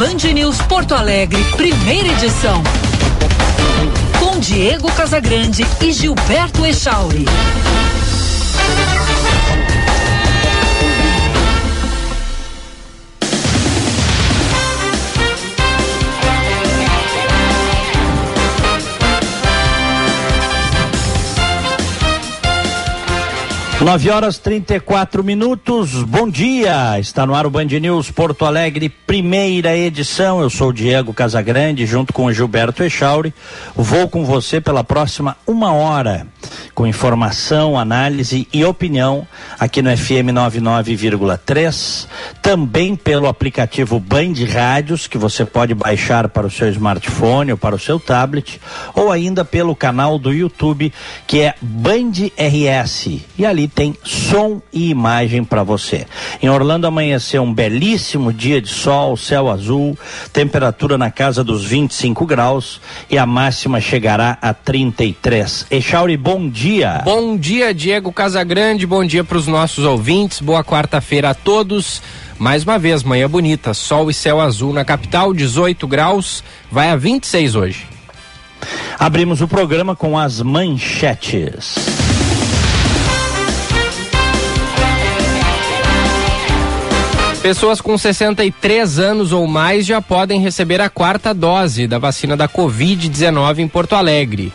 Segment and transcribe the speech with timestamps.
[0.00, 2.62] Band News Porto Alegre, primeira edição.
[4.18, 7.26] Com Diego Casagrande e Gilberto Echauri.
[23.80, 26.02] 9 horas 34 minutos.
[26.02, 27.00] Bom dia.
[27.00, 30.38] Está no ar o Band News Porto Alegre, primeira edição.
[30.42, 33.32] Eu sou Diego Casagrande, junto com o Gilberto Echauri.
[33.74, 36.26] Vou com você pela próxima uma hora,
[36.74, 39.26] com informação, análise e opinião
[39.58, 42.06] aqui no FM 99,3.
[42.42, 47.76] Também pelo aplicativo Band Rádios, que você pode baixar para o seu smartphone ou para
[47.76, 48.60] o seu tablet,
[48.94, 50.92] ou ainda pelo canal do YouTube,
[51.26, 53.20] que é Band RS.
[53.38, 56.06] E ali tem som e imagem para você.
[56.42, 59.98] Em Orlando amanheceu um belíssimo dia de sol, céu azul,
[60.32, 65.66] temperatura na casa dos 25 graus e a máxima chegará a 33.
[65.70, 67.02] Echauri, bom dia.
[67.04, 72.02] Bom dia, Diego Casagrande, bom dia para os nossos ouvintes, boa quarta-feira a todos.
[72.38, 76.96] Mais uma vez, manhã bonita, sol e céu azul na capital, 18 graus, vai a
[76.96, 77.86] 26 hoje.
[78.98, 82.09] Abrimos o programa com as manchetes.
[87.42, 92.46] Pessoas com 63 anos ou mais já podem receber a quarta dose da vacina da
[92.46, 94.52] Covid-19 em Porto Alegre.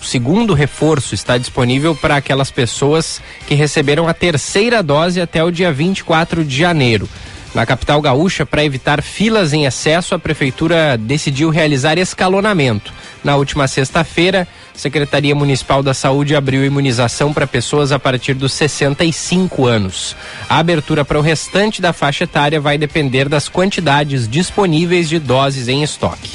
[0.00, 5.50] O segundo reforço está disponível para aquelas pessoas que receberam a terceira dose até o
[5.50, 7.06] dia 24 de janeiro.
[7.54, 12.94] Na capital gaúcha, para evitar filas em excesso, a prefeitura decidiu realizar escalonamento.
[13.24, 18.52] Na última sexta-feira, a Secretaria Municipal da Saúde abriu imunização para pessoas a partir dos
[18.52, 20.16] 65 anos.
[20.48, 25.68] A abertura para o restante da faixa etária vai depender das quantidades disponíveis de doses
[25.68, 26.30] em estoque.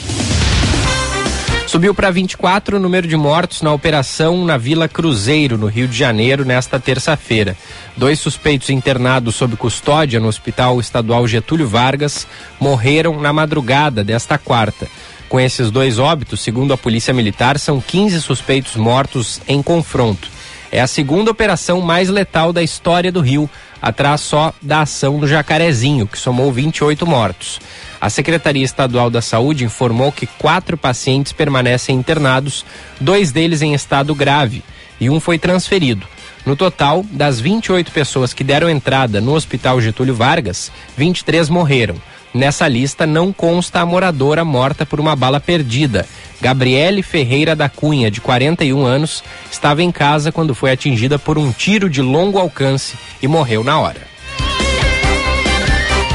[1.67, 5.97] Subiu para 24 o número de mortos na operação na Vila Cruzeiro, no Rio de
[5.97, 7.57] Janeiro, nesta terça-feira.
[7.97, 12.25] Dois suspeitos internados sob custódia no Hospital Estadual Getúlio Vargas
[12.57, 14.87] morreram na madrugada desta quarta.
[15.29, 20.29] Com esses dois óbitos, segundo a Polícia Militar, são 15 suspeitos mortos em confronto.
[20.71, 23.49] É a segunda operação mais letal da história do Rio,
[23.81, 27.59] atrás só da ação do Jacarezinho, que somou 28 mortos.
[27.99, 32.65] A Secretaria Estadual da Saúde informou que quatro pacientes permanecem internados,
[32.99, 34.63] dois deles em estado grave
[34.99, 36.07] e um foi transferido.
[36.45, 41.95] No total, das 28 pessoas que deram entrada no Hospital Getúlio Vargas, 23 morreram.
[42.37, 46.05] Nessa lista não consta a moradora morta por uma bala perdida.
[46.39, 51.51] Gabriele Ferreira da Cunha, de 41 anos, estava em casa quando foi atingida por um
[51.51, 54.16] tiro de longo alcance e morreu na hora.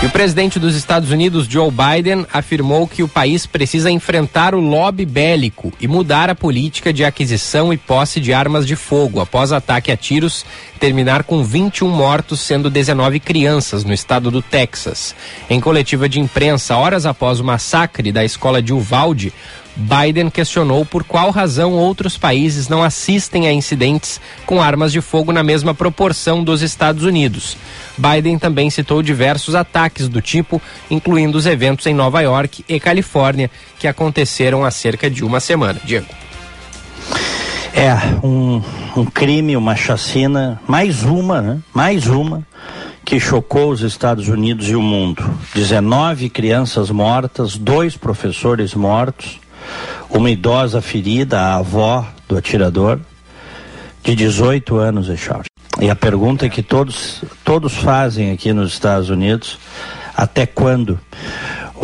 [0.02, 4.58] E o presidente dos Estados Unidos, Joe Biden, afirmou que o país precisa enfrentar o
[4.58, 9.52] lobby bélico e mudar a política de aquisição e posse de armas de fogo após
[9.52, 10.44] ataque a tiros
[10.80, 15.14] terminar com 21 mortos, sendo 19 crianças no estado do Texas.
[15.48, 19.32] Em coletiva de imprensa, horas após o massacre da escola de Uvalde,
[19.76, 25.32] Biden questionou por qual razão outros países não assistem a incidentes com armas de fogo
[25.32, 27.56] na mesma proporção dos Estados Unidos.
[27.96, 30.60] Biden também citou diversos ataques do tipo,
[30.90, 35.80] incluindo os eventos em Nova York e Califórnia, que aconteceram há cerca de uma semana.
[35.84, 36.06] Diego.
[37.74, 38.62] É, um,
[38.94, 41.58] um crime, uma chacina, mais uma, né?
[41.72, 42.46] Mais uma
[43.04, 45.22] que chocou os Estados Unidos e o mundo.
[45.54, 49.40] 19 crianças mortas, dois professores mortos,
[50.10, 53.00] uma idosa ferida, a avó do atirador,
[54.02, 55.46] de 18 anos, Echauri.
[55.80, 59.58] E a pergunta que todos, todos fazem aqui nos Estados Unidos,
[60.14, 61.00] até quando?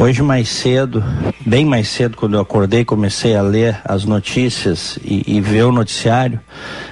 [0.00, 1.02] Hoje mais cedo,
[1.44, 5.72] bem mais cedo, quando eu acordei, comecei a ler as notícias e, e, ver o
[5.72, 6.38] noticiário,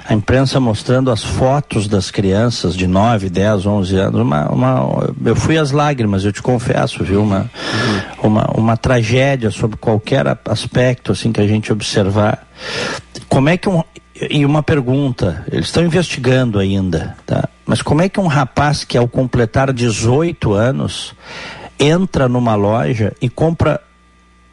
[0.08, 4.20] a imprensa mostrando as fotos das crianças de 9, 10, 11 anos.
[4.20, 7.22] Uma, uma, eu fui às lágrimas, eu te confesso, viu?
[7.22, 7.48] Uma,
[8.20, 12.44] uma, uma tragédia sobre qualquer aspecto assim que a gente observar.
[13.28, 13.84] Como é que um.
[14.30, 17.50] E uma pergunta, eles estão investigando ainda, tá?
[17.66, 21.14] Mas como é que um rapaz que ao completar 18 anos
[21.78, 23.80] entra numa loja e compra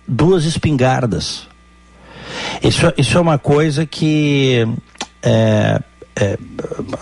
[0.08, 1.48] duas espingardas.
[2.62, 4.68] Isso, isso é uma coisa que
[5.22, 5.80] é,
[6.16, 6.38] é,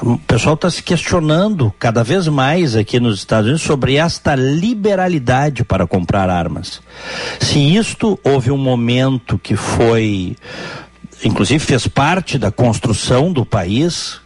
[0.01, 5.63] o pessoal está se questionando cada vez mais aqui nos Estados Unidos sobre esta liberalidade
[5.63, 6.81] para comprar armas.
[7.39, 10.38] Se isto houve um momento que foi,
[11.23, 14.20] inclusive fez parte da construção do país,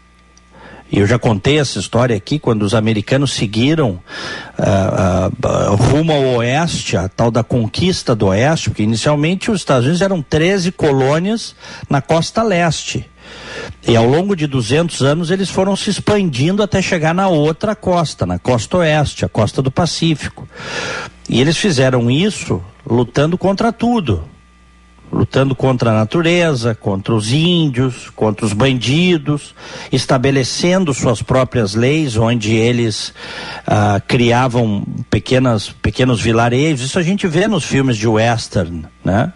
[0.92, 4.00] eu já contei essa história aqui, quando os americanos seguiram
[4.58, 9.86] uh, uh, rumo ao oeste, a tal da conquista do oeste, porque inicialmente os Estados
[9.86, 11.56] Unidos eram 13 colônias
[11.90, 13.10] na costa leste.
[13.88, 18.26] E ao longo de 200 anos eles foram se expandindo até chegar na outra costa,
[18.26, 20.48] na costa oeste, a costa do Pacífico.
[21.28, 24.24] E eles fizeram isso lutando contra tudo
[25.12, 29.56] lutando contra a natureza, contra os índios, contra os bandidos,
[29.92, 33.14] estabelecendo suas próprias leis, onde eles
[33.66, 36.86] ah, criavam pequenas, pequenos vilarejos.
[36.86, 39.32] Isso a gente vê nos filmes de western, né?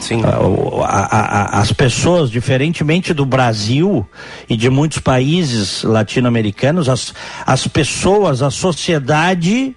[0.00, 0.22] Sim.
[0.24, 0.38] Ah,
[0.84, 4.06] a, a, as pessoas, diferentemente do Brasil
[4.48, 7.12] e de muitos países latino-americanos, as,
[7.44, 9.76] as pessoas, a sociedade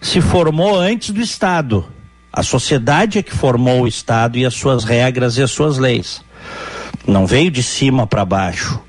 [0.00, 1.93] se formou antes do Estado.
[2.36, 6.20] A sociedade é que formou o Estado e as suas regras e as suas leis.
[7.06, 8.80] Não veio de cima para baixo.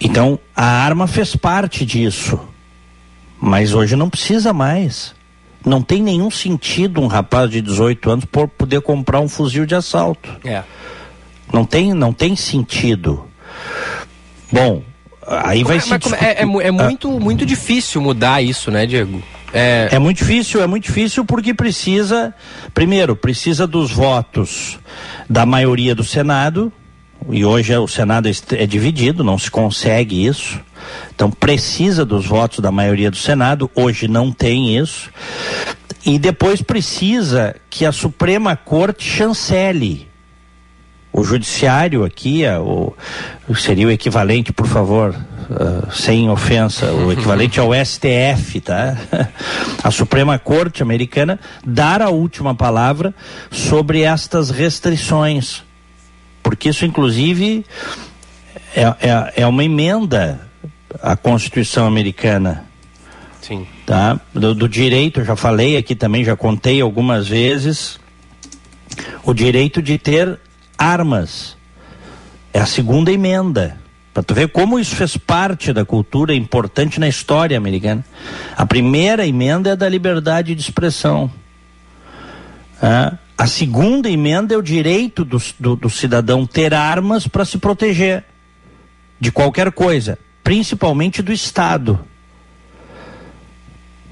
[0.00, 2.38] Então, a arma fez parte disso.
[3.40, 5.12] Mas hoje não precisa mais.
[5.64, 9.74] Não tem nenhum sentido um rapaz de 18 anos por poder comprar um fuzil de
[9.74, 10.30] assalto.
[10.44, 10.62] É.
[11.52, 13.26] Não tem, não tem sentido.
[14.52, 14.84] Bom,
[15.26, 15.90] aí vai mas, se.
[15.90, 19.20] Mas é, é, é, muito, muito difícil mudar isso, né, Diego?
[19.56, 19.88] É...
[19.92, 22.34] é muito difícil, é muito difícil porque precisa,
[22.74, 24.78] primeiro, precisa dos votos
[25.30, 26.70] da maioria do Senado,
[27.30, 30.60] e hoje o Senado é dividido, não se consegue isso.
[31.14, 35.10] Então precisa dos votos da maioria do Senado, hoje não tem isso.
[36.04, 40.06] E depois precisa que a Suprema Corte chancele.
[41.16, 42.94] O judiciário aqui, o,
[43.54, 45.16] seria o equivalente, por favor,
[45.48, 48.98] uh, sem ofensa, o equivalente ao STF, tá?
[49.82, 53.14] A Suprema Corte Americana dar a última palavra
[53.50, 55.64] sobre estas restrições.
[56.42, 57.64] Porque isso, inclusive,
[58.74, 60.38] é, é, é uma emenda
[61.02, 62.66] à Constituição Americana.
[63.40, 63.66] Sim.
[63.86, 64.20] Tá?
[64.34, 67.98] Do, do direito, eu já falei aqui também, já contei algumas vezes,
[69.24, 70.40] o direito de ter
[70.76, 71.56] armas.
[72.52, 73.78] É a segunda emenda.
[74.12, 78.04] Para tu ver como isso fez parte da cultura importante na história americana.
[78.56, 81.30] A primeira emenda é da liberdade de expressão.
[82.82, 83.12] É.
[83.36, 88.24] A segunda emenda é o direito do, do, do cidadão ter armas para se proteger
[89.20, 92.00] de qualquer coisa, principalmente do Estado.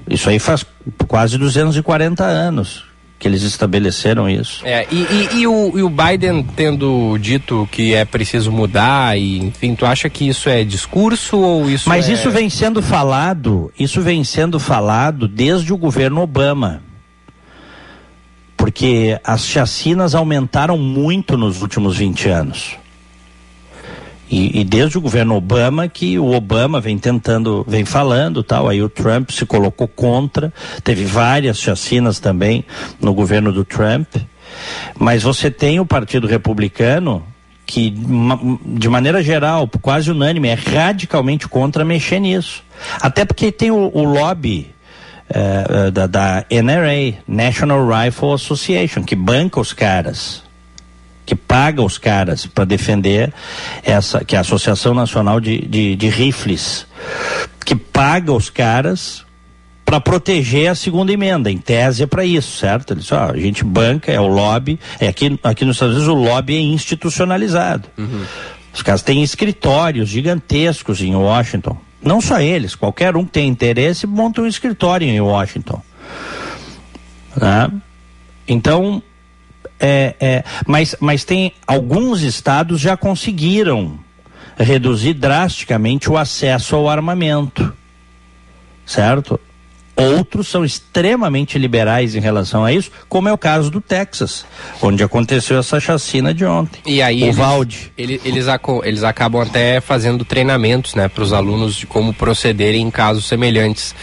[0.07, 0.63] Isso aí faz
[1.07, 4.65] quase 240 anos que eles estabeleceram isso.
[4.65, 9.39] É, e, e, e, o, e o Biden tendo dito que é preciso mudar, e
[9.39, 12.13] enfim, tu acha que isso é discurso ou isso Mas é...
[12.13, 16.81] isso vem sendo falado, isso vem sendo falado desde o governo Obama.
[18.57, 22.77] Porque as chacinas aumentaram muito nos últimos 20 anos.
[24.29, 28.81] E, e, desde o governo Obama que o Obama vem tentando, vem falando tal, aí
[28.81, 30.51] o Trump se colocou contra,
[30.83, 32.65] teve várias chacinas também
[32.99, 34.15] no governo do Trump,
[34.97, 37.23] mas você tem o Partido Republicano
[37.65, 37.93] que
[38.63, 42.63] de maneira geral, quase unânime, é radicalmente contra mexer nisso.
[43.01, 44.71] Até porque tem o, o lobby
[45.29, 50.44] uh, da, da NRA, National Rifle Association, que banca os caras
[51.25, 53.33] que paga os caras para defender
[53.83, 56.85] essa, que é a Associação Nacional de, de, de Rifles,
[57.65, 59.25] que paga os caras
[59.83, 62.93] para proteger a segunda emenda, em tese é para isso, certo?
[62.93, 66.15] Eles, ó, a gente banca, é o lobby, é aqui, aqui nos Estados Unidos o
[66.15, 67.87] lobby é institucionalizado.
[67.97, 68.25] Uhum.
[68.73, 71.77] Os caras têm escritórios gigantescos em Washington.
[72.01, 75.81] Não só eles, qualquer um que tem interesse monta um escritório em Washington.
[77.35, 77.71] Né?
[78.47, 79.01] Então,
[79.79, 83.99] é, é, mas, mas tem alguns estados já conseguiram
[84.57, 87.73] reduzir drasticamente o acesso ao armamento,
[88.85, 89.39] certo?
[89.97, 94.45] Outros são extremamente liberais em relação a isso, como é o caso do Texas,
[94.81, 96.81] onde aconteceu essa chacina de ontem.
[96.85, 97.93] E aí o eles, Valde.
[97.97, 98.45] Eles, eles,
[98.83, 103.95] eles acabam até fazendo treinamentos, né, para os alunos de como procederem em casos semelhantes.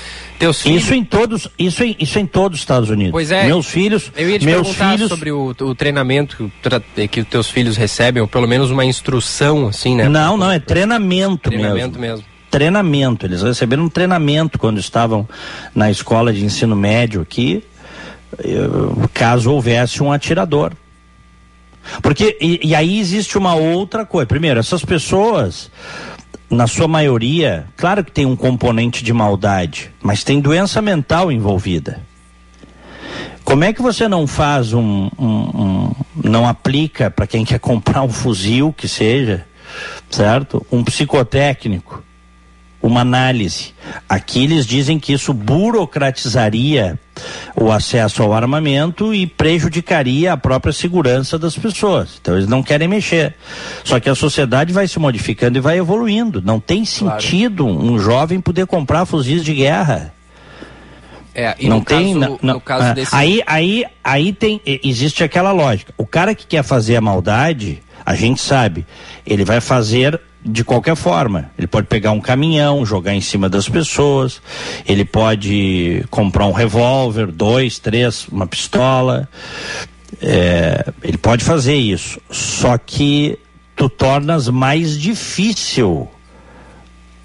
[0.42, 0.82] Teus filhos...
[0.82, 3.12] Isso em todos, isso em, isso em todos os Estados Unidos.
[3.12, 3.46] Pois é.
[3.46, 5.08] Meus filhos, eu ia te meus filhos...
[5.08, 6.50] sobre o, o treinamento
[6.96, 10.08] que, que os teus filhos recebem, ou pelo menos uma instrução, assim, né?
[10.08, 12.16] Não, não, é treinamento, treinamento mesmo.
[12.16, 12.24] mesmo.
[12.50, 13.24] Treinamento.
[13.24, 15.28] Eles receberam um treinamento quando estavam
[15.72, 17.62] na escola de ensino médio aqui,
[18.40, 18.68] eh,
[19.14, 20.72] caso houvesse um atirador.
[22.02, 24.26] Porque, e, e aí existe uma outra coisa.
[24.26, 25.70] Primeiro, essas pessoas
[26.52, 32.00] na sua maioria, claro que tem um componente de maldade, mas tem doença mental envolvida.
[33.42, 35.92] Como é que você não faz um, um, um
[36.22, 39.46] não aplica para quem quer comprar um fuzil que seja,
[40.10, 40.64] certo?
[40.70, 42.02] Um psicotécnico
[42.82, 43.72] uma análise.
[44.08, 46.98] Aqui eles dizem que isso burocratizaria
[47.54, 52.18] o acesso ao armamento e prejudicaria a própria segurança das pessoas.
[52.20, 53.34] Então eles não querem mexer.
[53.84, 56.42] Só que a sociedade vai se modificando e vai evoluindo.
[56.42, 57.80] Não tem sentido claro.
[57.80, 60.12] um jovem poder comprar fuzis de guerra.
[61.34, 63.14] É, e não tem, caso, não, no caso ah, desse...
[63.14, 65.94] aí, aí, aí tem, existe aquela lógica.
[65.96, 68.84] O cara que quer fazer a maldade, a gente sabe,
[69.24, 71.50] ele vai fazer de qualquer forma.
[71.56, 74.40] Ele pode pegar um caminhão, jogar em cima das pessoas,
[74.86, 79.28] ele pode comprar um revólver, dois, três, uma pistola.
[80.20, 82.20] É, ele pode fazer isso.
[82.30, 83.38] Só que
[83.74, 86.08] tu tornas mais difícil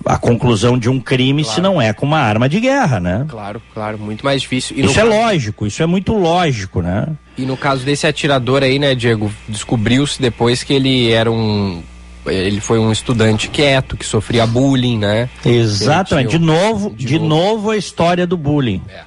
[0.06, 1.56] a conclusão de um crime claro.
[1.56, 3.26] se não é com uma arma de guerra, né?
[3.28, 4.78] Claro, claro, muito mais difícil.
[4.78, 7.08] E isso é lógico, isso é muito lógico, né?
[7.38, 11.84] E no caso desse atirador aí, né, Diego, descobriu-se depois que ele era um
[12.30, 15.30] ele foi um estudante quieto que sofria bullying, né?
[15.46, 16.32] Exatamente.
[16.32, 17.28] De novo, de, de novo...
[17.28, 17.70] novo...
[17.72, 18.82] a história do bullying.
[18.90, 19.02] É.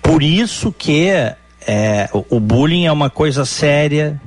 [0.00, 1.08] Por isso que
[1.66, 4.20] é, o, o bullying é uma coisa séria.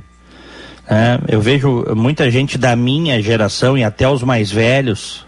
[0.89, 1.19] Né?
[1.27, 5.25] Eu vejo muita gente da minha geração e até os mais velhos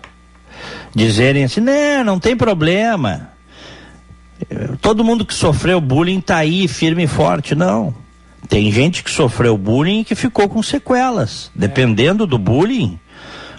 [0.94, 3.30] dizerem assim, não, não tem problema.
[4.82, 7.56] Todo mundo que sofreu bullying está aí firme e forte.
[7.56, 7.94] Não.
[8.48, 11.52] Tem gente que sofreu bullying e que ficou com sequelas.
[11.54, 13.00] Dependendo do bullying,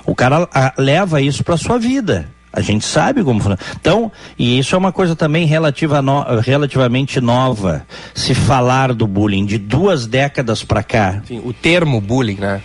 [0.07, 2.29] o cara a, leva isso para sua vida.
[2.53, 3.59] A gente sabe como funciona.
[3.79, 9.45] Então, e isso é uma coisa também relativa no, relativamente nova, se falar do bullying,
[9.45, 11.23] de duas décadas para cá.
[11.27, 12.63] Sim, o termo bullying, né?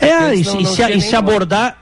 [0.00, 1.76] É, e, não, e, se, e se abordar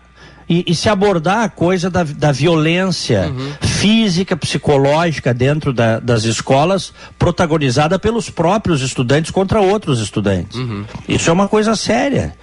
[0.48, 3.52] e, e, se abordar a coisa da, da violência uhum.
[3.60, 10.56] física, psicológica dentro da, das escolas, protagonizada pelos próprios estudantes contra outros estudantes.
[10.56, 10.84] Uhum.
[11.08, 12.34] Isso é uma coisa séria.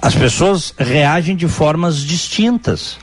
[0.00, 2.98] As pessoas reagem de formas distintas.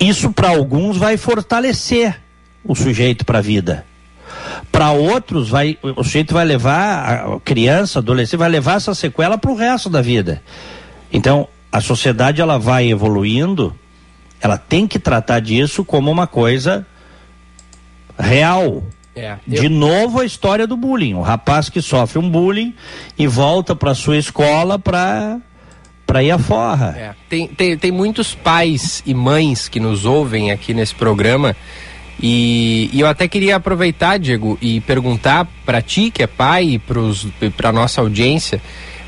[0.00, 2.16] Isso para alguns vai fortalecer
[2.64, 3.84] o sujeito para a vida.
[4.72, 9.50] Para outros, vai, o sujeito vai levar, a criança, adolescente, vai levar essa sequela para
[9.50, 10.42] o resto da vida.
[11.12, 13.74] Então, a sociedade ela vai evoluindo,
[14.40, 16.86] ela tem que tratar disso como uma coisa
[18.18, 18.82] real.
[19.14, 19.60] É, eu...
[19.62, 22.74] De novo a história do bullying, o rapaz que sofre um bullying
[23.18, 25.38] e volta para sua escola para
[26.06, 26.96] para ir à forra.
[26.96, 27.14] É.
[27.28, 31.54] Tem, tem, tem muitos pais e mães que nos ouvem aqui nesse programa
[32.20, 37.50] e, e eu até queria aproveitar, Diego, e perguntar para ti que é pai e
[37.50, 38.60] para nossa audiência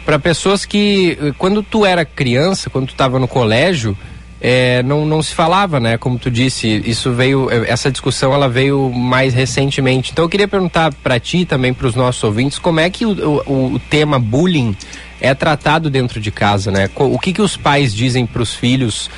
[0.05, 3.97] para pessoas que, quando tu era criança, quando tu estava no colégio,
[4.41, 5.99] é, não, não se falava, né?
[5.99, 10.13] Como tu disse, isso veio, essa discussão ela veio mais recentemente.
[10.13, 13.13] Então eu queria perguntar para ti também para os nossos ouvintes como é que o,
[13.13, 14.75] o, o, tema bullying
[15.21, 16.89] é tratado dentro de casa, né?
[16.97, 19.11] O que que os pais dizem para os filhos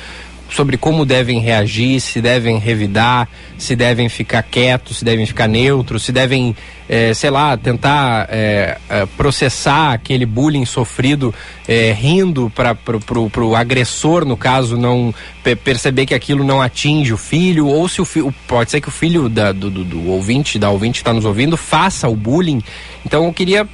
[0.53, 6.03] sobre como devem reagir, se devem revidar, se devem ficar quietos, se devem ficar neutros,
[6.03, 6.55] se devem,
[6.87, 11.33] é, sei lá, tentar é, é, processar aquele bullying sofrido
[11.95, 12.77] rindo para
[13.43, 15.13] o agressor, no caso, não
[15.63, 18.91] perceber que aquilo não atinge o filho, ou se o filho, pode ser que o
[18.91, 22.63] filho da, do, do, do ouvinte, da ouvinte que está nos ouvindo, faça o bullying.
[23.05, 23.67] Então eu queria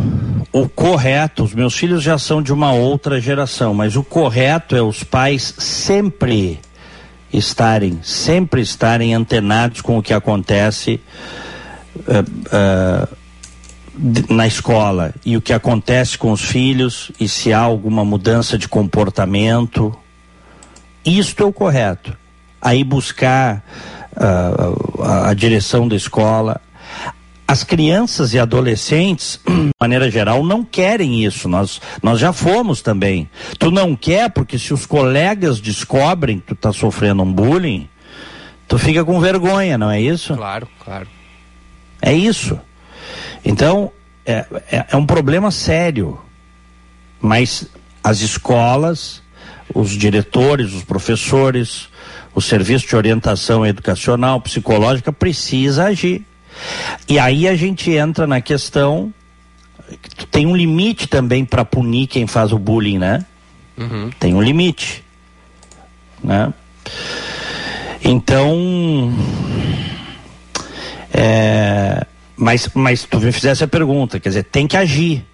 [0.53, 4.81] o correto, os meus filhos já são de uma outra geração, mas o correto é
[4.81, 6.59] os pais sempre
[7.31, 10.99] estarem, sempre estarem antenados com o que acontece
[11.97, 18.05] uh, uh, na escola e o que acontece com os filhos e se há alguma
[18.05, 19.95] mudança de comportamento.
[21.05, 22.17] Isto é o correto.
[22.61, 23.63] Aí buscar
[24.13, 26.61] uh, a, a direção da escola,
[27.49, 31.49] as crianças e adolescentes, de maneira geral, não querem isso.
[31.49, 33.27] Nós, nós já fomos também.
[33.57, 37.89] Tu não quer porque se os colegas descobrem que tu está sofrendo um bullying,
[38.67, 40.35] tu fica com vergonha, não é isso?
[40.35, 41.07] Claro, claro.
[41.99, 42.59] É isso.
[43.43, 43.91] Então,
[44.23, 46.19] é, é, é um problema sério.
[47.19, 47.67] Mas
[48.03, 49.23] as escolas,
[49.73, 51.89] os diretores, os professores,
[52.35, 56.28] o serviço de orientação educacional, psicológica precisa agir.
[57.07, 59.13] E aí a gente entra na questão
[60.29, 63.25] tem um limite também para punir quem faz o bullying, né?
[63.77, 64.09] Uhum.
[64.19, 65.03] Tem um limite,
[66.23, 66.53] né?
[68.03, 69.13] Então,
[71.13, 75.25] é, mas, mas tu me fizesse a pergunta, quer dizer, tem que agir,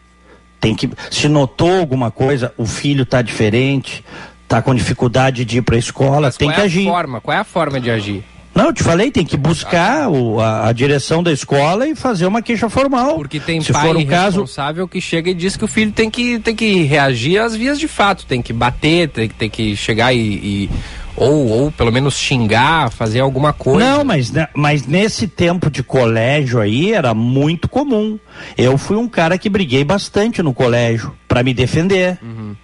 [0.59, 4.03] tem que, se notou alguma coisa, o filho está diferente,
[4.47, 6.85] tá com dificuldade de ir para a escola, Mas tem que é agir.
[6.85, 7.21] Forma?
[7.21, 8.23] Qual é a forma de agir?
[8.55, 12.25] Não, eu te falei, tem que buscar o, a, a, direção da escola e fazer
[12.25, 13.15] uma queixa formal.
[13.15, 14.91] Porque tem Se pai for um responsável caso...
[14.91, 17.87] que chega e diz que o filho tem que, tem que reagir às vias de
[17.89, 20.69] fato, tem que bater, tem, tem que chegar e, e
[21.17, 23.79] ou, ou pelo menos xingar, fazer alguma coisa.
[23.79, 28.17] Não, mas, mas nesse tempo de colégio aí era muito comum.
[28.57, 32.17] Eu fui um cara que briguei bastante no colégio para me defender.
[32.23, 32.55] Uhum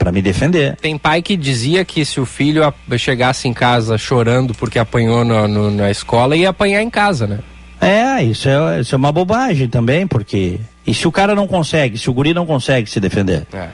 [0.00, 0.76] para me defender.
[0.76, 2.62] Tem pai que dizia que se o filho
[2.98, 7.38] chegasse em casa chorando porque apanhou no, no, na escola, ia apanhar em casa, né?
[7.78, 10.58] É, isso é, isso é uma bobagem também, porque.
[10.86, 13.46] E se o cara não consegue, se o guri não consegue se defender?
[13.52, 13.68] É.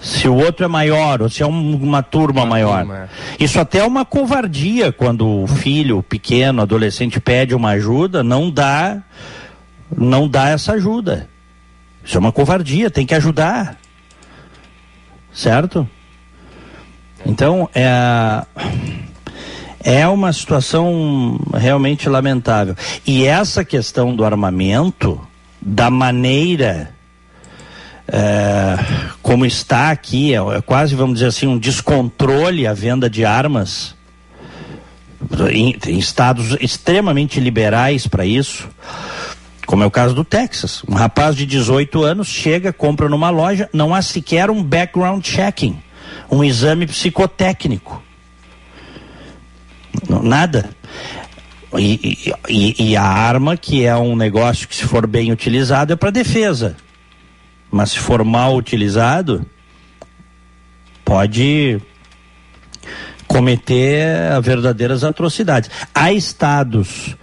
[0.00, 2.78] Se o outro é maior, ou se é um, uma turma uma maior.
[2.84, 3.44] Turma, é.
[3.44, 9.02] Isso até é uma covardia quando o filho pequeno, adolescente, pede uma ajuda, não dá,
[9.96, 11.28] não dá essa ajuda.
[12.04, 13.76] Isso é uma covardia, tem que ajudar
[15.38, 15.88] certo?
[17.24, 18.44] Então, é,
[19.84, 22.74] é uma situação realmente lamentável.
[23.06, 25.20] E essa questão do armamento,
[25.60, 26.92] da maneira
[28.08, 28.76] é,
[29.22, 33.94] como está aqui, é, é, quase, vamos dizer assim, um descontrole a venda de armas
[35.52, 38.68] em, em estados extremamente liberais para isso
[39.68, 40.82] como é o caso do Texas.
[40.88, 45.78] Um rapaz de 18 anos chega, compra numa loja, não há sequer um background checking,
[46.30, 48.02] um exame psicotécnico.
[50.08, 50.70] Nada.
[51.76, 55.96] E, e, e, a arma, que é um negócio que, se for bem utilizado, é
[55.96, 56.74] para defesa.
[57.70, 59.44] Mas se for mal utilizado,
[61.04, 61.78] pode
[63.26, 65.70] cometer verdadeiras atrocidades.
[65.94, 67.14] Há estados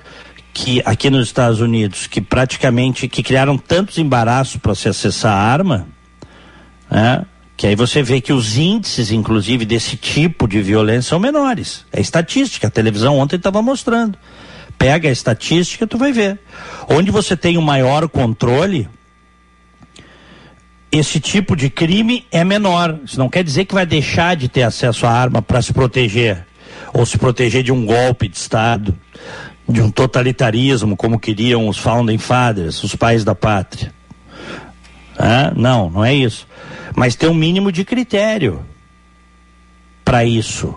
[0.56, 5.38] que aqui nos Estados Unidos que praticamente que criaram tantos embaraços para se acessar a
[5.38, 5.86] arma,
[6.90, 7.26] né?
[7.58, 11.86] Que aí você vê que os índices, inclusive, desse tipo de violência são menores.
[11.92, 12.68] É estatística.
[12.68, 14.18] A televisão ontem estava mostrando.
[14.78, 16.40] Pega a estatística, tu vai ver.
[16.90, 18.90] Onde você tem o maior controle,
[20.92, 22.98] esse tipo de crime é menor.
[23.06, 26.46] Isso não quer dizer que vai deixar de ter acesso à arma para se proteger
[26.94, 28.98] ou se proteger de um golpe de Estado
[29.68, 33.94] de um totalitarismo, como queriam os founding fathers, os pais da pátria.
[35.18, 36.48] Ah, não, não é isso.
[36.96, 38.64] Mas tem um mínimo de critério
[40.04, 40.76] para isso.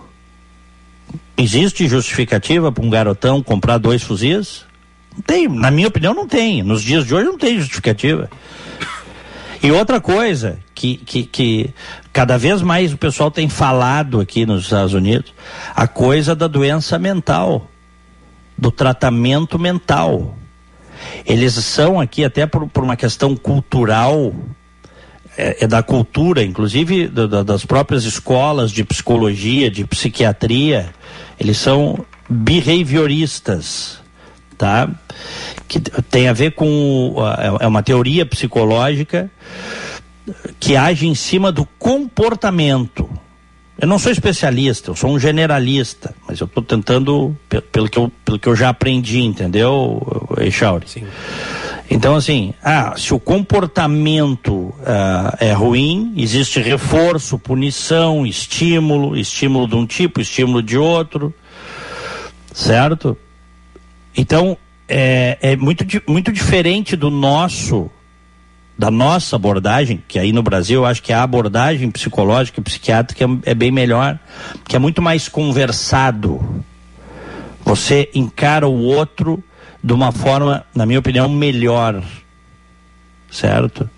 [1.37, 4.65] Existe justificativa para um garotão comprar dois fuzis?
[5.15, 6.63] Não tem, na minha opinião, não tem.
[6.63, 8.29] Nos dias de hoje não tem justificativa.
[9.61, 11.69] E outra coisa que, que, que
[12.13, 15.33] cada vez mais o pessoal tem falado aqui nos Estados Unidos,
[15.75, 17.69] a coisa da doença mental
[18.59, 20.35] do tratamento mental.
[21.25, 24.33] Eles são aqui até por, por uma questão cultural,
[25.37, 30.93] é, é da cultura, inclusive do, do, das próprias escolas de psicologia, de psiquiatria,
[31.39, 33.99] eles são behavioristas,
[34.57, 34.89] tá?
[35.67, 37.15] Que tem a ver com
[37.61, 39.31] é, uma teoria psicológica
[40.59, 43.09] que age em cima do comportamento
[43.81, 47.35] eu não sou especialista, eu sou um generalista, mas eu estou tentando,
[47.71, 50.01] pelo que, eu, pelo que eu já aprendi, entendeu,
[50.37, 50.87] Echauri?
[50.87, 51.05] Sim.
[51.89, 59.75] Então, assim, ah, se o comportamento uh, é ruim, existe reforço, punição, estímulo, estímulo de
[59.75, 61.33] um tipo, estímulo de outro,
[62.53, 63.17] certo?
[64.15, 67.89] Então, é, é muito, muito diferente do nosso
[68.79, 73.25] da nossa abordagem, que aí no Brasil eu acho que a abordagem psicológica e psiquiátrica
[73.25, 74.17] é, é bem melhor,
[74.65, 76.63] que é muito mais conversado.
[77.65, 79.43] Você encara o outro
[79.83, 82.01] de uma forma, na minha opinião, melhor.
[83.29, 83.89] Certo?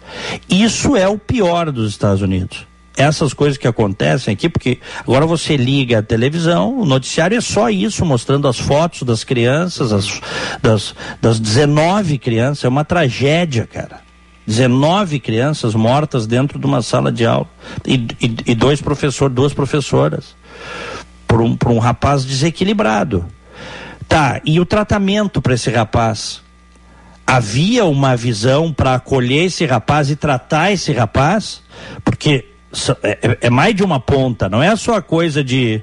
[0.50, 2.66] Isso é o pior dos Estados Unidos.
[2.98, 7.70] Essas coisas que acontecem aqui, porque agora você liga a televisão, o noticiário é só
[7.70, 10.20] isso, mostrando as fotos das crianças, as,
[10.60, 12.66] das, das 19 crianças.
[12.66, 14.11] É uma tragédia, cara.
[14.46, 17.48] 19 crianças mortas dentro de uma sala de aula
[17.86, 20.36] e, e, e dois professores, duas professoras,
[21.28, 23.26] por um, por um rapaz desequilibrado.
[24.08, 26.42] Tá, e o tratamento para esse rapaz?
[27.26, 31.62] Havia uma visão para acolher esse rapaz e tratar esse rapaz?
[32.04, 32.46] Porque
[33.04, 35.82] é, é, é mais de uma ponta, não é só a coisa de,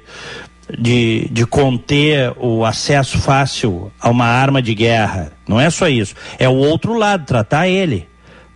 [0.77, 5.31] de, de conter o acesso fácil a uma arma de guerra.
[5.47, 6.13] Não é só isso.
[6.37, 8.08] É o outro lado, tratar ele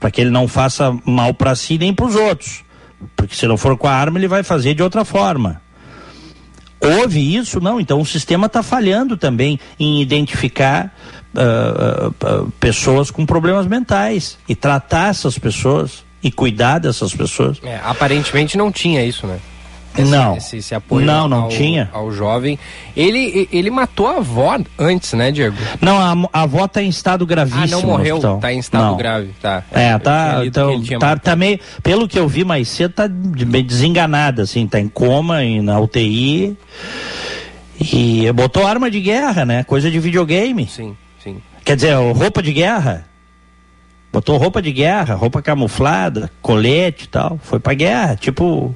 [0.03, 2.61] para que ele não faça mal para si nem para os outros.
[3.15, 5.61] Porque se não for com a arma, ele vai fazer de outra forma.
[6.77, 7.61] Houve isso?
[7.61, 7.79] Não.
[7.79, 10.93] Então o sistema está falhando também em identificar
[11.33, 17.61] uh, uh, pessoas com problemas mentais e tratar essas pessoas e cuidar dessas pessoas.
[17.63, 19.39] É, aparentemente não tinha isso, né?
[20.01, 20.35] Esse, não.
[20.35, 21.89] esse, esse apoio não, não ao, tinha.
[21.93, 22.57] ao jovem.
[22.95, 25.55] Ele, ele matou a avó antes, né, Diego?
[25.79, 27.63] Não, a, a avó tá em estado gravíssimo.
[27.63, 28.39] Ah, não morreu, então.
[28.39, 28.97] tá em estado não.
[28.97, 29.63] grave, tá.
[29.71, 34.43] É, tá, então, tá, tá meio, pelo que eu vi mais cedo, tá meio desenganada,
[34.43, 36.57] assim, tá em coma, e na UTI,
[37.79, 41.41] e botou arma de guerra, né, coisa de videogame, Sim, sim.
[41.63, 43.05] quer dizer, roupa de guerra,
[44.11, 48.75] botou roupa de guerra, roupa camuflada, colete e tal, foi pra guerra, tipo,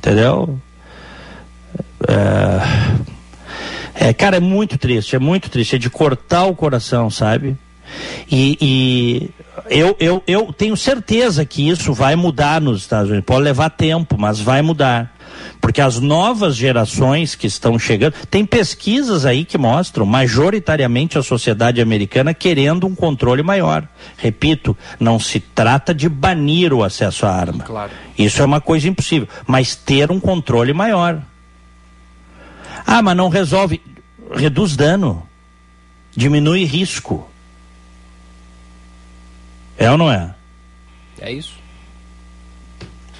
[0.00, 0.58] entendeu?
[2.08, 7.56] É, é, cara, é muito triste, é muito triste, é de cortar o coração, sabe?
[8.30, 9.30] E, e
[9.68, 13.26] eu, eu, eu tenho certeza que isso vai mudar nos Estados Unidos.
[13.26, 15.14] Pode levar tempo, mas vai mudar.
[15.60, 18.14] Porque as novas gerações que estão chegando.
[18.30, 23.86] Tem pesquisas aí que mostram majoritariamente a sociedade americana querendo um controle maior.
[24.16, 27.64] Repito, não se trata de banir o acesso à arma.
[27.64, 27.92] Claro.
[28.18, 29.28] Isso é uma coisa impossível.
[29.46, 31.20] Mas ter um controle maior.
[32.86, 33.82] Ah, mas não resolve.
[34.34, 35.26] Reduz dano.
[36.16, 37.28] Diminui risco.
[39.76, 40.34] É ou não é?
[41.20, 41.59] É isso.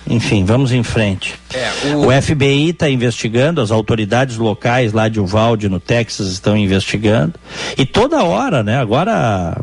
[0.07, 1.39] Enfim, vamos em frente.
[1.55, 7.35] É, O FBI está investigando, as autoridades locais lá de Uvalde, no Texas, estão investigando.
[7.77, 8.79] E toda hora, né?
[8.79, 9.57] Agora,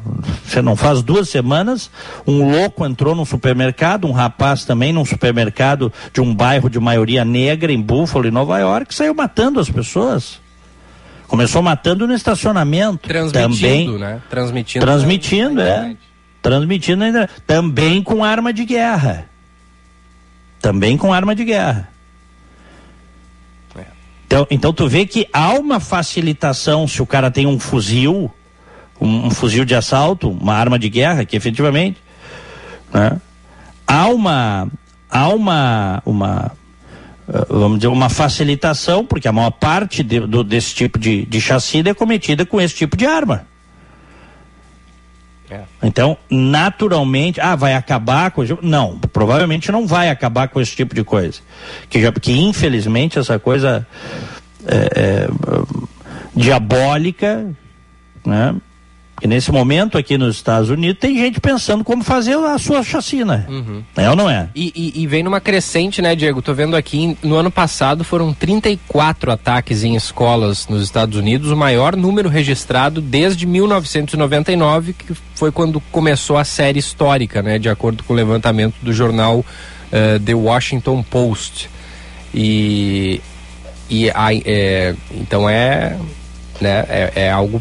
[0.45, 1.89] você não faz duas semanas,
[2.26, 7.26] um louco entrou num supermercado, um rapaz também num supermercado de um bairro de maioria
[7.26, 10.39] negra em Buffalo, em Nova York, saiu matando as pessoas.
[11.28, 13.08] Começou matando no estacionamento.
[13.08, 14.21] Transmitindo, também, né?
[14.30, 14.86] Transmitindo.
[14.86, 15.95] Transmitindo, é.
[16.41, 17.30] Transmitindo ainda.
[17.45, 19.26] Também com arma de guerra.
[20.62, 21.89] Também com arma de guerra.
[23.76, 23.86] É.
[24.26, 28.32] Então, então tu vê que há uma facilitação se o cara tem um fuzil,
[29.00, 31.98] um, um fuzil de assalto, uma arma de guerra, que efetivamente.
[32.93, 33.20] Né?
[33.86, 34.67] Há uma.
[35.10, 36.02] Há uma.
[36.06, 36.52] uma
[37.30, 41.39] eh, vamos dizer, uma facilitação, porque a maior parte de- do- desse tipo de, de
[41.39, 43.46] chacina é cometida com esse tipo de arma.
[45.49, 45.62] É.
[45.81, 48.43] Então, naturalmente, ah, vai acabar com?
[48.62, 51.39] Não, provavelmente não vai acabar com esse tipo de coisa.
[51.89, 53.88] Que, já, que infelizmente essa coisa
[54.65, 55.29] é, é,
[56.36, 57.49] diabólica,
[58.25, 58.55] né?
[59.19, 63.47] Que nesse momento aqui nos Estados Unidos tem gente pensando como fazer a sua chacina.
[63.95, 64.47] É ou não é?
[64.56, 66.39] E, e- e vem numa crescente, né, Diego?
[66.39, 71.58] Tô vendo aqui, no ano passado foram 34 ataques em escolas nos Estados Unidos, o
[71.58, 78.03] maior número registrado desde 1999, que foi quando começou a série histórica, né, de acordo
[78.03, 79.43] com o levantamento do jornal
[79.91, 81.69] eh, The Washington Post.
[82.34, 83.19] E,
[83.89, 85.97] e a- é, então é,
[86.62, 87.60] né, é, é algo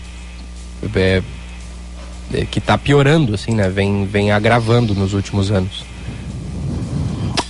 [0.95, 1.23] é,
[2.51, 3.69] que está piorando, assim, né?
[3.69, 5.85] Vem, vem agravando nos últimos anos.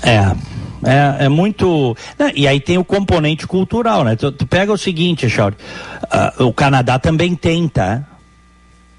[0.02, 0.34] É.
[0.84, 1.96] É, é muito.
[2.18, 4.14] né, E aí tem o componente cultural, né?
[4.14, 5.56] Tu, tu pega o seguinte, Chauri.
[6.10, 8.02] ah, o Canadá também tem, tá?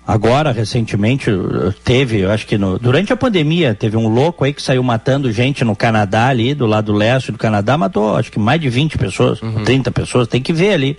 [0.05, 4.53] Agora, recentemente, uh, teve, eu acho que no- durante a pandemia, teve um louco aí
[4.53, 8.39] que saiu matando gente no Canadá ali, do lado leste do Canadá, matou acho que
[8.39, 10.97] mais de 20 pessoas, 30 pessoas, tem que ver ali.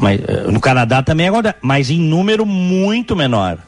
[0.00, 3.58] Mas eh, no Canadá também agora, mas em número muito menor.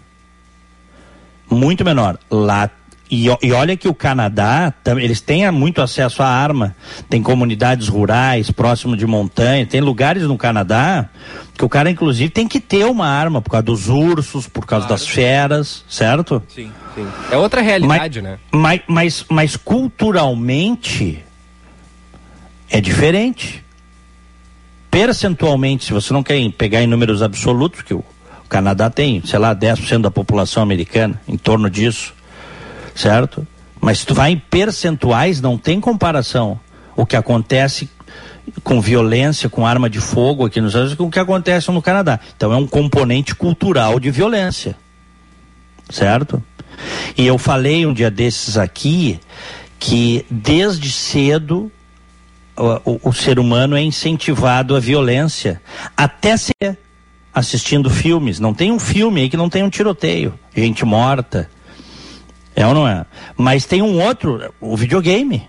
[1.53, 2.19] Muito menor.
[2.31, 2.71] Lá
[3.13, 6.75] e, e olha que o Canadá, eles têm muito acesso à arma.
[7.11, 9.67] Tem comunidades rurais, próximo de montanha.
[9.67, 11.11] Tem lugares no Canadá
[11.55, 14.87] que o cara, inclusive, tem que ter uma arma por causa dos ursos, por causa
[14.87, 14.99] Claro.
[15.03, 16.43] das feras, certo?
[16.49, 17.07] Sim, sim.
[17.31, 18.39] É outra realidade, né?
[18.51, 21.23] Mas, mas, mas culturalmente
[22.71, 23.63] é diferente.
[24.91, 28.03] Percentualmente, se você não quer pegar em números absolutos, que o
[28.53, 32.13] Canadá tem, sei lá, 10% da população americana, em torno disso,
[32.95, 33.47] certo?
[33.81, 36.61] Mas se tu vai em percentuais, não tem comparação.
[36.95, 37.89] O que acontece
[38.63, 41.81] com violência, com arma de fogo aqui nos Estados Unidos, com o que acontece no
[41.81, 42.21] Canadá.
[42.37, 44.77] Então é um componente cultural de violência
[45.91, 46.43] certo?
[47.19, 49.21] E eu falei um dia desses aqui
[49.79, 51.71] que desde cedo
[52.57, 55.61] o, o- o ser humano é incentivado à violência,
[55.97, 56.79] até ser
[57.35, 58.39] assistindo filmes.
[58.39, 61.49] Não tem um filme aí que não tem um tiroteio, gente morta.
[62.55, 63.07] É ou não é?
[63.37, 65.49] Mas tem um outro, o videogame.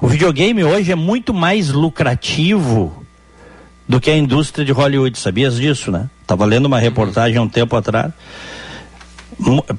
[0.00, 3.04] O videogame hoje é muito mais lucrativo
[3.88, 5.18] do que a indústria de Hollywood.
[5.18, 6.08] Sabias disso, né?
[6.20, 8.12] Estava lendo uma reportagem há um tempo atrás.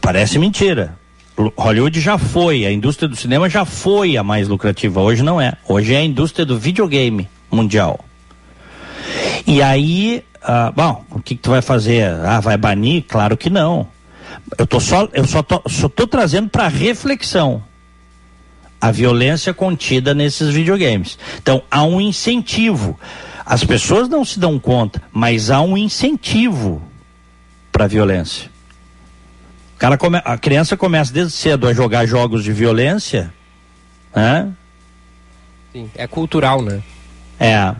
[0.01, 0.97] Parece mentira.
[1.55, 4.99] Hollywood já foi, a indústria do cinema já foi a mais lucrativa.
[4.99, 5.53] Hoje não é.
[5.65, 8.03] Hoje é a indústria do videogame mundial.
[9.47, 12.09] E aí, ah, bom, o que, que tu vai fazer?
[12.25, 13.03] Ah, vai banir?
[13.07, 13.87] Claro que não.
[14.57, 17.63] Eu tô só, eu só tô, só tô trazendo para reflexão.
[18.81, 21.19] a violência contida nesses videogames.
[21.41, 22.97] Então, há um incentivo.
[23.45, 26.81] As pessoas não se dão conta, mas há um incentivo
[27.71, 28.49] para a violência.
[29.75, 33.33] O cara come, a criança começa desde cedo a jogar jogos de violência,
[34.15, 34.49] né?
[35.73, 36.81] Sim, é cultural, né?
[37.39, 37.75] É.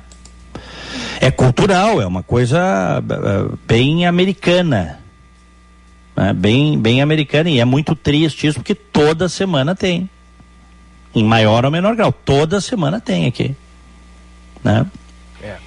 [1.21, 4.99] É cultural, é uma coisa uh, bem americana.
[6.15, 6.31] Né?
[6.33, 7.49] Bem, bem americana.
[7.49, 10.09] E é muito triste isso, porque toda semana tem.
[11.13, 12.13] Em maior ou menor grau.
[12.13, 13.53] Toda semana tem aqui.
[14.63, 14.85] Né?
[15.43, 15.57] É.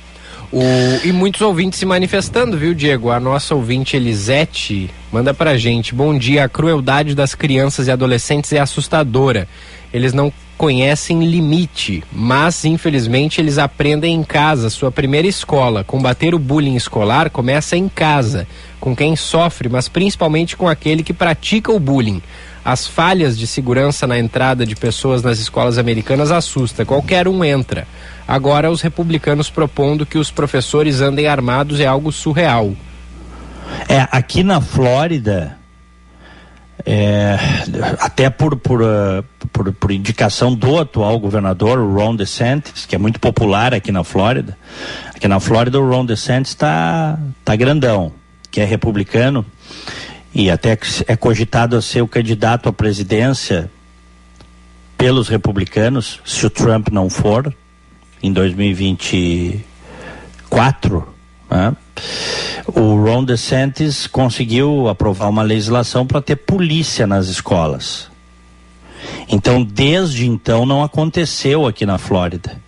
[0.51, 0.63] O,
[1.05, 3.11] e muitos ouvintes se manifestando, viu, Diego?
[3.11, 5.95] A nossa ouvinte Elisete manda pra gente.
[5.95, 9.47] Bom dia, a crueldade das crianças e adolescentes é assustadora.
[9.93, 15.83] Eles não conhecem limite, mas infelizmente eles aprendem em casa, sua primeira escola.
[15.83, 18.47] Combater o bullying escolar começa em casa,
[18.79, 22.23] com quem sofre, mas principalmente com aquele que pratica o bullying.
[22.65, 26.85] As falhas de segurança na entrada de pessoas nas escolas americanas assusta.
[26.85, 27.85] Qualquer um entra.
[28.29, 32.73] Agora os republicanos propondo que os professores andem armados é algo surreal.
[33.89, 35.59] É, aqui na Flórida,
[36.87, 37.37] é,
[37.99, 43.21] até por, por, uh, por, por, indicação do atual governador, Ron DeSantis, que é muito
[43.21, 44.57] popular aqui na Flórida.
[45.15, 48.13] Aqui na Flórida o Ron DeSantis está tá grandão,
[48.51, 49.45] que é republicano
[50.35, 53.71] e até é cogitado a ser o candidato à presidência
[54.97, 57.55] pelos republicanos, se o Trump não for,
[58.23, 61.09] em 2024.
[61.51, 61.77] Né?
[62.69, 68.12] O Ron DeSantis conseguiu aprovar uma legislação para ter polícia nas escolas.
[69.33, 72.61] Então, desde então, não aconteceu aqui na Flórida.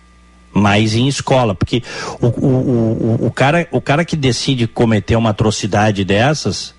[0.51, 1.83] Mas em escola, porque
[2.19, 6.73] o, o, o, o, cara, o cara que decide cometer uma atrocidade dessas,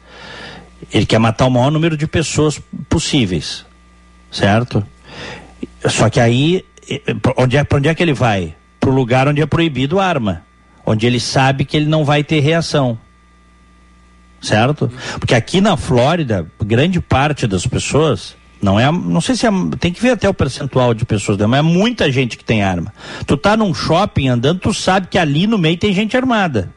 [0.92, 3.64] ele quer matar o maior número de pessoas possíveis,
[4.30, 4.84] certo?
[5.84, 6.64] Só que aí,
[7.36, 8.54] onde é, para onde é que ele vai?
[8.80, 10.42] Para o lugar onde é proibido arma,
[10.84, 12.98] onde ele sabe que ele não vai ter reação
[14.40, 14.90] certo?
[15.18, 19.92] Porque aqui na Flórida, grande parte das pessoas não é, não sei se é, tem
[19.92, 22.92] que ver até o percentual de pessoas, mas é muita gente que tem arma.
[23.26, 26.74] Tu tá num shopping andando, tu sabe que ali no meio tem gente armada.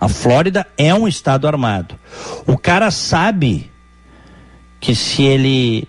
[0.00, 1.96] A Flórida é um estado armado.
[2.46, 3.70] O cara sabe
[4.80, 5.88] que se ele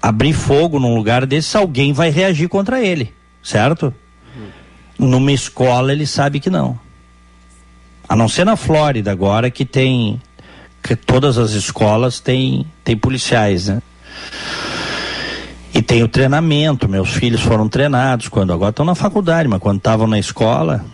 [0.00, 3.92] abrir fogo num lugar desse, alguém vai reagir contra ele, certo?
[4.98, 6.78] Numa escola ele sabe que não.
[8.08, 10.20] A não ser na Flórida agora que tem
[10.82, 13.82] que todas as escolas têm tem policiais, né?
[15.86, 20.06] Tem o treinamento, meus filhos foram treinados quando agora estão na faculdade, mas quando estavam
[20.06, 20.84] na escola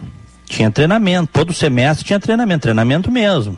[0.44, 3.56] tinha treinamento, todo semestre tinha treinamento, treinamento mesmo.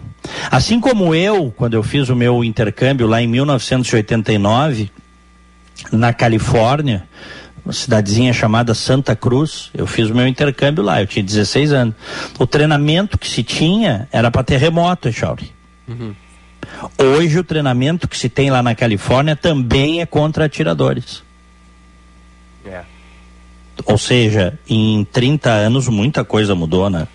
[0.49, 4.90] Assim como eu, quando eu fiz o meu intercâmbio lá em 1989
[5.90, 7.05] na Califórnia,
[7.64, 9.70] uma cidadezinha chamada Santa Cruz.
[9.75, 11.94] Eu fiz o meu intercâmbio lá, eu tinha 16 anos.
[12.38, 15.51] O treinamento que se tinha era para terremoto, Echauri.
[15.88, 16.14] Uhum.
[16.99, 21.23] Hoje o treinamento que se tem lá na Califórnia também é contra atiradores.
[22.65, 22.83] É.
[23.85, 27.07] Ou seja, em 30 anos muita coisa mudou, né?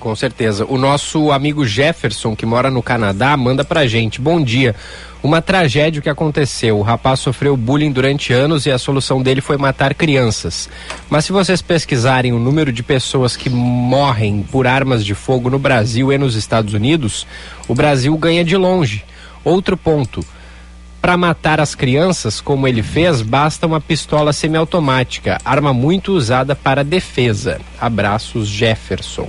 [0.00, 0.64] Com certeza.
[0.64, 4.18] O nosso amigo Jefferson, que mora no Canadá, manda pra gente.
[4.18, 4.74] Bom dia.
[5.22, 6.78] Uma tragédia que aconteceu.
[6.78, 10.70] O rapaz sofreu bullying durante anos e a solução dele foi matar crianças.
[11.10, 15.58] Mas se vocês pesquisarem o número de pessoas que morrem por armas de fogo no
[15.58, 17.26] Brasil e nos Estados Unidos,
[17.68, 19.04] o Brasil ganha de longe.
[19.44, 20.24] Outro ponto.
[21.00, 26.84] Para matar as crianças, como ele fez, basta uma pistola semiautomática, arma muito usada para
[26.84, 27.60] defesa.
[27.80, 29.28] Abraços, Jefferson.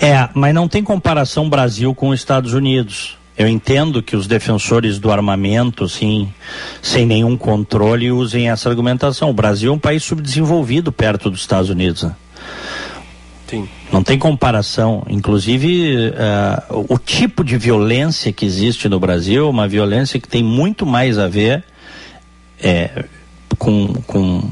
[0.00, 3.16] É, mas não tem comparação Brasil com os Estados Unidos.
[3.38, 6.32] Eu entendo que os defensores do armamento, sim,
[6.80, 9.28] sem nenhum controle, usem essa argumentação.
[9.30, 12.02] O Brasil é um país subdesenvolvido perto dos Estados Unidos.
[12.02, 12.16] Né?
[13.46, 13.68] Sim.
[13.92, 15.04] Não tem comparação.
[15.08, 20.42] Inclusive, uh, o tipo de violência que existe no Brasil é uma violência que tem
[20.42, 21.64] muito mais a ver
[22.60, 23.04] é,
[23.58, 24.42] com, com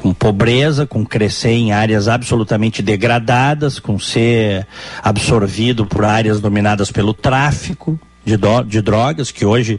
[0.00, 4.66] com pobreza, com crescer em áreas absolutamente degradadas, com ser
[5.02, 9.78] absorvido por áreas dominadas pelo tráfico de, do, de drogas, que hoje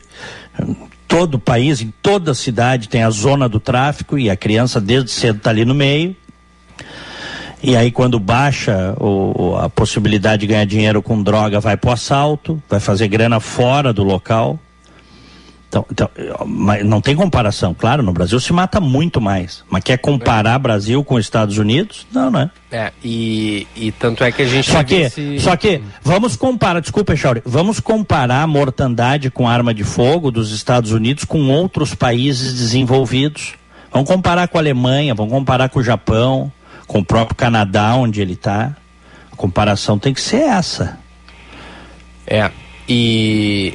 [1.08, 5.10] todo o país, em toda cidade tem a zona do tráfico e a criança desde
[5.10, 6.16] cedo está ali no meio.
[7.64, 11.94] E aí quando baixa o, a possibilidade de ganhar dinheiro com droga, vai para o
[11.94, 14.60] assalto, vai fazer grana fora do local.
[15.72, 16.10] Então, então,
[16.84, 17.74] não tem comparação.
[17.74, 19.64] Claro, no Brasil se mata muito mais.
[19.70, 22.06] Mas quer comparar Brasil com Estados Unidos?
[22.12, 22.52] Não, né?
[22.70, 24.70] É, e, e tanto é que a gente.
[24.70, 25.40] Só que, esse...
[25.40, 30.52] só que, vamos comparar, desculpa, Chauri, vamos comparar a mortandade com arma de fogo dos
[30.52, 33.54] Estados Unidos com outros países desenvolvidos.
[33.94, 36.52] Vamos comparar com a Alemanha, vamos comparar com o Japão,
[36.92, 38.76] com o próprio Canadá, onde ele está.
[39.32, 41.00] A comparação tem que ser essa.
[42.28, 42.52] É,
[42.88, 43.74] e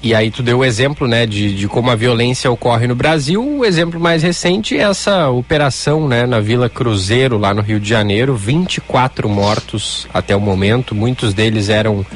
[0.00, 3.44] e aí tu deu o exemplo, né, de, de como a violência ocorre no Brasil.
[3.44, 7.88] O exemplo mais recente é essa operação, né, na Vila Cruzeiro, lá no Rio de
[7.88, 8.36] Janeiro.
[8.36, 10.94] 24 mortos até o momento.
[10.94, 12.06] Muitos deles eram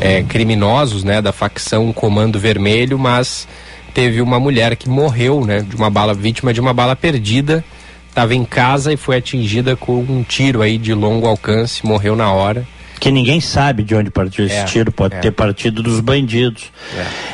[0.00, 3.48] é, criminosos, né, da facção Comando Vermelho, mas
[3.92, 7.64] teve uma mulher que morreu, né, de uma bala, vítima de uma bala perdida.
[8.10, 12.30] Estava em casa e foi atingida com um tiro aí de longo alcance, morreu na
[12.30, 12.66] hora
[13.00, 15.20] que ninguém sabe de onde partiu esse é, tiro, pode é.
[15.20, 16.70] ter partido dos bandidos.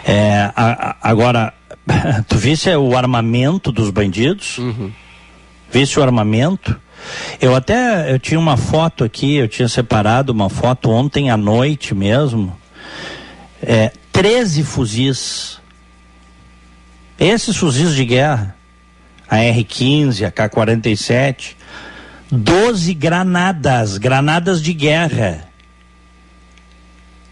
[0.06, 0.12] É.
[0.12, 1.52] é a, a, agora,
[2.28, 4.58] tu visse o armamento dos bandidos?
[4.58, 4.92] Uhum.
[5.70, 6.80] Visse o armamento?
[7.40, 11.94] Eu até eu tinha uma foto aqui, eu tinha separado uma foto ontem à noite
[11.94, 12.56] mesmo.
[13.60, 15.60] É, 13 fuzis.
[17.18, 18.54] Esses fuzis de guerra,
[19.28, 21.54] a R-15, a K-47,
[22.30, 25.48] 12 granadas, granadas de guerra.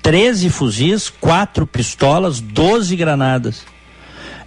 [0.03, 3.65] 13 fuzis, 4 pistolas, 12 granadas.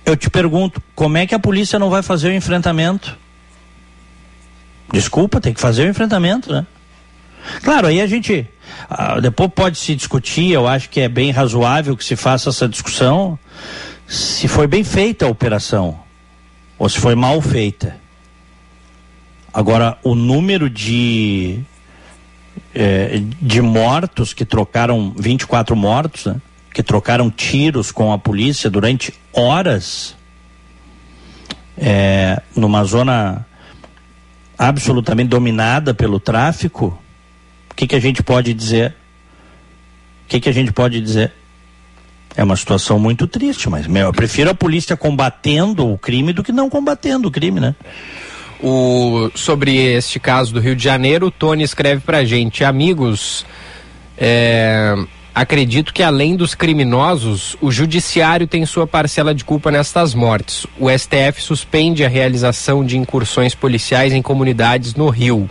[0.05, 3.17] Eu te pergunto, como é que a polícia não vai fazer o enfrentamento?
[4.93, 6.65] Desculpa, tem que fazer o enfrentamento, né?
[7.63, 8.47] Claro, aí a gente.
[8.89, 12.67] Ah, depois pode se discutir, eu acho que é bem razoável que se faça essa
[12.67, 13.39] discussão
[14.07, 16.06] se foi bem feita a operação
[16.77, 17.97] ou se foi mal feita.
[19.53, 21.59] Agora, o número de
[22.73, 26.39] é, de mortos que trocaram 24 mortos, né?
[26.73, 30.15] que trocaram tiros com a polícia durante horas
[31.77, 33.45] é, numa zona
[34.57, 36.99] absolutamente dominada pelo tráfico.
[37.71, 38.95] O que, que a gente pode dizer?
[40.25, 41.33] O que, que a gente pode dizer?
[42.37, 46.43] É uma situação muito triste, mas meu, eu prefiro a polícia combatendo o crime do
[46.43, 47.73] que não combatendo o crime, né?
[48.61, 53.43] O, sobre este caso do Rio de Janeiro, o Tony escreve pra gente, amigos,
[54.15, 54.93] é,
[55.33, 60.67] acredito que além dos criminosos, o judiciário tem sua parcela de culpa nestas mortes.
[60.79, 65.49] O STF suspende a realização de incursões policiais em comunidades no Rio.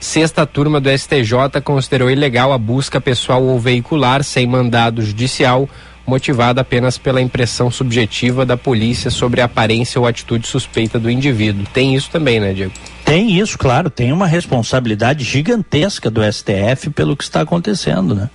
[0.00, 5.68] Sexta turma do STJ considerou ilegal a busca pessoal ou veicular sem mandado judicial
[6.06, 11.66] motivada apenas pela impressão subjetiva da polícia sobre a aparência ou atitude suspeita do indivíduo.
[11.72, 12.72] Tem isso também, né, Diego?
[13.04, 18.30] Tem isso, claro, tem uma responsabilidade gigantesca do STF pelo que está acontecendo, né?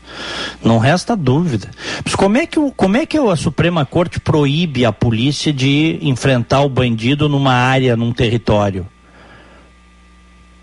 [0.64, 1.72] Não resta dúvida.
[2.04, 6.62] Mas como é que, como é que a Suprema Corte proíbe a polícia de enfrentar
[6.62, 8.86] o bandido numa área, num território?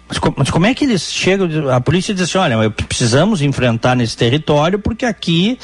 [0.09, 1.49] Mas, mas, como é que eles chegam?
[1.71, 5.59] A polícia diz assim: olha, precisamos enfrentar nesse território porque aqui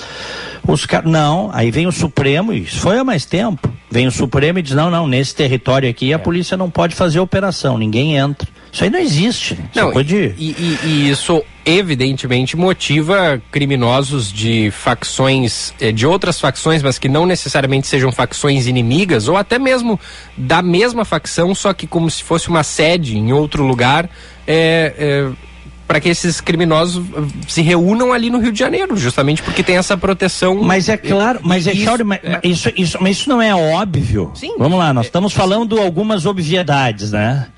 [0.66, 1.10] os caras.
[1.10, 3.70] Não, aí vem o Supremo, isso foi há mais tempo.
[3.90, 6.18] Vem o Supremo e diz: não, não, nesse território aqui a é.
[6.18, 8.48] polícia não pode fazer operação, ninguém entra.
[8.72, 9.54] Isso aí não existe.
[9.54, 10.14] Isso não, pode...
[10.14, 17.08] e, e, e, isso evidentemente motiva criminosos de facções, eh, de outras facções, mas que
[17.08, 19.98] não necessariamente sejam facções inimigas, ou até mesmo
[20.36, 24.08] da mesma facção, só que como se fosse uma sede em outro lugar.
[24.46, 25.49] É, é
[25.90, 27.04] para que esses criminosos
[27.48, 30.62] se reúnam ali no Rio de Janeiro, justamente porque tem essa proteção.
[30.62, 32.40] Mas é claro, mas é, isso, mas, é...
[32.44, 34.30] isso, isso, mas isso não é óbvio.
[34.36, 34.54] Sim.
[34.56, 37.48] Vamos lá, nós estamos falando algumas obviedades, né?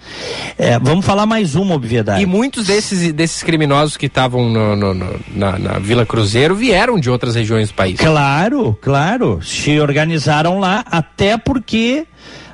[0.56, 2.22] É, vamos falar mais uma obviedade.
[2.22, 7.68] E muitos desses, desses criminosos que estavam na, na Vila Cruzeiro vieram de outras regiões
[7.68, 8.00] do país.
[8.00, 9.42] Claro, claro.
[9.42, 12.06] Se organizaram lá, até porque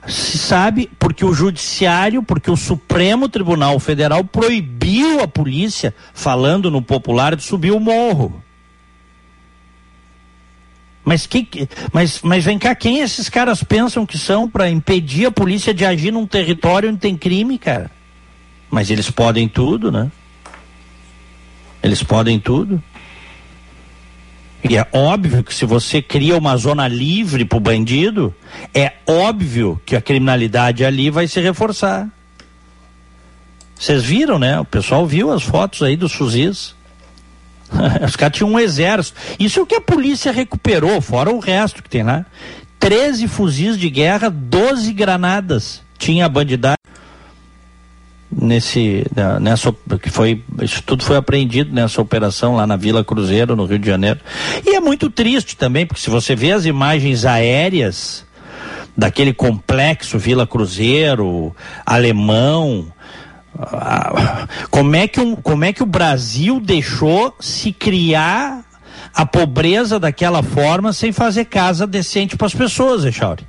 [0.08, 6.80] se sabe porque o judiciário, porque o Supremo Tribunal Federal proibiu a polícia, falando no
[6.80, 8.42] popular, de subir o morro.
[11.04, 15.30] Mas, que, mas, mas vem cá, quem esses caras pensam que são para impedir a
[15.30, 17.90] polícia de agir num território onde tem crime, cara?
[18.70, 20.10] Mas eles podem tudo, né?
[21.82, 22.82] Eles podem tudo.
[24.62, 28.34] E é óbvio que se você cria uma zona livre para o bandido,
[28.74, 32.08] é óbvio que a criminalidade ali vai se reforçar.
[33.78, 34.58] Vocês viram, né?
[34.58, 36.74] O pessoal viu as fotos aí dos fuzis.
[38.04, 39.20] Os caras tinham um exército.
[39.38, 42.26] Isso é o que a polícia recuperou, fora o resto que tem lá.
[42.80, 45.82] 13 fuzis de guerra, 12 granadas.
[45.96, 46.77] Tinha a bandidagem
[48.30, 49.06] nesse
[49.40, 53.78] nessa que foi isso tudo foi apreendido nessa operação lá na Vila Cruzeiro no Rio
[53.78, 54.20] de Janeiro
[54.66, 58.26] e é muito triste também porque se você vê as imagens aéreas
[58.94, 61.56] daquele complexo Vila Cruzeiro
[61.86, 62.92] alemão
[64.70, 68.64] como é que um, como é que o Brasil deixou se criar
[69.14, 73.44] a pobreza daquela forma sem fazer casa decente para as pessoas, Echauri?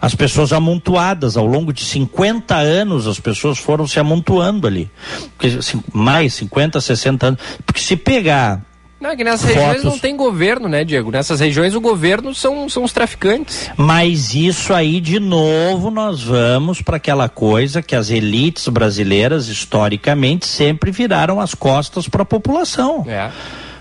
[0.00, 4.90] As pessoas amontoadas, ao longo de 50 anos, as pessoas foram se amontoando ali.
[5.36, 7.40] Porque, assim, mais 50, 60 anos.
[7.66, 8.62] Porque se pegar
[9.00, 9.64] não, é que nessas Fotos.
[9.64, 11.12] regiões não tem governo, né, Diego?
[11.12, 13.70] Nessas regiões o governo são, são os traficantes.
[13.76, 20.46] Mas isso aí, de novo, nós vamos para aquela coisa que as elites brasileiras, historicamente,
[20.46, 23.04] sempre viraram as costas para a população.
[23.06, 23.30] É.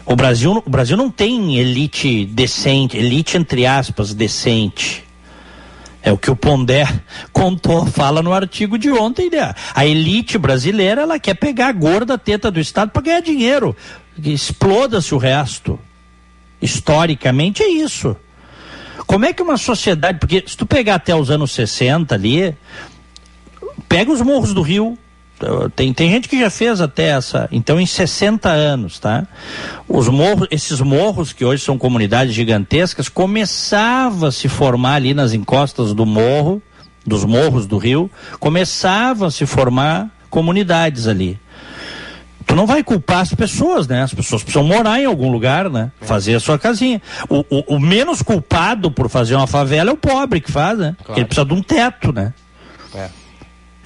[0.06, 5.07] O Brasil, o Brasil não tem elite decente, elite entre aspas, decente.
[6.08, 6.88] É o que o Pondé
[7.34, 9.30] contou, fala no artigo de ontem.
[9.30, 9.54] Né?
[9.76, 13.76] A elite brasileira, ela quer pegar a gorda teta do Estado para ganhar dinheiro
[14.26, 15.80] exploda-se o resto.
[16.62, 18.16] Historicamente é isso.
[19.06, 22.56] Como é que uma sociedade, porque se tu pegar até os anos 60 ali,
[23.88, 24.98] pega os morros do Rio,
[25.76, 29.28] tem, tem gente que já fez até essa, então em 60 anos, tá?
[29.88, 35.34] Os morros, esses morros que hoje são comunidades gigantescas, começava a se formar ali nas
[35.34, 36.62] encostas do morro,
[37.06, 38.10] dos morros do Rio,
[38.40, 41.40] começavam a se formar comunidades ali
[42.48, 44.02] tu não vai culpar as pessoas, né?
[44.04, 45.92] As pessoas precisam morar em algum lugar, né?
[46.02, 46.06] É.
[46.06, 47.02] Fazer a sua casinha.
[47.30, 50.96] O, o, o, menos culpado por fazer uma favela é o pobre que faz, né?
[51.04, 51.20] Claro.
[51.20, 52.34] Ele precisa de um teto, né?
[52.96, 53.10] É.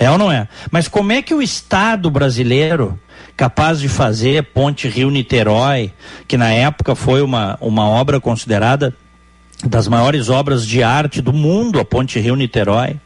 [0.01, 0.47] é ou não é?
[0.71, 2.99] Mas como é que o Estado brasileiro,
[3.37, 5.93] capaz de fazer Ponte Rio-Niterói,
[6.27, 8.95] que na época foi uma, uma obra considerada
[9.63, 12.99] das maiores obras de arte do mundo, a Ponte Rio-Niterói,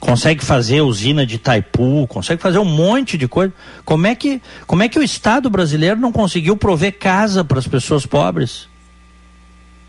[0.00, 3.54] consegue fazer usina de Itaipu, consegue fazer um monte de coisa.
[3.84, 7.68] Como é que, como é que o Estado brasileiro não conseguiu prover casa para as
[7.68, 8.68] pessoas pobres?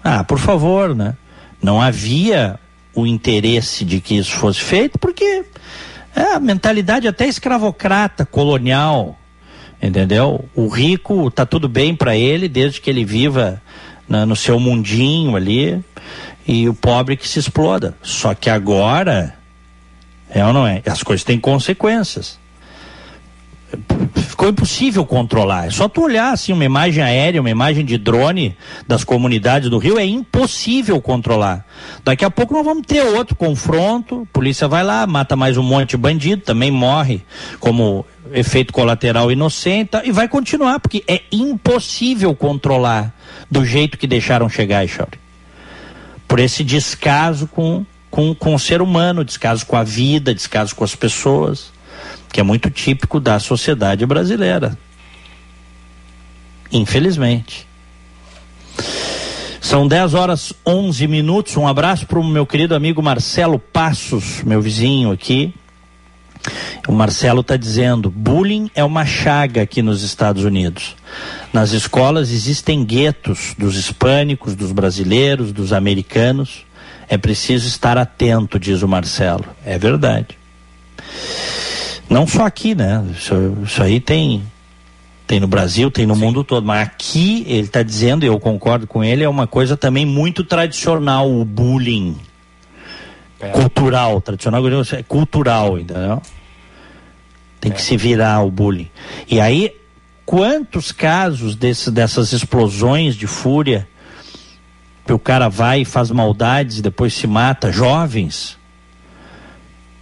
[0.04, 1.18] Ah, por favor, né?
[1.60, 2.60] Não havia
[2.94, 5.46] o interesse de que isso fosse feito, porque
[6.16, 9.18] é a mentalidade até escravocrata, colonial,
[9.82, 10.46] entendeu?
[10.56, 13.62] O rico tá tudo bem para ele desde que ele viva
[14.08, 15.84] no seu mundinho ali
[16.48, 17.96] e o pobre que se exploda.
[18.02, 19.36] Só que agora
[20.30, 20.82] é ou não é?
[20.86, 22.40] As coisas têm consequências.
[24.16, 25.68] Ficou impossível controlar.
[25.68, 28.56] É só tu olhar assim uma imagem aérea, uma imagem de drone
[28.88, 31.66] das comunidades do Rio, é impossível controlar.
[32.04, 35.64] Daqui a pouco nós vamos ter outro confronto, a polícia vai lá, mata mais um
[35.64, 37.22] monte de bandido, também morre
[37.60, 43.14] como efeito colateral inocente e vai continuar, porque é impossível controlar
[43.50, 45.20] do jeito que deixaram chegar, Echauri.
[46.28, 50.84] Por esse descaso com com, com o ser humano, descaso com a vida, descaso com
[50.84, 51.72] as pessoas,
[52.32, 54.78] que é muito típico da sociedade brasileira.
[56.72, 57.68] Infelizmente.
[59.60, 61.58] São 10 horas 11 minutos.
[61.58, 65.54] Um abraço para o meu querido amigo Marcelo Passos, meu vizinho aqui.
[66.88, 70.96] O Marcelo está dizendo: bullying é uma chaga aqui nos Estados Unidos.
[71.52, 76.66] Nas escolas existem guetos dos hispânicos, dos brasileiros, dos americanos.
[77.08, 79.46] É preciso estar atento, diz o Marcelo.
[79.66, 80.38] É verdade.
[82.10, 83.06] Não só aqui, né?
[83.16, 83.34] Isso,
[83.64, 84.44] isso aí tem
[85.28, 86.22] tem no Brasil, tem no Sim.
[86.22, 89.78] mundo todo, mas aqui ele está dizendo, e eu concordo com ele, é uma coisa
[89.78, 92.18] também muito tradicional, o bullying.
[93.40, 93.50] É.
[93.50, 96.20] Cultural, tradicional, é cultural, entendeu?
[97.62, 97.76] Tem é.
[97.76, 98.90] que se virar o bullying.
[99.28, 99.76] E aí,
[100.26, 103.88] quantos casos desse, dessas explosões de fúria
[105.14, 108.59] o cara vai e faz maldades e depois se mata, jovens,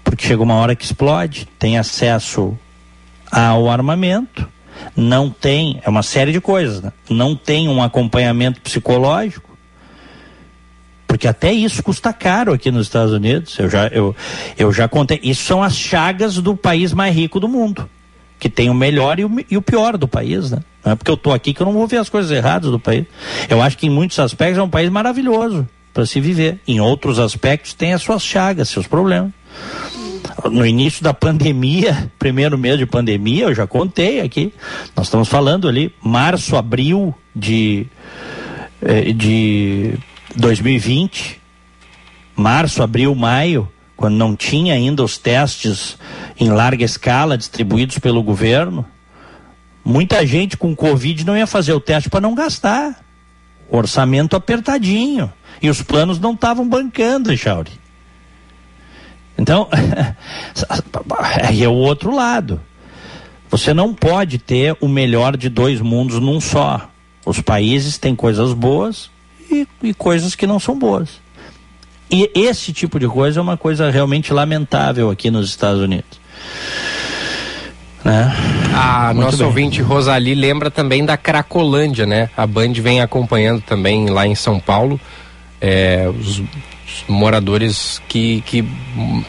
[0.10, 2.58] porque chega uma hora que explode, tem acesso
[3.32, 4.48] ao armamento,
[4.96, 6.94] não tem, é uma série de coisas, né?
[7.10, 9.48] não tem um acompanhamento psicológico,
[11.06, 13.58] porque até isso custa caro aqui nos Estados Unidos.
[13.58, 14.16] Eu já, eu,
[14.58, 15.20] eu já contei.
[15.24, 17.90] Isso são as chagas do país mais rico do mundo,
[18.38, 20.60] que tem o melhor e o, e o pior do país, né?
[20.84, 22.80] Não é porque eu estou aqui que eu não vou ver as coisas erradas do
[22.80, 23.06] país.
[23.50, 26.60] Eu acho que em muitos aspectos é um país maravilhoso para se viver.
[26.68, 29.32] Em outros aspectos tem as suas chagas, seus problemas.
[30.50, 34.54] No início da pandemia, primeiro mês de pandemia, eu já contei aqui.
[34.96, 37.86] Nós estamos falando ali, março, abril de,
[38.82, 39.94] eh, de
[40.36, 41.42] 2020.
[42.36, 45.98] Março, abril, maio, quando não tinha ainda os testes
[46.40, 48.86] em larga escala distribuídos pelo governo
[49.88, 53.00] Muita gente com Covid não ia fazer o teste para não gastar.
[53.70, 55.32] Orçamento apertadinho.
[55.62, 57.72] E os planos não estavam bancando, Chauri.
[59.38, 59.68] Então,
[61.44, 62.60] aí é o outro lado.
[63.50, 66.90] Você não pode ter o melhor de dois mundos num só.
[67.26, 69.10] Os países têm coisas boas
[69.50, 71.22] e, e coisas que não são boas.
[72.10, 76.20] E esse tipo de coisa é uma coisa realmente lamentável aqui nos Estados Unidos.
[78.04, 78.34] Né?
[78.74, 79.46] A Muito nossa bem.
[79.48, 82.30] ouvinte Rosali lembra também da Cracolândia, né?
[82.36, 85.00] A Band vem acompanhando também lá em São Paulo
[85.60, 86.42] é, os
[87.08, 88.66] moradores que, que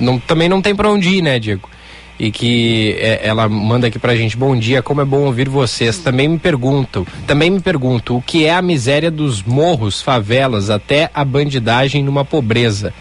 [0.01, 1.69] não, também não tem para onde ir, né, Diego?
[2.19, 5.99] E que é, ela manda aqui pra gente, bom dia, como é bom ouvir vocês.
[5.99, 11.11] Também me perguntam, também me pergunto, o que é a miséria dos morros, favelas, até
[11.15, 12.93] a bandidagem numa pobreza?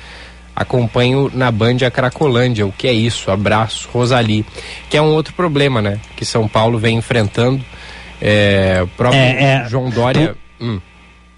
[0.55, 3.29] Acompanho na Band a Cracolândia, o que é isso?
[3.29, 4.43] Abraço, Rosali.
[4.89, 5.99] Que é um outro problema, né?
[6.15, 7.63] Que São Paulo vem enfrentando.
[8.19, 10.35] É, o próprio é, é, João Dória.
[10.59, 10.79] Hum.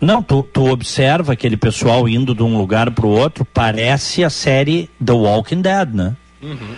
[0.02, 4.30] Não, tu, tu observa aquele pessoal indo de um lugar para o outro, parece a
[4.30, 6.16] série The Walking Dead, né?
[6.42, 6.76] Uhum.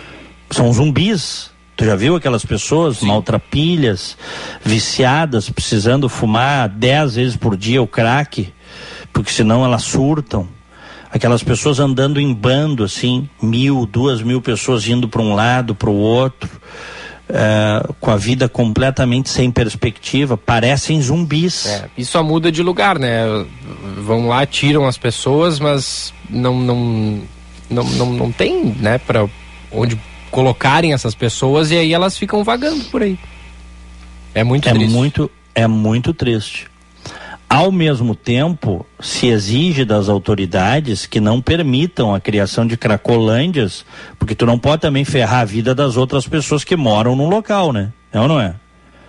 [0.50, 1.50] São zumbis.
[1.76, 3.06] Tu já viu aquelas pessoas Sim.
[3.06, 4.16] maltrapilhas,
[4.64, 8.52] viciadas, precisando fumar dez vezes por dia o crack,
[9.12, 10.46] porque senão elas surtam.
[11.10, 15.90] Aquelas pessoas andando em bando, assim, mil, duas mil pessoas indo para um lado, para
[15.90, 16.50] o outro
[17.32, 21.66] é, com a vida completamente sem perspectiva, parecem zumbis.
[21.66, 23.24] É, e só muda de lugar, né?
[23.96, 27.22] Vão lá, tiram as pessoas, mas não não
[27.70, 29.26] não, não, não tem, né, para
[29.70, 29.98] onde
[30.30, 33.18] colocarem essas pessoas e aí elas ficam vagando por aí.
[34.34, 34.92] É muito é triste.
[34.92, 36.70] Muito, é muito triste.
[37.52, 43.84] Ao mesmo tempo, se exige das autoridades que não permitam a criação de cracolândias,
[44.18, 47.70] porque tu não pode também ferrar a vida das outras pessoas que moram no local,
[47.70, 47.92] né?
[48.10, 48.54] É ou não é?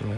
[0.03, 0.15] é.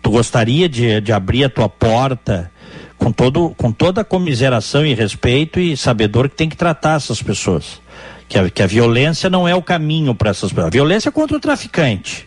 [0.00, 2.50] Tu gostaria de, de abrir a tua porta
[2.96, 7.20] com, todo, com toda a comiseração e respeito e sabedor que tem que tratar essas
[7.20, 7.78] pessoas.
[8.26, 10.68] Que a, que a violência não é o caminho para essas pessoas.
[10.68, 12.26] A violência é contra o traficante.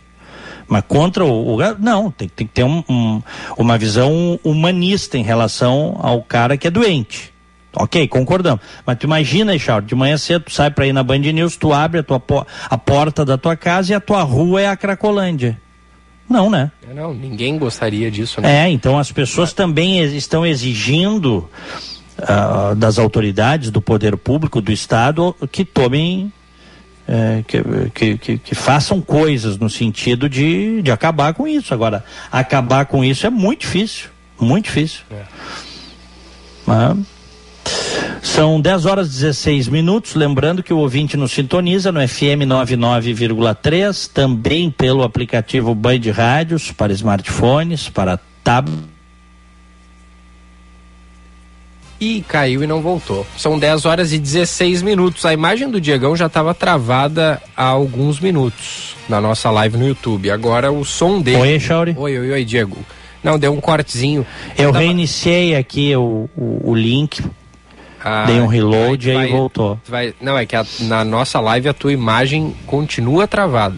[0.70, 1.56] Mas contra o.
[1.56, 3.20] o não, tem, tem que ter um, um,
[3.58, 7.34] uma visão humanista em relação ao cara que é doente.
[7.74, 8.60] Ok, concordamos.
[8.86, 11.72] Mas tu imagina, Charles, de manhã cedo tu sai para ir na Band News, tu
[11.72, 15.60] abre a, tua, a porta da tua casa e a tua rua é a Cracolândia.
[16.28, 16.70] Não, né?
[16.88, 18.66] É, não, ninguém gostaria disso, né?
[18.66, 21.50] É, então as pessoas também estão exigindo
[22.18, 26.32] uh, das autoridades, do poder público, do Estado, que tomem
[27.10, 27.42] é,
[27.92, 31.74] que, que, que, façam coisas no sentido de, de acabar com isso.
[31.74, 35.00] Agora, acabar com isso é muito difícil, muito difícil.
[35.10, 35.24] É.
[36.64, 36.98] Mas,
[38.22, 40.14] são 10 horas e 16 minutos.
[40.14, 46.92] Lembrando que o ouvinte nos sintoniza no FM 99,3, também pelo aplicativo Band Rádios para
[46.92, 48.89] smartphones, para tablets
[52.00, 53.26] e caiu e não voltou.
[53.36, 55.26] São 10 horas e 16 minutos.
[55.26, 60.30] A imagem do Diegão já estava travada há alguns minutos na nossa live no YouTube.
[60.30, 61.38] Agora o som dele.
[61.38, 61.94] Oi, Chauri.
[61.96, 62.78] Oi, oi, oi, Diego.
[63.22, 64.26] Não, deu um cortezinho.
[64.56, 64.78] Eu, tava...
[64.78, 67.22] reiniciei aqui o, o, o link.
[68.02, 69.78] Ah, dei um reload e aí voltou.
[69.86, 73.76] Vai, não, é que a, na nossa live a tua imagem continua travada.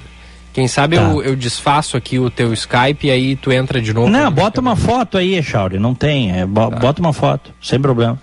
[0.52, 1.02] Quem sabe tá.
[1.02, 4.10] eu, eu, desfaço aqui o teu Skype e aí tu entra de novo.
[4.10, 6.30] Não, bota uma foto aí, Echauri, não tem.
[6.30, 6.76] É, bo tá.
[6.78, 8.20] Bota uma foto, sem problema.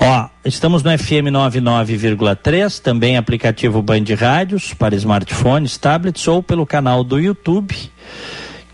[0.00, 7.04] Ó, estamos no FM 99,3, também aplicativo Band Rádios para smartphones, tablets ou pelo canal
[7.04, 7.74] do YouTube,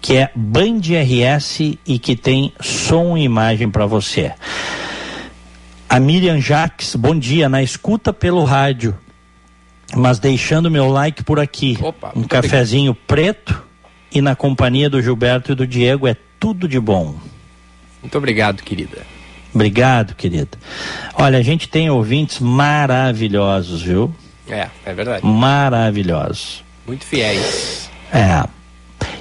[0.01, 4.33] que é Band RS e que tem som e imagem para você.
[5.91, 8.97] A Miriam Jaques, bom dia, na escuta pelo rádio
[9.97, 11.79] mas deixando meu like por aqui.
[11.81, 13.07] Opa, um cafezinho obrigado.
[13.07, 13.63] preto
[14.13, 17.17] e na companhia do Gilberto e do Diego é tudo de bom.
[18.03, 18.99] Muito obrigado, querida.
[19.55, 20.59] Obrigado, querida.
[21.15, 24.15] Olha, a gente tem ouvintes maravilhosos, viu?
[24.49, 25.25] É, é verdade.
[25.25, 26.63] Maravilhosos.
[26.87, 27.89] Muito fiéis.
[28.13, 28.47] É.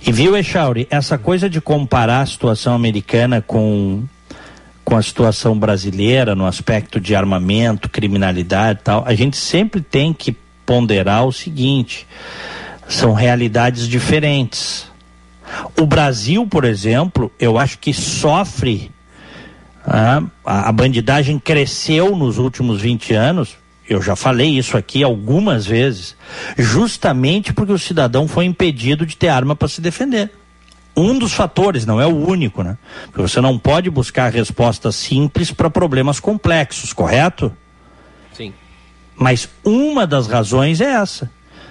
[0.06, 4.04] E viu, Echauri, essa coisa de comparar a situação americana com
[4.84, 10.12] com a situação brasileira no aspecto de armamento, criminalidade e tal, a gente sempre tem
[10.12, 10.36] que
[10.66, 12.08] ponderar o seguinte:
[12.88, 14.92] são realidades diferentes.
[15.80, 18.92] O Brasil, por exemplo, eu acho que sofre.
[19.86, 23.58] Ah, a, bandidagem cresceu nos últimos 20 anos,
[23.88, 26.16] eu já falei isso aqui algumas vezes,
[26.58, 30.32] justamente porque o cidadão foi impedido de ter arma para se defender.
[30.96, 32.78] Um dos fatores, não é o único, né?
[33.08, 37.52] Porque você não pode buscar respostas simples para problemas complexos, correto?
[39.16, 41.30] Mas uma das razões é essa.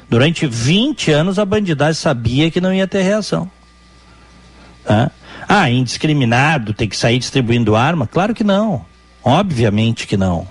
[0.09, 3.51] Durante 20 anos a bandidagem sabia que não ia ter reação.
[5.49, 8.07] Ah, indiscriminado, tem que sair distribuindo arma?
[8.07, 8.85] Claro que não.
[9.23, 10.47] Obviamente que não.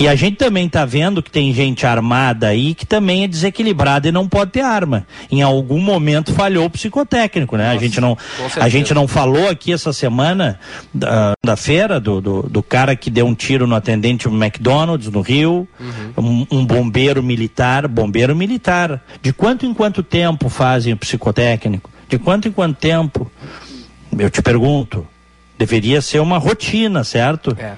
[0.00, 4.08] E a gente também está vendo que tem gente armada aí que também é desequilibrada
[4.08, 5.06] e não pode ter arma.
[5.30, 7.64] Em algum momento falhou o psicotécnico, né?
[7.64, 8.18] Nossa, a gente não
[8.56, 10.58] a gente não falou aqui essa semana
[10.94, 15.10] da, da feira do, do, do, cara que deu um tiro no atendente do McDonald's
[15.10, 16.46] no Rio, uhum.
[16.50, 19.02] um, um bombeiro militar, bombeiro militar.
[19.20, 21.90] De quanto em quanto tempo fazem o psicotécnico?
[22.08, 23.30] De quanto em quanto tempo?
[24.18, 25.06] Eu te pergunto.
[25.58, 27.54] Deveria ser uma rotina, certo?
[27.60, 27.74] É.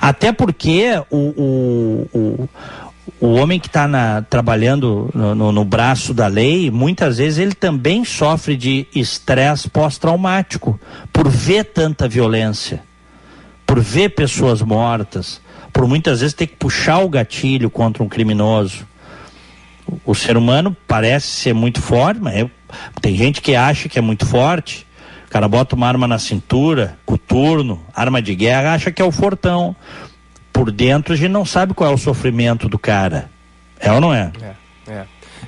[0.00, 2.48] Até porque o, o, o,
[3.20, 8.04] o homem que está trabalhando no, no, no, braço da lei, muitas vezes ele também
[8.04, 10.78] sofre de estresse pós-traumático
[11.12, 12.82] por ver tanta violência,
[13.66, 15.40] por ver pessoas mortas,
[15.72, 18.86] por muitas vezes ter que puxar o gatilho contra um criminoso.
[19.86, 22.50] O, o ser humano parece ser muito forte, mas é,
[23.00, 24.87] tem gente que acha que é muito forte.
[25.28, 29.12] O cara bota uma arma na cintura, coturno, arma de guerra, acha que é o
[29.12, 29.76] fortão
[30.58, 33.30] por dentro a gente não sabe qual é o sofrimento do cara.
[33.78, 34.32] É ou não é?
[34.42, 34.92] É.
[34.92, 35.04] é.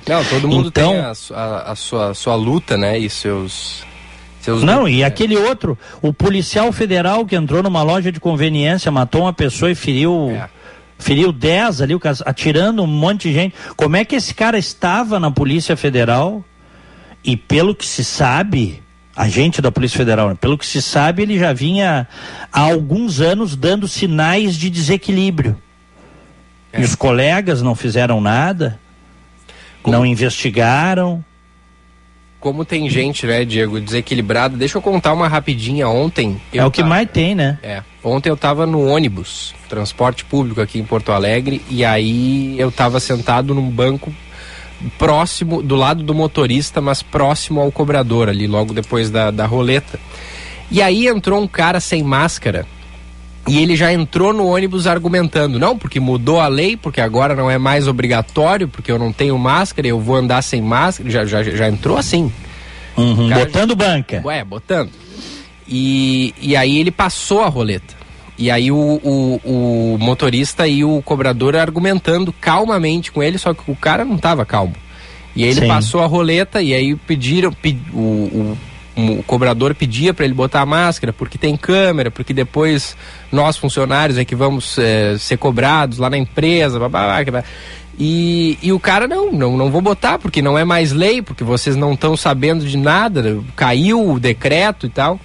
[0.07, 2.97] Não, todo mundo então, tem a, a, a, sua, sua luta, né?
[2.97, 3.83] E seus.
[4.39, 9.23] seus não, e aquele outro, o policial federal que entrou numa loja de conveniência, matou
[9.23, 10.31] uma pessoa e feriu.
[10.31, 10.49] É.
[10.97, 13.55] Feriu 10 ali, atirando um monte de gente.
[13.75, 16.45] Como é que esse cara estava na Polícia Federal?
[17.23, 18.80] E pelo que se sabe,
[19.15, 20.37] agente da Polícia Federal, né?
[20.39, 22.07] pelo que se sabe, ele já vinha
[22.51, 25.57] há alguns anos dando sinais de desequilíbrio.
[26.71, 26.81] É.
[26.81, 28.79] E os colegas não fizeram nada,
[29.83, 29.95] Como...
[29.95, 31.23] não investigaram.
[32.39, 34.57] Como tem gente, né, Diego, desequilibrada.
[34.57, 35.87] Deixa eu contar uma rapidinha.
[35.87, 36.41] Ontem.
[36.51, 36.89] é o que tava...
[36.89, 37.59] mais tem, né?
[37.61, 37.83] É.
[38.03, 42.99] Ontem eu estava no ônibus, transporte público aqui em Porto Alegre, e aí eu estava
[42.99, 44.11] sentado num banco
[44.97, 49.99] próximo, do lado do motorista, mas próximo ao cobrador ali, logo depois da, da roleta.
[50.69, 52.65] E aí entrou um cara sem máscara
[53.47, 57.49] e ele já entrou no ônibus argumentando, não, porque mudou a lei, porque agora não
[57.49, 61.43] é mais obrigatório, porque eu não tenho máscara, eu vou andar sem máscara, já, já,
[61.43, 62.31] já entrou assim.
[62.95, 64.21] Uhum, botando banca.
[64.23, 64.91] Ué, botando.
[65.67, 68.00] E, e aí ele passou a roleta.
[68.41, 73.69] E aí o, o, o, motorista e o cobrador argumentando calmamente com ele, só que
[73.69, 74.73] o cara não estava calmo.
[75.35, 75.67] E aí ele Sim.
[75.67, 77.55] passou a roleta e aí pediram,
[77.93, 78.57] o, o,
[78.97, 82.97] o cobrador pedia para ele botar a máscara porque tem câmera, porque depois
[83.31, 87.23] nós funcionários é que vamos é, ser cobrados lá na empresa, blá,
[87.99, 91.43] e, e o cara não, não, não vou botar porque não é mais lei, porque
[91.43, 95.19] vocês não estão sabendo de nada, caiu o decreto e tal.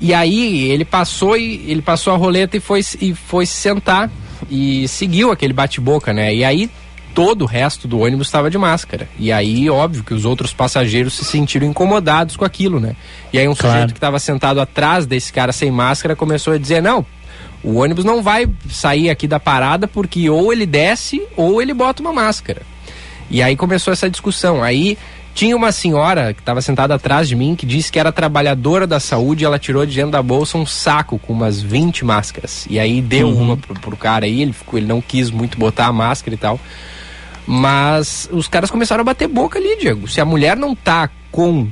[0.00, 4.10] E aí ele passou e ele passou a roleta e foi, e foi se sentar
[4.50, 6.34] e seguiu aquele bate-boca, né?
[6.34, 6.70] E aí
[7.14, 9.08] todo o resto do ônibus estava de máscara.
[9.18, 12.94] E aí, óbvio que os outros passageiros se sentiram incomodados com aquilo, né?
[13.32, 13.74] E aí um claro.
[13.74, 17.04] sujeito que estava sentado atrás desse cara sem máscara começou a dizer: "Não,
[17.62, 22.00] o ônibus não vai sair aqui da parada porque ou ele desce ou ele bota
[22.00, 22.62] uma máscara".
[23.30, 24.62] E aí começou essa discussão.
[24.62, 24.96] Aí
[25.38, 28.98] tinha uma senhora que estava sentada atrás de mim que disse que era trabalhadora da
[28.98, 32.66] saúde e ela tirou de dentro da bolsa um saco com umas 20 máscaras.
[32.68, 33.42] E aí deu uhum.
[33.42, 36.36] uma pro, pro cara aí, ele, ficou, ele não quis muito botar a máscara e
[36.36, 36.58] tal.
[37.46, 40.08] Mas os caras começaram a bater boca ali, Diego.
[40.08, 41.68] Se a mulher não tá com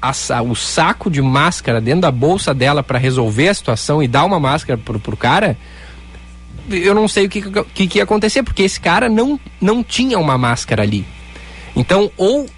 [0.00, 0.10] a,
[0.40, 4.40] o saco de máscara dentro da bolsa dela para resolver a situação e dar uma
[4.40, 5.58] máscara pro, pro cara,
[6.70, 7.42] eu não sei o que,
[7.74, 11.04] que, que ia acontecer, porque esse cara não, não tinha uma máscara ali.
[11.76, 12.48] Então, ou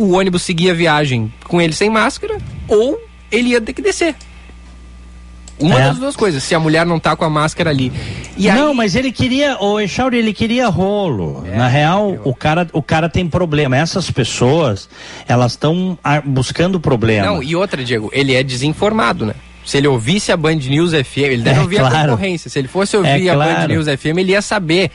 [0.00, 4.14] o ônibus seguia a viagem com ele sem máscara, ou ele ia ter que descer.
[5.58, 5.84] Uma é.
[5.84, 7.92] das duas coisas, se a mulher não tá com a máscara ali.
[8.34, 8.76] E não, aí...
[8.76, 11.44] mas ele queria, o Echauri, ele queria rolo.
[11.46, 12.22] É, Na real, eu...
[12.24, 13.76] o cara, o cara tem problema.
[13.76, 14.88] Essas pessoas,
[15.28, 17.26] elas estão buscando problema.
[17.26, 19.34] Não, e outra, Diego, ele é desinformado, né?
[19.64, 21.94] Se ele ouvisse a Band News FM, ele deve é, ouvir claro.
[21.94, 22.48] a concorrência.
[22.50, 23.60] Se ele fosse ouvir é, a claro.
[23.60, 24.90] Band News FM, ele ia saber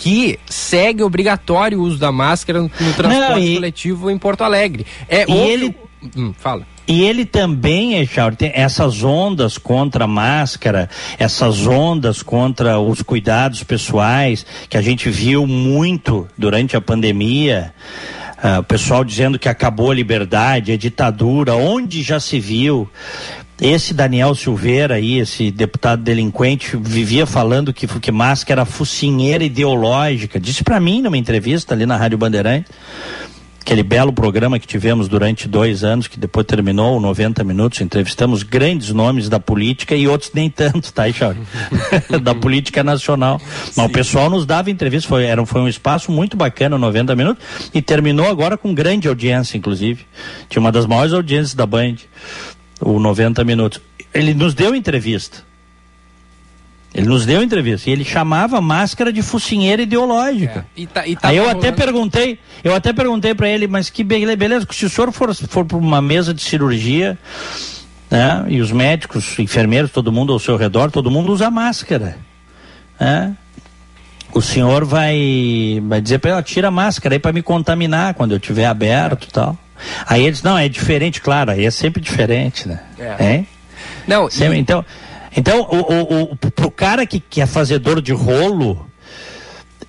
[0.00, 3.54] que segue obrigatório o uso da máscara no, no transporte Não, e...
[3.56, 4.86] coletivo em Porto Alegre.
[5.06, 5.76] É e ele
[6.16, 6.66] hum, fala.
[6.88, 10.88] E ele também, Echauri, tem essas ondas contra a máscara,
[11.18, 17.74] essas ondas contra os cuidados pessoais, que a gente viu muito durante a pandemia.
[18.42, 22.88] Uh, o pessoal dizendo que acabou a liberdade, a ditadura, onde já se viu.
[23.60, 30.40] Esse Daniel Silveira aí, esse deputado delinquente, vivia falando que, máscara era focinheira ideológica.
[30.40, 32.70] Disse para mim numa entrevista ali na Rádio Bandeirante,
[33.60, 38.90] aquele belo programa que tivemos durante dois anos, que depois terminou 90 minutos, entrevistamos grandes
[38.90, 41.46] nomes da política e outros nem tanto, tá, Charles?
[42.22, 43.40] da política nacional.
[43.76, 47.44] Mas o pessoal nos dava entrevista, foi, era, foi um espaço muito bacana, 90 minutos,
[47.72, 50.06] e terminou agora com grande audiência, inclusive.
[50.48, 51.96] Tinha uma das maiores audiências da Band
[52.80, 53.80] o 90 minutos.
[54.12, 55.44] Ele nos deu entrevista.
[56.92, 60.66] Ele nos deu entrevista e ele chamava máscara de focinheira ideológica.
[60.76, 60.80] É.
[60.80, 61.60] E tá, e tá Aí eu rolando...
[61.60, 65.64] até perguntei, eu até perguntei para ele, mas que beleza, se o senhor for, for
[65.64, 67.16] para uma mesa de cirurgia,
[68.10, 72.18] né, e os médicos, enfermeiros, todo mundo ao seu redor, todo mundo usa máscara,
[72.98, 73.36] né?
[74.32, 78.32] O senhor vai, vai dizer para ela, tira a máscara aí para me contaminar quando
[78.32, 79.58] eu estiver aberto e tal.
[80.06, 82.80] Aí eles, não, é diferente, claro, aí é sempre diferente, né?
[82.98, 83.34] É.
[83.34, 83.48] Hein?
[84.06, 84.60] Não, sempre, e...
[84.60, 84.84] então,
[85.36, 88.86] Então, o, o, o, pro cara que, que é fazedor de rolo,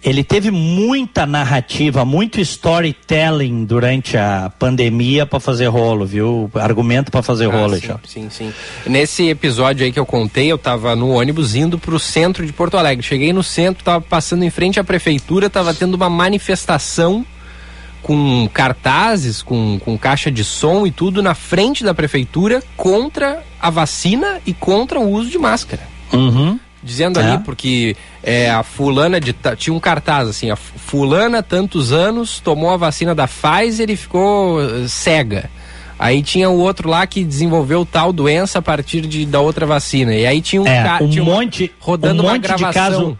[0.04, 6.50] ele teve muita narrativa, muito storytelling durante a pandemia para fazer rolo, viu?
[6.56, 8.54] Argumento para fazer ah, rolo, sim, sim, sim.
[8.86, 12.78] Nesse episódio aí que eu contei, eu tava no ônibus indo pro centro de Porto
[12.78, 13.06] Alegre.
[13.06, 17.26] Cheguei no centro, tava passando em frente à prefeitura, tava tendo uma manifestação
[18.02, 23.70] com cartazes, com, com caixa de som e tudo na frente da prefeitura contra a
[23.70, 25.84] vacina e contra o uso de máscara.
[26.12, 27.24] Uhum dizendo é.
[27.24, 29.36] ali, porque é, a fulana de.
[29.58, 34.60] Tinha um cartaz assim, a fulana, tantos anos, tomou a vacina da Pfizer e ficou
[34.60, 35.50] uh, cega.
[36.00, 40.16] Aí tinha o outro lá que desenvolveu tal doença a partir de, da outra vacina.
[40.16, 42.72] E aí tinha um, é, um monte, rodando um monte uma gravação.
[42.72, 43.20] De caso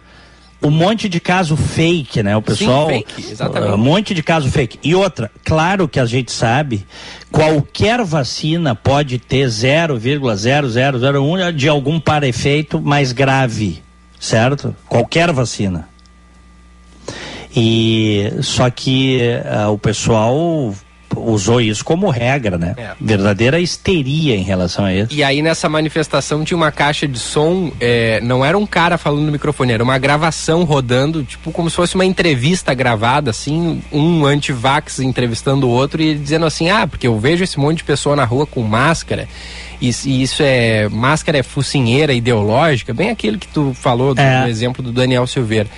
[0.62, 2.36] um monte de caso fake, né?
[2.36, 2.88] O pessoal.
[2.88, 3.72] Sim, fake, exatamente.
[3.72, 4.78] Um monte de caso fake.
[4.82, 6.86] E outra, claro que a gente sabe,
[7.30, 13.82] qualquer vacina pode ter 0,0001 de algum para-efeito mais grave,
[14.18, 14.76] certo?
[14.88, 15.88] Qualquer vacina.
[17.54, 19.20] E só que
[19.66, 20.74] uh, o pessoal
[21.16, 22.74] usou isso como regra, né?
[22.76, 22.90] É.
[23.00, 25.12] Verdadeira histeria em relação a isso.
[25.12, 29.24] E aí nessa manifestação tinha uma caixa de som, é, não era um cara falando
[29.24, 34.24] no microfone, era uma gravação rodando, tipo como se fosse uma entrevista gravada, assim, um
[34.24, 38.16] anti-vax entrevistando o outro e dizendo assim, ah, porque eu vejo esse monte de pessoa
[38.16, 39.28] na rua com máscara
[39.82, 44.48] e, isso é máscara é focinheira ideológica, bem aquilo que tu falou do, é.
[44.48, 45.68] exemplo do Daniel Silveira.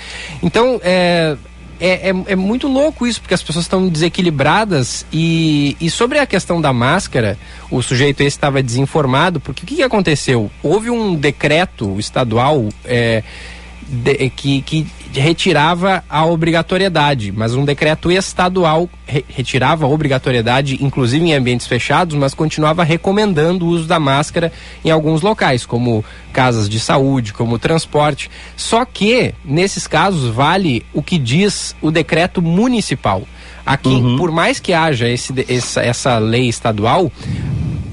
[0.42, 1.36] Então, é,
[1.80, 6.26] é, é, é, muito louco isso, porque as pessoas estão desequilibradas e, e sobre a
[6.26, 7.38] questão da máscara,
[7.70, 10.50] o sujeito esse estava desinformado, porque o que, que aconteceu?
[10.62, 13.22] Houve um decreto estadual é,
[13.88, 14.86] de, que, que
[15.20, 22.16] retirava a obrigatoriedade, mas um decreto estadual re, retirava a obrigatoriedade, inclusive em ambientes fechados,
[22.16, 24.52] mas continuava recomendando o uso da máscara
[24.84, 28.30] em alguns locais, como casas de saúde, como transporte.
[28.56, 33.22] Só que, nesses casos, vale o que diz o decreto municipal.
[33.64, 34.18] Aqui, uhum.
[34.18, 37.10] por mais que haja esse, essa, essa lei estadual,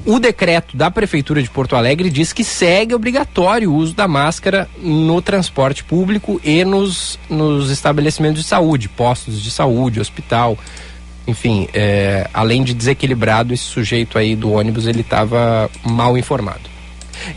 [0.05, 4.67] o decreto da Prefeitura de Porto Alegre diz que segue obrigatório o uso da máscara
[4.81, 10.57] no transporte público e nos, nos estabelecimentos de saúde, postos de saúde, hospital.
[11.27, 16.71] Enfim, é, além de desequilibrado, esse sujeito aí do ônibus ele estava mal informado.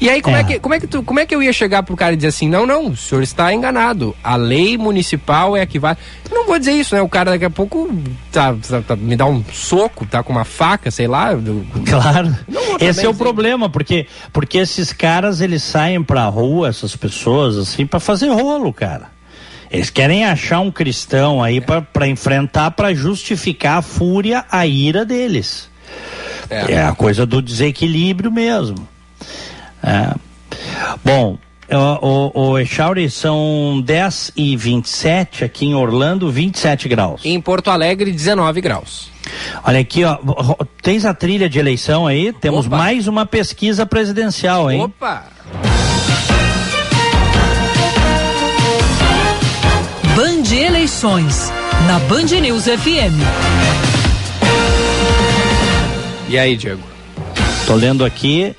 [0.00, 0.40] E aí, como é.
[0.40, 2.16] é, que, como, é que tu, como é que eu ia chegar pro cara e
[2.16, 4.14] dizer assim, não, não, o senhor está enganado.
[4.22, 5.96] A lei municipal é a que vai.
[6.30, 7.02] Eu não vou dizer isso, né?
[7.02, 7.90] O cara daqui a pouco
[8.32, 11.30] tá, tá, tá me dá um soco, tá com uma faca, sei lá.
[11.84, 12.34] Claro.
[12.80, 17.86] Esse é o problema, porque, porque esses caras, eles saem pra rua, essas pessoas, assim,
[17.86, 19.14] para fazer rolo, cara.
[19.70, 21.80] Eles querem achar um cristão aí é.
[21.80, 25.68] para enfrentar, para justificar a fúria, a ira deles.
[26.48, 26.74] É.
[26.74, 28.86] é a coisa do desequilíbrio mesmo.
[29.84, 30.14] É.
[31.04, 31.38] Bom,
[31.70, 37.22] o, o, o Echauri são 10 e 27 aqui em Orlando, 27 graus.
[37.24, 39.10] Em Porto Alegre, 19 graus.
[39.62, 40.18] Olha aqui, ó,
[40.82, 42.32] tens a trilha de eleição aí?
[42.32, 42.76] Temos Opa.
[42.76, 44.82] mais uma pesquisa presidencial, hein?
[44.82, 45.24] Opa!
[50.14, 51.52] Band Eleições,
[51.86, 53.18] na Band News FM.
[56.28, 56.82] E aí, Diego?
[57.66, 58.54] Tô lendo aqui,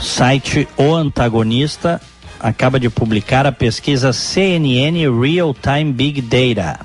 [0.00, 2.00] site O Antagonista
[2.38, 6.80] acaba de publicar a pesquisa CNN Real Time Big Data.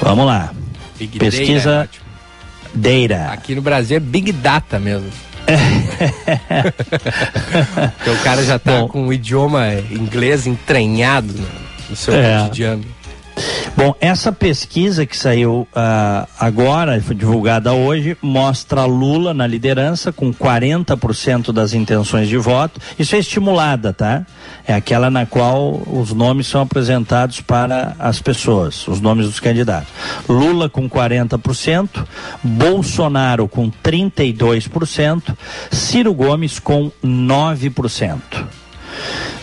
[0.00, 0.52] Vamos lá.
[0.98, 1.88] Big pesquisa
[2.74, 3.32] Data, é Data.
[3.32, 5.10] Aqui no Brasil é Big Data mesmo.
[7.96, 11.32] Porque o cara já está com o idioma inglês entranhado
[11.88, 12.42] no seu é.
[12.42, 12.84] cotidiano.
[13.76, 20.32] Bom, essa pesquisa que saiu uh, agora, foi divulgada hoje, mostra Lula na liderança com
[20.32, 22.80] 40% das intenções de voto.
[22.98, 24.24] Isso é estimulada, tá?
[24.66, 29.92] É aquela na qual os nomes são apresentados para as pessoas, os nomes dos candidatos.
[30.26, 32.06] Lula com 40%,
[32.42, 35.36] Bolsonaro com 32%,
[35.70, 38.20] Ciro Gomes com 9%.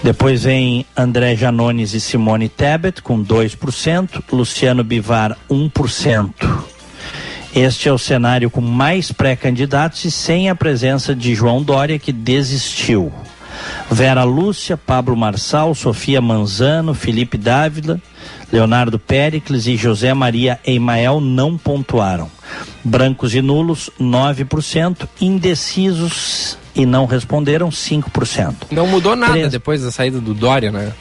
[0.04, 6.34] Depois vem André Janones e Simone Tebet com 2%, Luciano Bivar 1%.
[7.56, 12.12] Este é o cenário com mais pré-candidatos e sem a presença de João Dória, que
[12.12, 13.14] desistiu.
[13.90, 18.02] Vera Lúcia, Pablo Marçal, Sofia Manzano, Felipe Dávila,
[18.52, 22.30] Leonardo Pericles e José Maria Eimael não pontuaram.
[22.84, 25.08] Brancos e nulos, 9%.
[25.22, 28.54] Indecisos e não responderam 5%.
[28.72, 30.92] Não mudou nada depois da saída do Dória, né?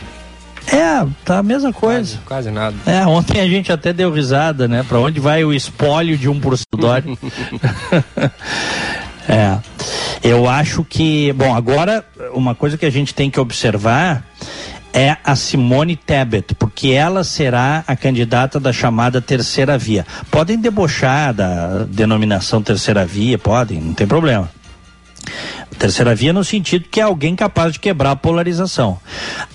[0.67, 2.19] É, tá a mesma coisa.
[2.25, 2.77] Quase, quase nada.
[2.87, 4.85] É, ontem a gente até deu risada, né?
[4.89, 7.05] Para onde vai o espólio de 1% do Dória?
[9.29, 9.59] é.
[10.23, 14.25] Eu acho que, bom, agora uma coisa que a gente tem que observar
[14.93, 20.07] é a Simone Tebet, porque ela será a candidata da chamada terceira via.
[20.31, 24.51] Podem debochar da denominação terceira via, podem, não tem problema.
[25.79, 28.99] Terceira via no sentido que é alguém capaz de quebrar a polarização.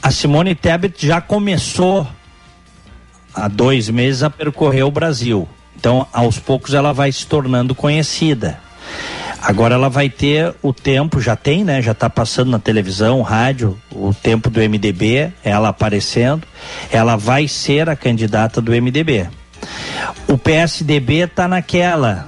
[0.01, 2.07] A Simone Tebet já começou
[3.33, 5.47] há dois meses a percorrer o Brasil.
[5.75, 8.59] Então, aos poucos, ela vai se tornando conhecida.
[9.41, 11.81] Agora ela vai ter o tempo, já tem, né?
[11.81, 16.45] Já está passando na televisão, rádio, o tempo do MDB, ela aparecendo.
[16.91, 19.29] Ela vai ser a candidata do MDB.
[20.27, 22.27] O PSDB está naquela.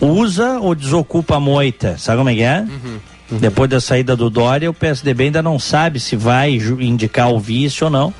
[0.00, 1.96] Usa ou desocupa a moita?
[1.98, 2.60] Sabe como é que é?
[2.60, 2.98] Uhum.
[3.30, 3.38] Uhum.
[3.38, 7.82] Depois da saída do Dória, o PSDB ainda não sabe se vai indicar o vice
[7.82, 8.12] ou não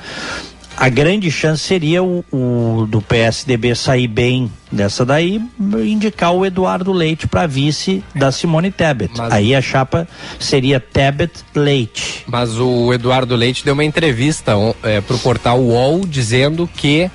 [0.76, 6.92] a grande chance seria o, o, do PSDB sair bem dessa daí, indicar o Eduardo
[6.92, 9.12] Leite para vice da Simone Tebet.
[9.16, 10.08] Mas, Aí a chapa
[10.38, 12.24] seria Tebet Leite.
[12.26, 14.52] Mas o Eduardo Leite deu uma entrevista
[14.82, 17.10] é, para o portal UOL dizendo que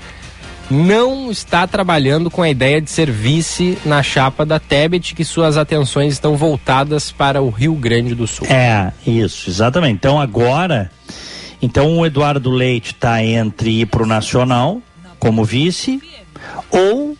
[0.69, 5.57] não está trabalhando com a ideia de ser vice na chapa da Tebet, que suas
[5.57, 8.47] atenções estão voltadas para o Rio Grande do Sul.
[8.47, 9.95] É, isso, exatamente.
[9.95, 10.91] Então agora
[11.61, 14.81] então o Eduardo Leite está entre ir para o Nacional
[15.19, 16.01] como vice
[16.71, 17.17] ou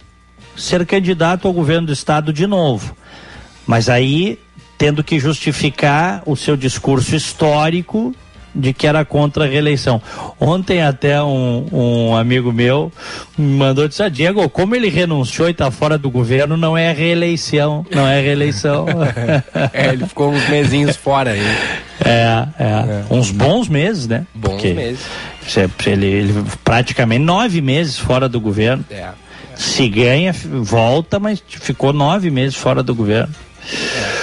[0.56, 2.96] ser candidato ao governo do estado de novo.
[3.68, 4.40] Mas aí
[4.78, 8.16] tendo que justificar o seu discurso histórico
[8.60, 10.02] de que era contra a reeleição.
[10.40, 12.92] Ontem até um, um amigo meu
[13.38, 16.92] me mandou dizer, ah, Diego, como ele renunciou e está fora do governo, não é
[16.92, 18.86] reeleição, não é reeleição.
[19.74, 21.42] é, ele ficou uns mesinhos fora aí.
[22.06, 23.04] É, é, é.
[23.10, 24.26] Uns bons meses, né?
[24.34, 25.06] Bons Porque meses.
[25.86, 28.86] Ele, ele praticamente nove meses fora do governo.
[28.90, 29.12] É, é.
[29.56, 33.34] Se ganha, volta, mas ficou nove meses fora do governo.
[33.64, 34.19] É.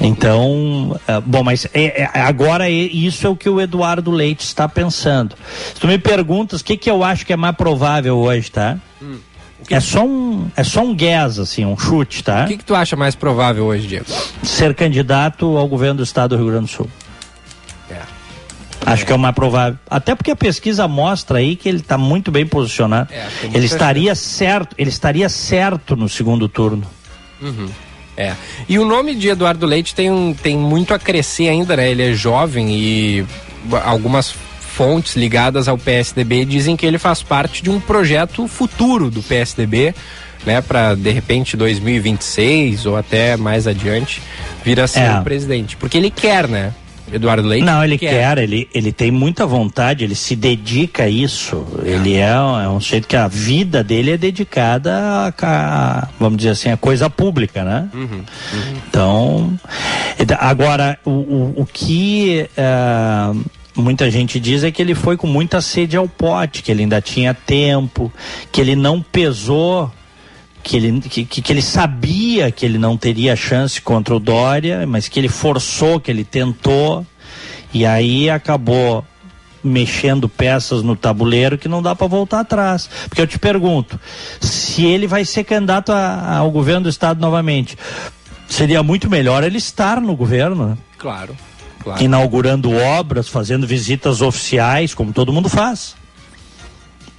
[0.00, 4.44] Então, uh, bom, mas é, é, agora é, isso é o que o Eduardo Leite
[4.44, 5.34] está pensando.
[5.74, 8.78] Se tu me perguntas o que, que eu acho que é mais provável hoje, tá?
[9.02, 9.18] Hum.
[9.68, 12.44] É só um é só um guess, assim, um chute, tá?
[12.44, 14.06] O que, que tu acha mais provável hoje, Diego?
[14.42, 16.88] Ser candidato ao governo do estado do Rio Grande do Sul.
[17.90, 18.00] É.
[18.86, 19.06] Acho é.
[19.06, 19.78] que é o mais provável.
[19.88, 23.12] Até porque a pesquisa mostra aí que ele está muito bem posicionado.
[23.12, 26.86] É, ele estaria certo, ele estaria certo no segundo turno.
[27.40, 27.68] Uhum.
[28.20, 28.34] É.
[28.68, 31.90] E o nome de Eduardo Leite tem, tem muito a crescer ainda, né?
[31.90, 33.26] Ele é jovem e
[33.84, 39.22] algumas fontes ligadas ao PSDB dizem que ele faz parte de um projeto futuro do
[39.22, 39.94] PSDB,
[40.46, 44.22] né, para de repente 2026 ou até mais adiante
[44.64, 45.18] vir a ser é.
[45.18, 46.72] o presidente, porque ele quer, né?
[47.12, 47.64] Eduardo Leite?
[47.64, 51.66] Não, ele quer, quer ele, ele tem muita vontade, ele se dedica a isso.
[51.84, 51.90] É.
[51.90, 56.50] Ele é, é um jeito que a vida dele é dedicada a, a, vamos dizer
[56.50, 57.88] assim, a coisa pública, né?
[57.92, 58.24] Uhum, uhum.
[58.88, 59.58] Então,
[60.38, 63.44] agora, o, o, o que uh,
[63.74, 67.00] muita gente diz é que ele foi com muita sede ao pote, que ele ainda
[67.00, 68.12] tinha tempo,
[68.52, 69.90] que ele não pesou
[70.62, 75.08] que ele, que, que ele sabia que ele não teria chance contra o Dória, mas
[75.08, 77.06] que ele forçou, que ele tentou,
[77.72, 79.04] e aí acabou
[79.62, 82.88] mexendo peças no tabuleiro que não dá para voltar atrás.
[83.08, 84.00] Porque eu te pergunto,
[84.40, 87.76] se ele vai ser candidato a, ao governo do estado novamente,
[88.48, 90.78] seria muito melhor ele estar no governo, né?
[90.98, 91.36] Claro,
[91.82, 92.02] claro.
[92.02, 95.94] Inaugurando obras, fazendo visitas oficiais, como todo mundo faz.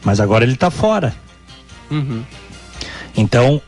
[0.04, 1.14] Mas agora ele está fora.
[1.90, 2.24] Uhum.
[3.16, 3.62] Então,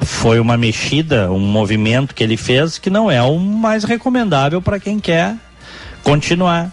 [0.00, 4.78] foi uma mexida, um movimento que ele fez que não é o mais recomendável para
[4.78, 5.34] quem quer
[6.02, 6.70] continuar.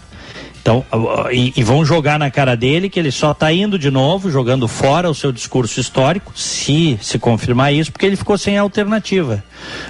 [0.64, 0.86] Então,
[1.30, 4.66] e, e, vão jogar na cara dele que ele só está indo de novo, jogando
[4.66, 9.43] fora o seu discurso histórico, se se confirmar isso, porque ele ficou sem alternativa.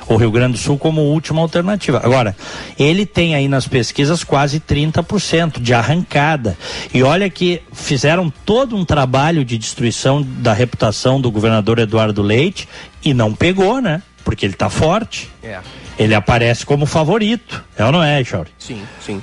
[0.07, 2.01] O Rio Grande do Sul como última alternativa.
[2.03, 2.35] Agora,
[2.77, 6.57] ele tem aí nas pesquisas quase 30% de arrancada.
[6.91, 12.67] E olha que fizeram todo um trabalho de destruição da reputação do governador Eduardo Leite
[13.05, 14.01] e não pegou, né?
[14.25, 15.29] Porque ele está forte.
[15.43, 15.59] É.
[15.99, 17.63] Ele aparece como favorito.
[17.77, 18.49] É ou não é, Chauri?
[18.57, 19.21] Sim, sim.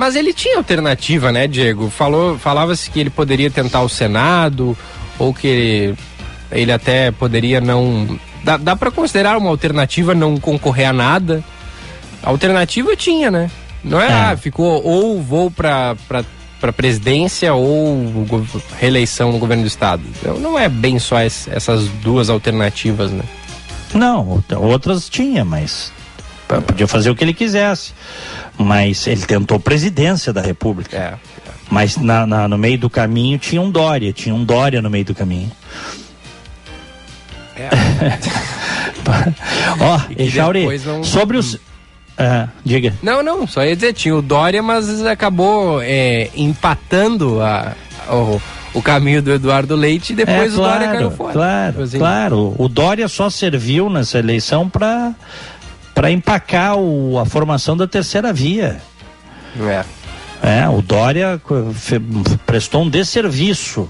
[0.00, 1.90] Mas ele tinha alternativa, né, Diego?
[1.90, 4.74] Falou, falava-se que ele poderia tentar o Senado
[5.18, 5.94] ou que
[6.50, 8.18] ele, até poderia não.
[8.42, 11.44] Dá, dá para considerar uma alternativa não concorrer a nada?
[12.22, 13.50] A alternativa tinha, né?
[13.84, 14.10] Não é, é.
[14.10, 15.94] Ah, ficou ou vou para
[16.58, 18.26] para presidência ou
[18.78, 20.02] reeleição no governo do estado.
[20.18, 23.24] Então, não é bem só essas duas alternativas, né?
[23.92, 25.92] Não, outras tinha, mas
[26.60, 27.92] podia fazer o que ele quisesse
[28.60, 30.96] mas ele tentou presidência da República.
[30.96, 31.14] É.
[31.70, 35.04] Mas na, na, no meio do caminho tinha um Dória, tinha um Dória no meio
[35.04, 35.50] do caminho.
[37.56, 37.68] É.
[39.80, 41.02] Ó, oh, Echauri, não...
[41.02, 41.58] sobre os.
[42.18, 42.92] É, diga.
[43.02, 47.74] Não, não, só ia dizer, tinha o Dória, mas acabou é, empatando a,
[48.10, 48.40] o,
[48.74, 51.32] o caminho do Eduardo Leite e depois é, claro, o Dória caiu fora.
[51.32, 51.98] Claro, assim.
[51.98, 52.54] claro.
[52.58, 55.14] O Dória só serviu nessa eleição para
[56.00, 58.80] para empacar o, a formação da terceira via.
[59.60, 59.84] É.
[60.62, 61.38] É, o Dória
[62.46, 63.86] prestou um desserviço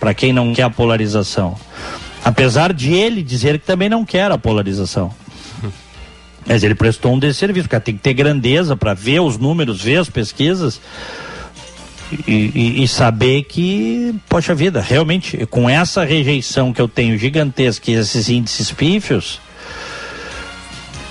[0.00, 1.54] para quem não quer a polarização.
[2.24, 5.12] Apesar de ele dizer que também não quer a polarização.
[6.48, 9.98] Mas ele prestou um desserviço, porque tem que ter grandeza para ver os números, ver
[9.98, 10.80] as pesquisas
[12.26, 17.90] e, e, e, saber que, poxa vida, realmente, com essa rejeição que eu tenho gigantesca
[17.90, 19.46] e esses índices pífios.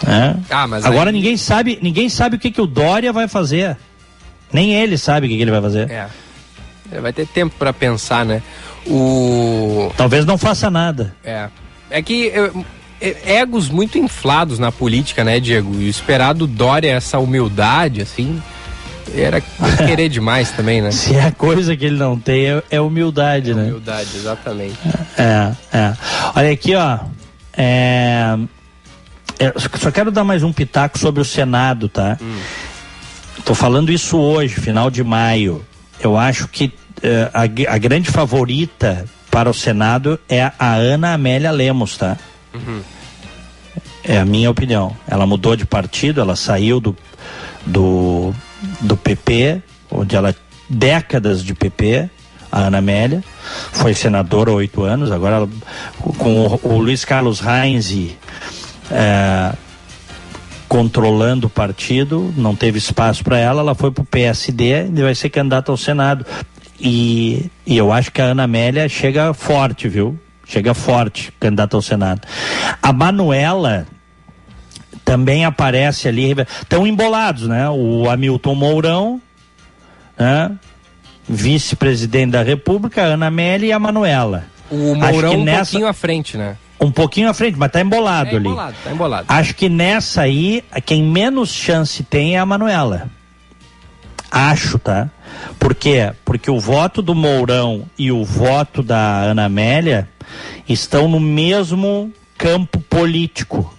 [0.06, 0.36] Né?
[0.50, 1.16] Ah, Agora aí...
[1.16, 3.78] ninguém sabe, ninguém sabe o que, que o Dória vai fazer.
[4.52, 5.90] Nem ele sabe o que, que ele vai fazer.
[5.90, 6.08] É.
[6.92, 8.42] Ele vai ter tempo para pensar, né?
[8.86, 9.92] O...
[9.98, 11.14] Talvez não faça nada.
[11.24, 11.50] É.
[11.90, 12.32] É que
[13.02, 15.76] é, egos muito inflados na política, né, Diego?
[15.82, 18.42] E esperar do Dória essa humildade, assim,
[19.14, 19.42] era
[19.86, 20.92] querer demais também, né?
[20.92, 23.64] Se é coisa que ele não tem, é, é humildade, é né?
[23.64, 24.78] Humildade, exatamente.
[25.18, 25.94] É, é.
[26.36, 27.00] Olha aqui, ó.
[27.58, 28.38] É,
[29.40, 32.18] é, só quero dar mais um pitaco sobre o Senado, tá?
[33.46, 35.64] Tô falando isso hoje, final de maio.
[36.00, 41.52] Eu acho que é, a, a grande favorita para o Senado é a Ana Amélia
[41.52, 42.18] Lemos, tá?
[42.54, 42.82] Uhum.
[44.04, 44.96] É a minha opinião.
[45.08, 46.96] Ela mudou de partido, ela saiu do,
[47.66, 48.34] do,
[48.82, 49.62] do PP,
[49.92, 50.36] onde ela
[50.70, 52.10] décadas de PP,
[52.52, 53.24] a Ana Amélia,
[53.72, 55.48] foi senadora há oito anos, agora
[56.18, 57.92] com o, o, Luiz Carlos Reins
[58.92, 59.54] é,
[60.68, 65.16] controlando o partido, não teve espaço para ela, ela foi para o PSD e vai
[65.16, 66.26] ser candidata ao Senado.
[66.80, 70.18] E, e eu acho que a Ana Amélia chega forte, viu?
[70.46, 72.22] Chega forte, candidata ao Senado.
[72.82, 73.88] A Manuela
[75.04, 77.70] também aparece ali, estão embolados, né?
[77.70, 79.22] O Hamilton Mourão,
[80.18, 80.52] né?
[81.28, 84.46] vice-presidente da República, a Ana Amélia e a Manuela.
[84.70, 85.72] O Mourão um nessa...
[85.72, 86.58] pouquinho à frente, né?
[86.80, 88.78] Um pouquinho à frente, mas tá embolado, é embolado ali.
[88.84, 89.26] Tá embolado.
[89.28, 93.10] Acho que nessa aí, quem menos chance tem é a Manuela.
[94.30, 95.10] Acho, tá?
[95.58, 96.12] Por quê?
[96.24, 100.08] Porque o voto do Mourão e o voto da Ana Amélia
[100.68, 103.74] estão no mesmo campo político.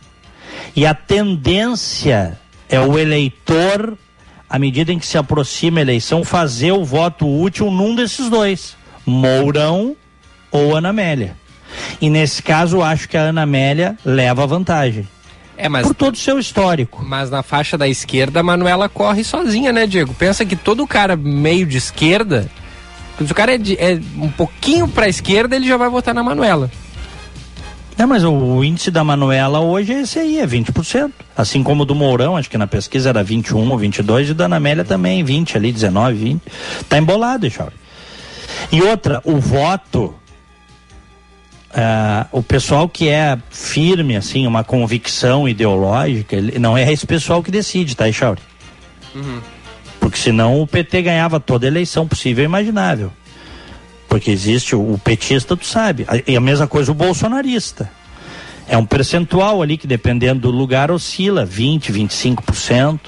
[0.74, 2.38] E a tendência
[2.68, 3.96] é o eleitor,
[4.48, 8.76] à medida em que se aproxima a eleição, fazer o voto útil num desses dois,
[9.06, 9.96] Mourão
[10.50, 11.36] ou Ana Amélia.
[12.00, 15.06] E nesse caso, acho que a Ana Amélia leva vantagem.
[15.56, 17.04] É, mas, por todo o seu histórico.
[17.04, 20.14] Mas na faixa da esquerda, a Manuela corre sozinha, né, Diego?
[20.14, 22.48] Pensa que todo cara meio de esquerda
[23.26, 26.14] se o cara é, de, é um pouquinho para a esquerda, ele já vai votar
[26.14, 26.70] na Manuela.
[27.96, 31.10] É, mas o, o, índice da Manuela hoje é esse aí, é 20%.
[31.36, 34.44] Assim como o do Mourão, acho que na pesquisa era 21 ou 22, e da
[34.44, 36.42] Ana Amélia também, 20 ali, 19, 20.
[36.88, 37.74] Tá embolado, Chauri.
[38.70, 40.14] E outra, o voto,
[41.70, 47.42] uh, o pessoal que é firme, assim, uma convicção ideológica, ele, não é esse pessoal
[47.42, 48.40] que decide, tá, Chauri?
[49.14, 49.40] Uhum.
[50.00, 53.12] Porque senão o PT ganhava toda a eleição possível e imaginável.
[54.08, 56.06] Porque existe o, o petista, tu sabe.
[56.26, 57.90] E a mesma coisa o bolsonarista.
[58.66, 63.00] É um percentual ali que, dependendo do lugar, oscila 20%, 25%.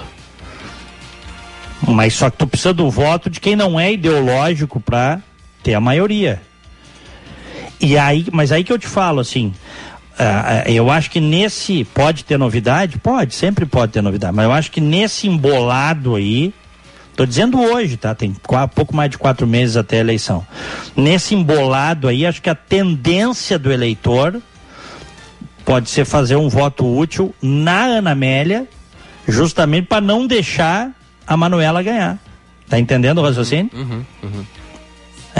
[1.87, 5.21] Mas só que tu precisa do voto de quem não é ideológico para
[5.63, 6.43] ter a maioria.
[7.81, 9.55] E aí, mas aí que eu te falo assim,
[10.19, 14.53] uh, eu acho que nesse pode ter novidade, pode, sempre pode ter novidade, mas eu
[14.53, 16.53] acho que nesse embolado aí
[17.21, 18.15] Estou dizendo hoje, tá?
[18.15, 18.35] Tem
[18.75, 20.47] pouco mais de quatro meses até a eleição.
[20.97, 24.41] Nesse embolado aí, acho que a tendência do eleitor
[25.63, 28.67] pode ser fazer um voto útil na Ana Amélia,
[29.29, 30.93] justamente para não deixar
[31.27, 32.19] a Manuela ganhar.
[32.71, 33.71] Tá entendendo o raciocínio?
[33.75, 34.45] Uhum, uhum.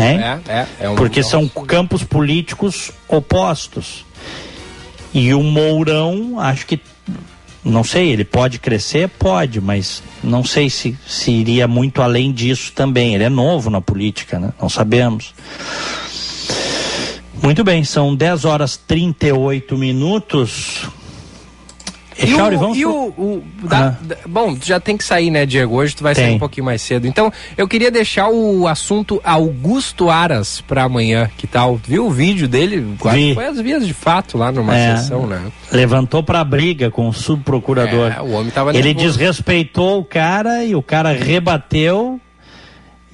[0.01, 0.15] É?
[0.15, 4.05] É, é, é um, Porque são campos políticos opostos.
[5.13, 6.81] E o Mourão, acho que
[7.65, 9.09] não sei, ele pode crescer?
[9.09, 13.15] Pode, mas não sei se, se iria muito além disso também.
[13.15, 14.53] Ele é novo na política, né?
[14.61, 15.35] Não sabemos.
[17.43, 20.87] Muito bem, são 10 horas 38 minutos.
[22.27, 24.17] E, o, vamos e o, o da, ah.
[24.27, 25.77] bom, já tem que sair, né, Diego?
[25.77, 26.25] Hoje tu vai tem.
[26.25, 27.07] sair um pouquinho mais cedo.
[27.07, 31.31] Então, eu queria deixar o assunto Augusto Aras para amanhã.
[31.37, 31.77] Que tal?
[31.77, 32.97] Viu o vídeo dele?
[33.13, 33.35] Vi.
[33.35, 35.41] Foi as vias de fato lá numa é, sessão, né?
[35.73, 38.13] Levantou pra briga com o subprocurador.
[38.17, 39.07] É, o homem tava Ele nervoso.
[39.07, 42.21] desrespeitou o cara e o cara rebateu.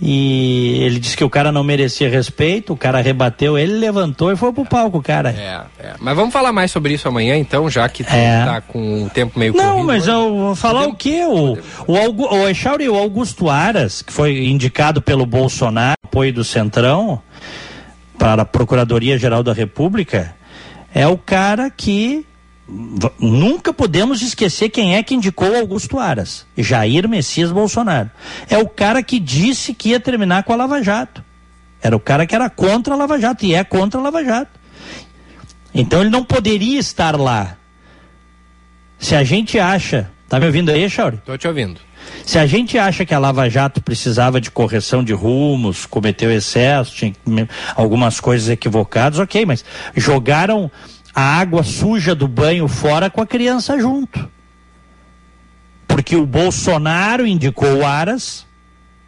[0.01, 4.37] E ele disse que o cara não merecia respeito, o cara rebateu, ele levantou e
[4.37, 5.31] foi pro palco, cara.
[5.31, 5.95] É, é.
[5.99, 8.45] Mas vamos falar mais sobre isso amanhã, então, já que tu é.
[8.45, 11.25] tá com o tempo meio Não, corrido, mas eu vou falar podemos, o quê?
[11.25, 16.45] O, o, Augu, o Echauri, o Augusto Aras, que foi indicado pelo Bolsonaro, apoio do
[16.45, 17.23] Centrão,
[18.19, 20.35] para a Procuradoria-Geral da República,
[20.95, 22.27] é o cara que
[22.69, 28.11] Nunca podemos esquecer quem é que indicou Augusto Aras, Jair Messias Bolsonaro.
[28.51, 31.25] É o cara que disse que ia terminar com a Lava Jato.
[31.81, 34.51] Era o cara que era contra a Lava Jato e é contra a Lava Jato.
[35.73, 37.57] Então ele não poderia estar lá.
[38.99, 40.11] Se a gente acha.
[40.29, 41.19] Tá me ouvindo aí, Chauri?
[41.25, 41.81] Tô te ouvindo.
[42.25, 46.95] Se a gente acha que a Lava Jato precisava de correção de rumos, cometeu excesso,
[46.95, 49.65] tinha algumas coisas equivocadas, ok, mas
[49.95, 50.71] jogaram
[51.17, 54.29] a água suja do banho fora com a criança junto.
[55.89, 58.45] Porque o Bolsonaro indicou o Aras,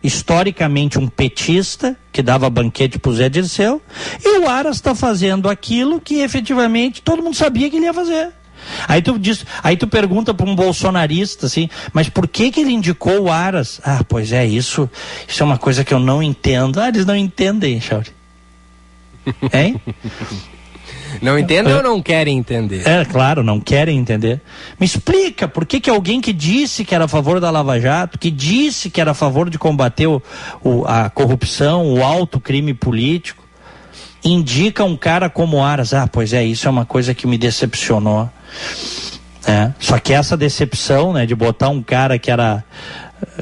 [0.02, 3.82] historicamente um petista, que dava banquete para o Zé Dirceu,
[4.24, 8.32] e o Aras está fazendo aquilo que efetivamente todo mundo sabia que ele ia fazer.
[8.88, 12.72] Aí tu, diz, aí tu pergunta para um bolsonarista assim, mas por que que ele
[12.72, 13.82] indicou o Aras?
[13.84, 14.88] Ah, pois é, isso,
[15.28, 16.80] isso é uma coisa que eu não entendo.
[16.80, 18.10] Ah, eles não entendem, Chauri.
[19.52, 19.78] Hein?
[21.20, 22.86] Não entendem ou não querem entender?
[22.86, 24.40] É, claro, não querem entender.
[24.78, 28.18] Me explica por que, que alguém que disse que era a favor da Lava Jato,
[28.18, 30.22] que disse que era a favor de combater o,
[30.62, 33.44] o, a corrupção, o alto crime político,
[34.24, 35.94] indica um cara como Aras.
[35.94, 38.28] Ah, pois é, isso é uma coisa que me decepcionou.
[39.46, 42.64] É, só que essa decepção, né, de botar um cara que era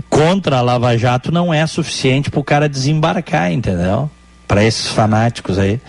[0.08, 4.10] contra a Lava Jato não é suficiente para o cara desembarcar, entendeu?
[4.46, 5.80] Para esses fanáticos aí.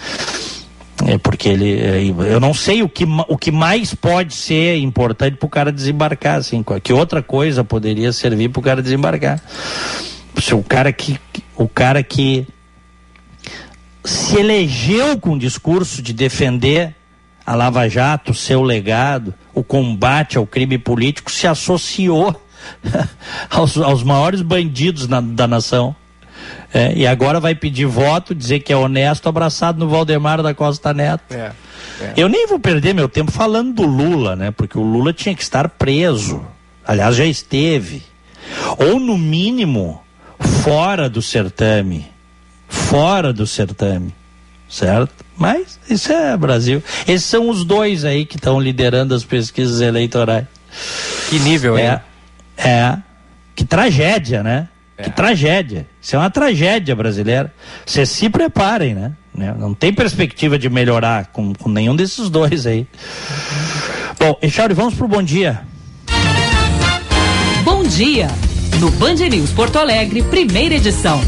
[1.07, 1.79] É porque ele.
[1.79, 5.71] É, eu não sei o que, o que mais pode ser importante para o cara
[5.71, 6.61] desembarcar, assim.
[6.83, 9.41] Que outra coisa poderia servir para o cara desembarcar.
[10.37, 11.17] Se o cara que.
[11.55, 12.45] O cara que
[14.03, 16.93] se elegeu com o discurso de defender
[17.45, 22.35] a Lava Jato, seu legado, o combate ao crime político, se associou
[23.49, 25.95] aos, aos maiores bandidos na, da nação.
[26.77, 30.93] É, e agora vai pedir voto, dizer que é honesto, abraçado no Valdemar da Costa
[30.93, 31.33] Neto.
[31.33, 31.51] É,
[31.99, 32.13] é.
[32.15, 34.51] Eu nem vou perder meu tempo falando do Lula, né?
[34.51, 36.45] Porque o Lula tinha que estar preso.
[36.85, 38.03] Aliás, já esteve.
[38.77, 40.03] Ou, no mínimo,
[40.39, 42.05] fora do certame.
[42.69, 44.13] Fora do certame.
[44.69, 45.25] Certo?
[45.35, 46.83] Mas isso é Brasil.
[47.07, 50.45] Esses são os dois aí que estão liderando as pesquisas eleitorais.
[51.27, 52.03] Que nível, é?
[52.55, 52.97] É.
[53.55, 54.67] Que tragédia, né?
[54.97, 55.03] É.
[55.03, 55.87] Que tragédia.
[56.01, 57.53] Isso é uma tragédia brasileira.
[57.85, 59.13] Vocês se preparem, né?
[59.33, 59.55] né?
[59.57, 62.87] Não tem perspectiva de melhorar com, com nenhum desses dois aí.
[64.19, 65.61] Bom, Echauri, vamos pro bom dia.
[67.63, 68.27] Bom dia.
[68.79, 71.21] No Band News Porto Alegre, primeira edição.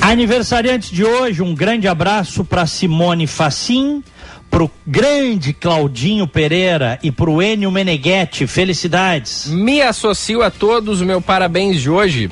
[0.00, 4.02] Aniversariante de hoje, um grande abraço para Simone Facim
[4.50, 8.46] pro grande Claudinho Pereira e pro Enio Meneghetti.
[8.46, 9.46] Felicidades.
[9.46, 12.30] Me associo a todos, o meu parabéns de hoje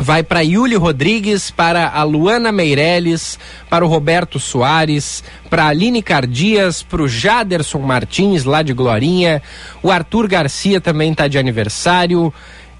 [0.00, 3.38] vai para Yuli Rodrigues, para a Luana Meirelles,
[3.68, 9.42] para o Roberto Soares, para a Aline Cardias, para o Jaderson Martins, lá de Glorinha,
[9.82, 12.32] o Arthur Garcia também está de aniversário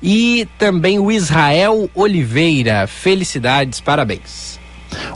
[0.02, 2.86] e também o Israel Oliveira.
[2.86, 4.58] Felicidades, parabéns.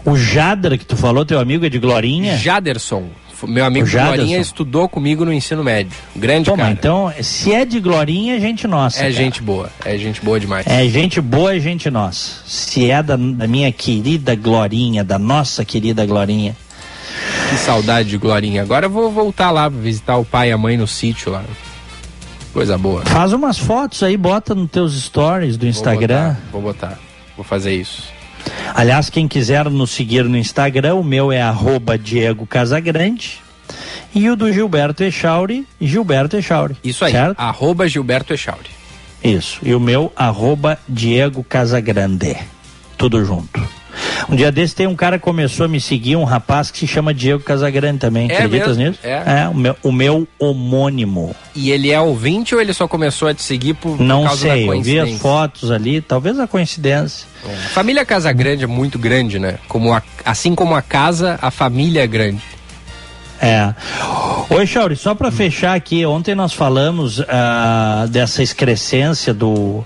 [0.05, 2.37] O Jader, que tu falou, teu amigo é de Glorinha?
[2.37, 3.09] Jaderson.
[3.47, 5.97] Meu amigo Glorinha estudou comigo no ensino médio.
[6.15, 6.71] Grande Pô, cara.
[6.71, 8.99] Então, se é de Glorinha, é gente nossa.
[8.99, 9.13] É cara.
[9.13, 9.71] gente boa.
[9.85, 10.67] É gente boa demais.
[10.67, 12.43] É gente boa, é gente nossa.
[12.47, 16.57] Se é da, da minha querida Glorinha, da nossa querida Glorinha.
[17.51, 18.63] Que saudade de Glorinha.
[18.63, 21.45] Agora eu vou voltar lá visitar o pai e a mãe no sítio lá.
[22.53, 23.05] Coisa boa.
[23.05, 26.37] Faz umas fotos aí, bota nos teus stories do Instagram.
[26.53, 26.99] Vou botar, vou, botar.
[27.37, 28.14] vou fazer isso.
[28.75, 33.43] Aliás, quem quiser nos seguir no Instagram, o meu é arroba Diego Casagrande.
[34.15, 36.77] E o do Gilberto Echauri, Gilberto Echauri.
[36.85, 37.39] Isso aí, certo?
[37.39, 38.71] arroba Gilberto Echauri.
[39.23, 39.59] Isso.
[39.63, 42.37] E o meu, arroba Diego Casagrande.
[42.97, 43.67] Tudo junto.
[44.29, 46.87] Um dia desse tem um cara que começou a me seguir, um rapaz que se
[46.87, 48.31] chama Diego Casagrande também.
[48.31, 48.91] É Acreditas mesmo?
[48.91, 49.01] nisso?
[49.03, 49.43] É.
[49.43, 51.35] é o, meu, o meu homônimo.
[51.55, 54.43] E ele é ouvinte ou ele só começou a te seguir por, Não por causa
[54.43, 57.27] sei, da eu vi as fotos ali, talvez a coincidência.
[57.47, 57.55] É.
[57.69, 59.59] Família Casagrande é muito grande, né?
[59.69, 62.43] Como a, assim como a casa, a família é grande.
[63.41, 63.75] É.
[64.49, 69.85] Oi, Chauri, só para fechar aqui, ontem nós falamos uh, dessa excrescência do,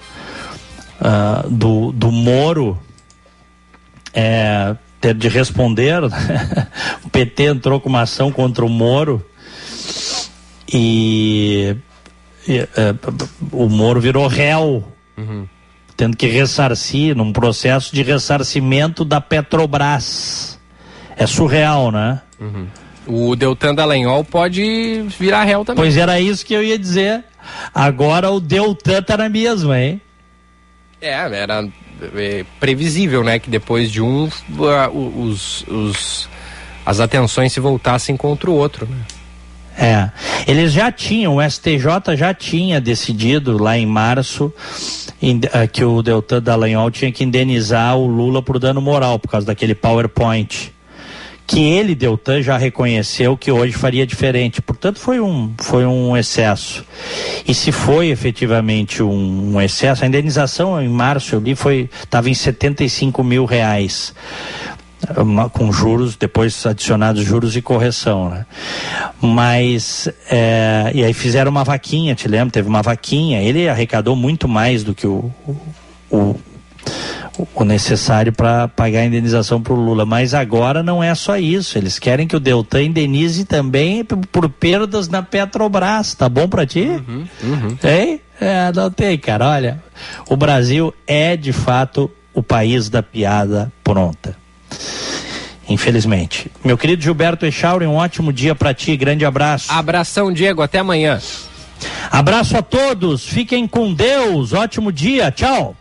[1.01, 2.78] uh, do, do Moro
[4.19, 6.03] é, ter de responder.
[7.05, 9.24] o PT entrou com uma ação contra o Moro
[10.73, 11.77] e
[12.49, 12.66] é,
[13.53, 14.85] o Moro virou réu,
[15.16, 15.47] uhum.
[15.97, 20.59] tendo que ressarcir num processo de ressarcimento da Petrobras.
[21.16, 22.20] É surreal, né?
[22.40, 22.66] Uhum.
[23.07, 25.82] O Deltan Dallagnol pode virar réu também.
[25.82, 27.24] Pois era isso que eu ia dizer.
[27.73, 30.01] Agora o Deltan tá na mesma, hein?
[31.01, 31.66] É, era
[32.16, 33.38] é, previsível, né?
[33.38, 36.28] Que depois de um, uh, os, os,
[36.84, 38.96] as atenções se voltassem contra o outro, né?
[39.80, 40.10] É,
[40.44, 46.42] eles já tinham, o STJ já tinha decidido lá em março uh, que o Deltan
[46.42, 50.74] Dallagnol tinha que indenizar o Lula por dano moral por causa daquele PowerPoint
[51.48, 54.60] que ele, Deltan, já reconheceu que hoje faria diferente.
[54.60, 56.84] Portanto, foi um, foi um excesso.
[57.46, 62.28] E se foi efetivamente um, um excesso, a indenização em março eu li foi estava
[62.28, 64.14] em 75 mil reais
[65.52, 68.44] com juros, depois adicionados juros e correção, né?
[69.18, 72.52] Mas, é, e aí fizeram uma vaquinha, te lembro?
[72.52, 75.32] Teve uma vaquinha, ele arrecadou muito mais do que o,
[76.10, 76.38] o,
[77.55, 80.06] o necessário para pagar a indenização para o Lula.
[80.06, 81.77] Mas agora não é só isso.
[81.77, 86.15] Eles querem que o Deltan indenize também por perdas na Petrobras.
[86.15, 86.81] Tá bom para ti?
[86.81, 87.77] Uhum, uhum.
[87.77, 88.20] Tem?
[88.40, 89.48] É, não tem, cara.
[89.48, 89.82] Olha,
[90.28, 94.36] o Brasil é de fato o país da piada pronta.
[95.69, 96.51] Infelizmente.
[96.65, 98.97] Meu querido Gilberto Echauri, um ótimo dia para ti.
[98.97, 99.70] Grande abraço.
[99.70, 100.62] Abração, Diego.
[100.62, 101.20] Até amanhã.
[102.10, 103.27] Abraço a todos.
[103.27, 104.52] Fiquem com Deus.
[104.52, 105.31] Ótimo dia.
[105.31, 105.77] Tchau.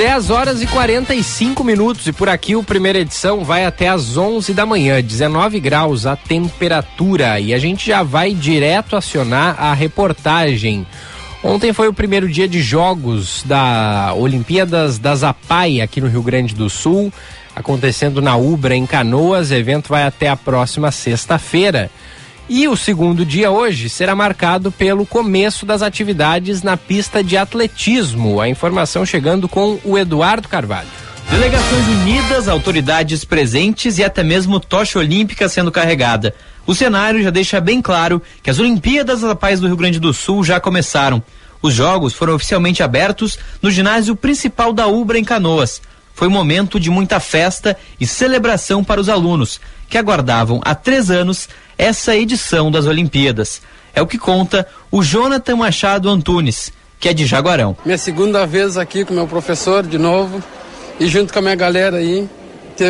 [0.00, 4.54] 10 horas e 45 minutos e por aqui o primeira edição vai até às 11
[4.54, 10.86] da manhã, 19 graus a temperatura e a gente já vai direto acionar a reportagem.
[11.44, 16.54] Ontem foi o primeiro dia de jogos da Olimpíadas da Zapai aqui no Rio Grande
[16.54, 17.12] do Sul,
[17.54, 19.50] acontecendo na Ubra em Canoas.
[19.50, 21.90] O evento vai até a próxima sexta-feira.
[22.52, 28.40] E o segundo dia hoje será marcado pelo começo das atividades na pista de atletismo.
[28.40, 30.88] A informação chegando com o Eduardo Carvalho.
[31.30, 36.34] Delegações unidas, autoridades presentes e até mesmo tocha olímpica sendo carregada.
[36.66, 40.12] O cenário já deixa bem claro que as Olimpíadas da Paz do Rio Grande do
[40.12, 41.22] Sul já começaram.
[41.62, 45.80] Os jogos foram oficialmente abertos no ginásio principal da Ubra em Canoas.
[46.12, 49.60] Foi um momento de muita festa e celebração para os alunos,
[49.90, 53.60] que aguardavam há três anos essa edição das Olimpíadas.
[53.92, 57.76] É o que conta o Jonathan Machado Antunes, que é de Jaguarão.
[57.84, 60.42] Minha segunda vez aqui com meu professor de novo
[61.00, 62.28] e junto com a minha galera aí.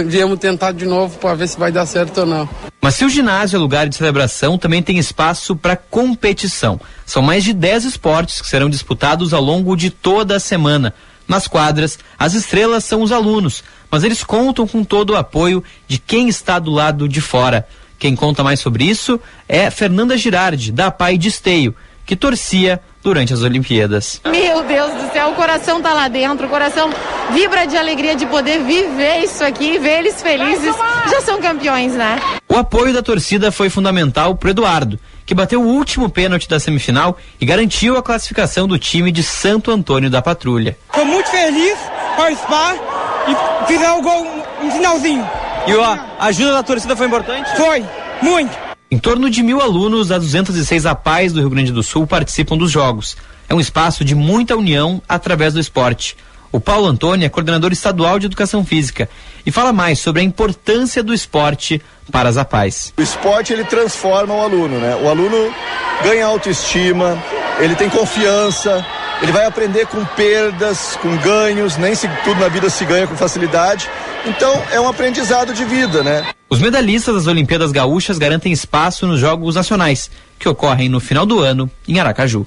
[0.06, 2.48] Viemos tentar de novo para ver se vai dar certo ou não.
[2.80, 6.80] Mas se o ginásio é lugar de celebração, também tem espaço para competição.
[7.04, 10.94] São mais de 10 esportes que serão disputados ao longo de toda a semana.
[11.26, 15.98] Nas quadras, as estrelas são os alunos, mas eles contam com todo o apoio de
[15.98, 17.66] quem está do lado de fora.
[17.98, 21.74] Quem conta mais sobre isso é Fernanda Girardi, da Pai de Esteio,
[22.06, 24.20] que torcia durante as Olimpíadas.
[24.24, 26.90] Meu Deus do céu, o coração tá lá dentro, o coração
[27.32, 30.74] vibra de alegria de poder viver isso aqui, ver eles felizes.
[31.10, 32.20] Já são campeões, né?
[32.48, 37.16] O apoio da torcida foi fundamental pro Eduardo, que bateu o último pênalti da semifinal
[37.40, 40.76] e garantiu a classificação do time de Santo Antônio da Patrulha.
[40.88, 41.78] Estou muito feliz
[42.16, 44.26] participar e fizer o gol
[44.62, 45.28] no finalzinho.
[45.66, 47.56] E a ajuda da torcida foi importante?
[47.56, 47.84] Foi,
[48.22, 48.56] muito.
[48.90, 52.70] Em torno de mil alunos da 206 APAES do Rio Grande do Sul participam dos
[52.70, 53.16] Jogos.
[53.48, 56.16] É um espaço de muita união através do esporte.
[56.52, 59.08] O Paulo Antônio é coordenador estadual de educação física
[59.46, 61.80] e fala mais sobre a importância do esporte
[62.10, 62.92] para as APAES.
[62.98, 64.96] O esporte ele transforma o aluno, né?
[64.96, 65.54] O aluno
[66.02, 67.16] ganha autoestima,
[67.60, 68.84] ele tem confiança,
[69.22, 73.16] ele vai aprender com perdas, com ganhos, nem se tudo na vida se ganha com
[73.16, 73.88] facilidade.
[74.24, 76.26] Então é um aprendizado de vida, né?
[76.48, 81.40] Os medalhistas das Olimpíadas Gaúchas garantem espaço nos Jogos Nacionais, que ocorrem no final do
[81.40, 82.46] ano em Aracaju.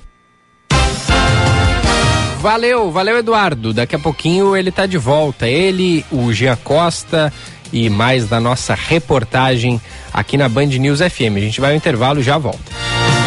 [2.42, 3.72] Valeu, valeu Eduardo.
[3.72, 5.48] Daqui a pouquinho ele está de volta.
[5.48, 7.32] Ele, o Gia Costa
[7.72, 9.80] e mais da nossa reportagem
[10.14, 11.38] aqui na Band News FM.
[11.38, 12.60] A gente vai ao intervalo e já volta.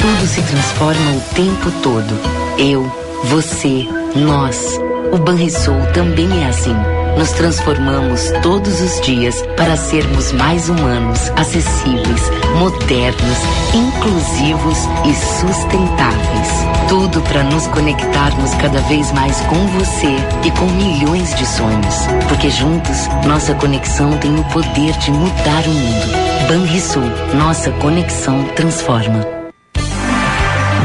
[0.02, 2.14] Tudo se transforma o tempo todo.
[2.58, 4.78] Eu você, nós.
[5.12, 6.74] O Banrisul também é assim.
[7.16, 13.38] Nos transformamos todos os dias para sermos mais humanos, acessíveis, modernos,
[13.72, 16.66] inclusivos e sustentáveis.
[16.88, 20.14] Tudo para nos conectarmos cada vez mais com você
[20.44, 22.06] e com milhões de sonhos.
[22.28, 26.48] Porque juntos, nossa conexão tem o poder de mudar o mundo.
[26.48, 27.02] Banrisul,
[27.34, 29.35] nossa conexão transforma.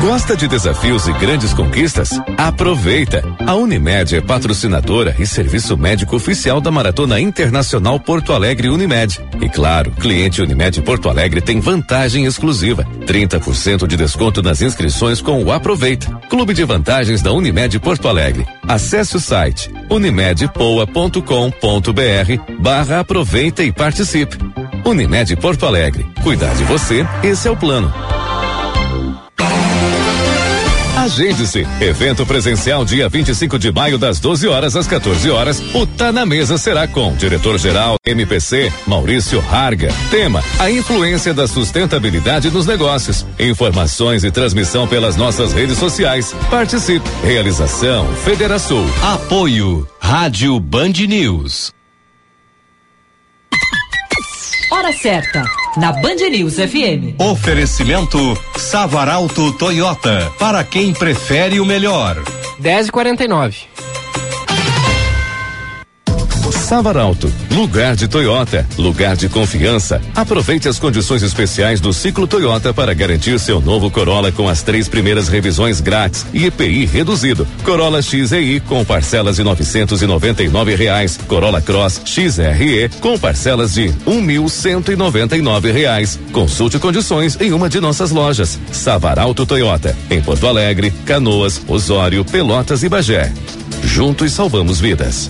[0.01, 2.09] Gosta de desafios e grandes conquistas?
[2.35, 3.23] Aproveita!
[3.45, 9.21] A Unimed é patrocinadora e serviço médico oficial da Maratona Internacional Porto Alegre Unimed.
[9.39, 15.43] E claro, cliente Unimed Porto Alegre tem vantagem exclusiva: 30% de desconto nas inscrições com
[15.43, 16.07] o Aproveita.
[16.27, 18.47] Clube de vantagens da Unimed Porto Alegre.
[18.67, 24.35] Acesse o site unimedpoa.com.br barra aproveita e participe.
[24.83, 26.07] Unimed Porto Alegre.
[26.23, 27.93] Cuidar de você, esse é o plano.
[31.01, 31.67] Agende-se.
[31.81, 35.59] Evento presencial dia 25 de maio, das 12 horas às 14 horas.
[35.73, 39.91] O Tá na Mesa será com diretor-geral MPC, Maurício Harga.
[40.11, 43.25] Tema: a influência da sustentabilidade nos negócios.
[43.39, 46.35] Informações e transmissão pelas nossas redes sociais.
[46.51, 47.09] Participe.
[47.23, 48.85] Realização Federação.
[49.01, 51.80] Apoio Rádio Band News.
[54.81, 55.43] Hora certa,
[55.77, 57.13] na Band News FM.
[57.19, 58.17] Oferecimento
[58.57, 62.17] Savaralto Toyota, para quem prefere o melhor.
[62.59, 63.70] 10h49.
[66.71, 70.01] Savaralto, lugar de Toyota, lugar de confiança.
[70.15, 74.87] Aproveite as condições especiais do ciclo Toyota para garantir seu novo Corolla com as três
[74.87, 77.45] primeiras revisões grátis e EPI reduzido.
[77.65, 81.19] Corolla XEI com parcelas de novecentos e noventa e nove reais.
[81.27, 86.17] Corolla Cross XRE com parcelas de um mil cento e noventa e nove reais.
[86.31, 88.57] Consulte condições em uma de nossas lojas.
[88.71, 93.29] Savaralto Toyota, em Porto Alegre, Canoas, Osório, Pelotas e Bagé.
[93.83, 95.29] Juntos salvamos vidas.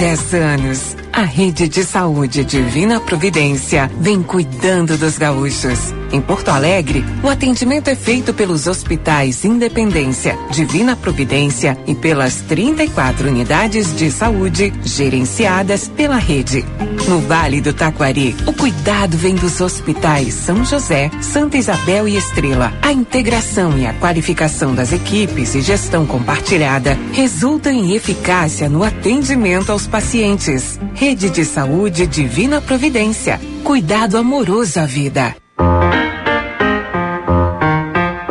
[0.00, 5.92] Há 10 anos, a rede de saúde Divina Providência vem cuidando dos gaúchos.
[6.12, 13.28] Em Porto Alegre, o atendimento é feito pelos hospitais Independência, Divina Providência e pelas 34
[13.28, 16.64] unidades de saúde gerenciadas pela rede.
[17.08, 22.72] No Vale do Taquari, o cuidado vem dos hospitais São José, Santa Isabel e Estrela.
[22.82, 29.70] A integração e a qualificação das equipes e gestão compartilhada resultam em eficácia no atendimento
[29.70, 30.78] aos pacientes.
[31.00, 33.40] Rede de Saúde Divina Providência.
[33.64, 35.34] Cuidado amoroso à vida.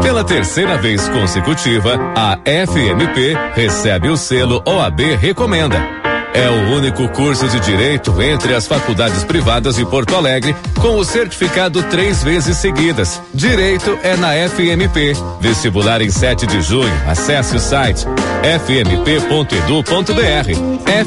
[0.04, 5.99] Pela terceira vez consecutiva, a FMP recebe o selo OAB Recomenda.
[6.40, 11.03] É o único curso de direito entre as faculdades privadas de Porto Alegre com o
[11.03, 13.22] certificado três vezes seguidas.
[13.34, 15.18] Direito é na FMP.
[15.41, 16.94] Vestibular em 7 de junho.
[17.06, 18.06] Acesse o site
[18.66, 19.84] fmp.edu.br.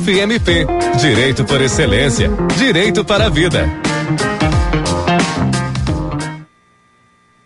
[0.04, 0.66] FMP.
[0.98, 2.30] Direito por excelência.
[2.58, 3.66] Direito para a vida.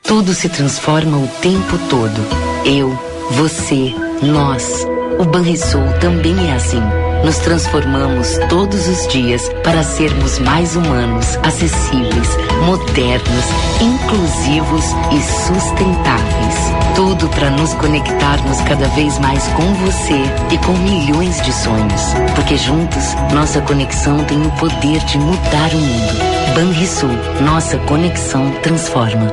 [0.02, 2.20] Tudo se transforma o tempo todo.
[2.64, 2.98] Eu,
[3.30, 4.95] você, nós.
[5.18, 6.82] O Banrisul também é assim.
[7.24, 12.28] Nos transformamos todos os dias para sermos mais humanos, acessíveis,
[12.66, 13.44] modernos,
[13.80, 16.54] inclusivos e sustentáveis.
[16.94, 20.20] Tudo para nos conectarmos cada vez mais com você
[20.52, 22.02] e com milhões de sonhos.
[22.34, 26.14] Porque juntos, nossa conexão tem o poder de mudar o mundo.
[26.54, 27.10] Banrisul,
[27.40, 29.32] nossa conexão transforma.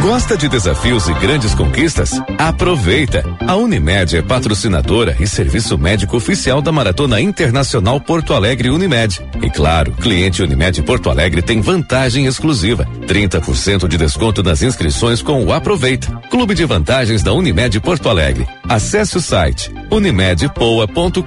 [0.00, 2.12] Gosta de desafios e grandes conquistas?
[2.38, 3.24] Aproveita!
[3.46, 9.20] A Unimed é patrocinadora e serviço médico oficial da Maratona Internacional Porto Alegre Unimed.
[9.42, 15.44] E claro, cliente Unimed Porto Alegre tem vantagem exclusiva: 30% de desconto nas inscrições com
[15.44, 16.08] o Aproveita.
[16.30, 18.46] Clube de vantagens da Unimed Porto Alegre.
[18.68, 21.22] Acesse o site unimedpoa.com.br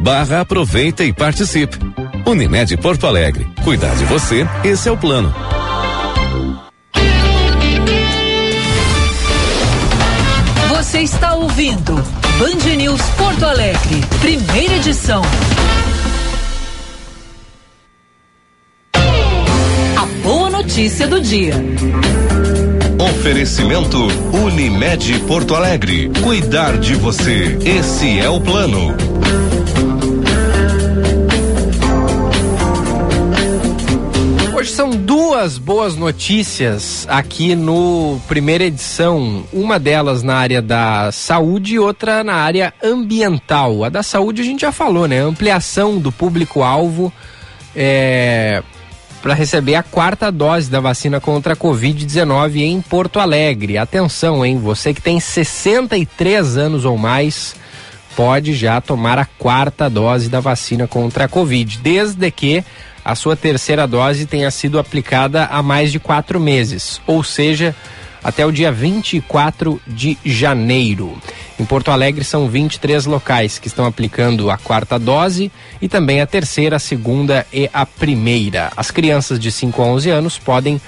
[0.00, 1.78] barra aproveita e participe.
[2.26, 3.46] Unimed Porto Alegre.
[3.62, 5.32] Cuidar de você, esse é o plano.
[10.98, 11.94] Você está ouvindo
[12.40, 15.22] Band News Porto Alegre, primeira edição.
[19.96, 21.54] A boa notícia do dia.
[22.98, 24.08] Oferecimento
[24.44, 26.10] Unimed Porto Alegre.
[26.20, 27.56] Cuidar de você.
[27.64, 28.96] Esse é o plano.
[34.68, 39.42] Hoje são duas boas notícias aqui no primeira edição.
[39.50, 43.82] Uma delas na área da saúde e outra na área ambiental.
[43.82, 45.20] A da saúde a gente já falou, né?
[45.20, 47.10] Ampliação do público-alvo
[47.74, 48.62] é,
[49.22, 53.78] para receber a quarta dose da vacina contra a Covid-19 em Porto Alegre.
[53.78, 54.58] Atenção, hein?
[54.58, 57.56] Você que tem 63 anos ou mais
[58.14, 62.62] pode já tomar a quarta dose da vacina contra a Covid, desde que
[63.08, 67.74] a sua terceira dose tenha sido aplicada há mais de quatro meses, ou seja,
[68.22, 71.16] até o dia 24 de janeiro.
[71.58, 76.26] Em Porto Alegre são 23 locais que estão aplicando a quarta dose e também a
[76.26, 78.70] terceira, a segunda e a primeira.
[78.76, 80.78] As crianças de 5 a 11 anos podem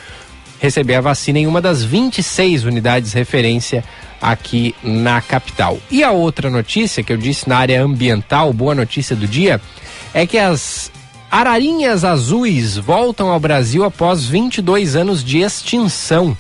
[0.60, 3.82] receber a vacina em uma das 26 unidades referência
[4.20, 5.78] aqui na capital.
[5.90, 9.59] E a outra notícia que eu disse na área ambiental, boa notícia do dia,
[10.12, 10.92] é que as
[11.31, 16.36] ararinhas azuis voltam ao Brasil após 22 anos de extinção.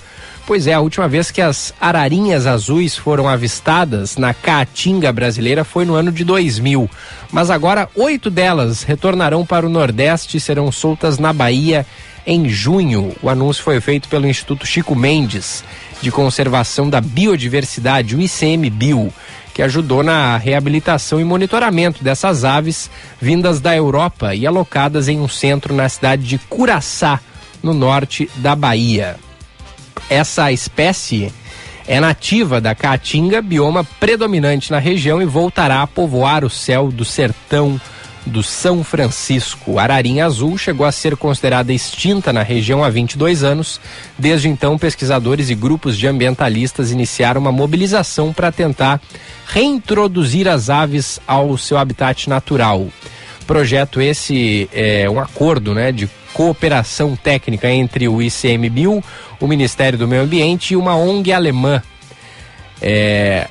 [0.46, 5.84] Pois é, a última vez que as ararinhas azuis foram avistadas na Caatinga brasileira foi
[5.84, 6.90] no ano de 2000.
[7.30, 11.86] Mas agora oito delas retornarão para o Nordeste e serão soltas na Bahia
[12.26, 13.14] em junho.
[13.22, 15.62] O anúncio foi feito pelo Instituto Chico Mendes
[16.02, 19.12] de Conservação da Biodiversidade, o ICMBio,
[19.54, 22.90] que ajudou na reabilitação e monitoramento dessas aves
[23.20, 27.20] vindas da Europa e alocadas em um centro na cidade de Curaçá,
[27.62, 29.16] no norte da Bahia.
[30.08, 31.32] Essa espécie
[31.86, 37.04] é nativa da Caatinga, bioma predominante na região e voltará a povoar o céu do
[37.04, 37.80] sertão
[38.26, 39.78] do São Francisco.
[39.78, 43.80] Ararinha azul chegou a ser considerada extinta na região há 22 anos.
[44.18, 49.00] Desde então, pesquisadores e grupos de ambientalistas iniciaram uma mobilização para tentar
[49.46, 52.88] reintroduzir as aves ao seu habitat natural.
[53.46, 59.02] Projeto esse é um acordo né, de cooperação técnica entre o ICMBio,
[59.40, 61.82] o Ministério do Meio Ambiente e uma ONG alemã.
[62.80, 63.48] É,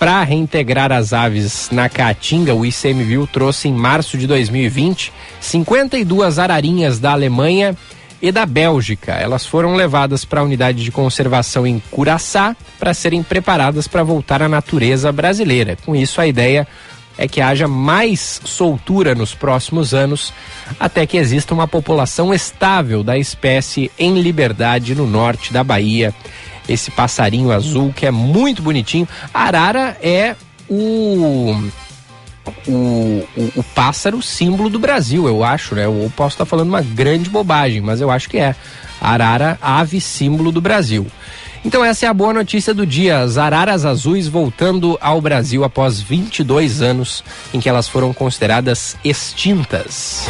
[0.00, 6.98] para reintegrar as aves na Caatinga, o ICMBio trouxe em março de 2020 52 ararinhas
[6.98, 7.76] da Alemanha
[8.22, 9.12] e da Bélgica.
[9.12, 14.42] Elas foram levadas para a unidade de conservação em Curaçá para serem preparadas para voltar
[14.42, 15.76] à natureza brasileira.
[15.84, 16.66] Com isso, a ideia
[17.30, 20.32] que haja mais soltura nos próximos anos,
[20.78, 26.14] até que exista uma população estável da espécie em liberdade no norte da Bahia
[26.68, 29.08] esse passarinho azul que é muito bonitinho.
[29.34, 30.36] Arara é
[30.68, 31.70] o
[32.66, 32.72] o,
[33.36, 35.84] o, o, pássaro símbolo do Brasil, eu acho, né?
[35.84, 38.56] Eu posso estar falando uma grande bobagem, mas eu acho que é.
[39.00, 41.06] Arara, ave símbolo do Brasil.
[41.64, 43.20] Então essa é a boa notícia do dia.
[43.20, 47.22] As araras azuis voltando ao Brasil após 22 anos
[47.52, 50.26] em que elas foram consideradas extintas.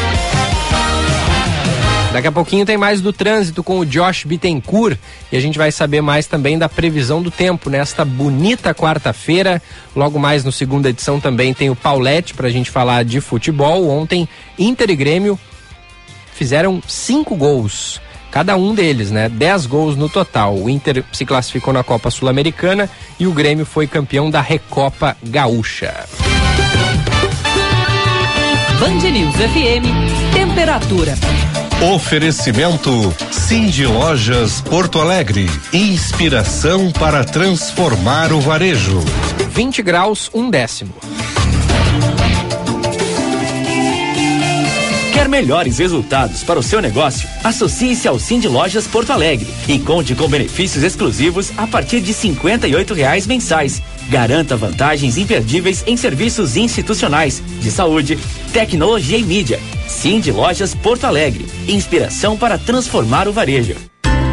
[2.13, 4.99] Daqui a pouquinho tem mais do trânsito com o Josh Bittencourt
[5.31, 9.63] e a gente vai saber mais também da previsão do tempo nesta bonita quarta-feira.
[9.95, 13.89] Logo mais no segunda edição também tem o Paulette para a gente falar de futebol.
[13.89, 14.29] Ontem,
[14.59, 15.39] Inter e Grêmio
[16.35, 18.01] fizeram cinco gols,
[18.31, 19.29] cada um deles, né?
[19.29, 20.57] Dez gols no total.
[20.57, 22.89] O Inter se classificou na Copa Sul-Americana
[23.19, 26.07] e o Grêmio foi campeão da Recopa Gaúcha.
[28.79, 31.15] Band News FM, temperatura.
[31.95, 32.91] Oferecimento
[33.31, 35.49] Cindy Lojas Porto Alegre.
[35.73, 39.01] Inspiração para transformar o varejo.
[39.51, 40.95] 20 graus, um décimo.
[45.13, 47.29] Quer melhores resultados para o seu negócio?
[47.43, 52.95] Associe-se ao Cindy Lojas Porto Alegre e conte com benefícios exclusivos a partir de R$
[52.95, 53.83] reais mensais.
[54.09, 58.19] Garanta vantagens imperdíveis em serviços institucionais, de saúde,
[58.53, 59.61] tecnologia e mídia.
[59.89, 61.45] Cindy Lojas Porto Alegre.
[61.67, 63.75] Inspiração para transformar o varejo.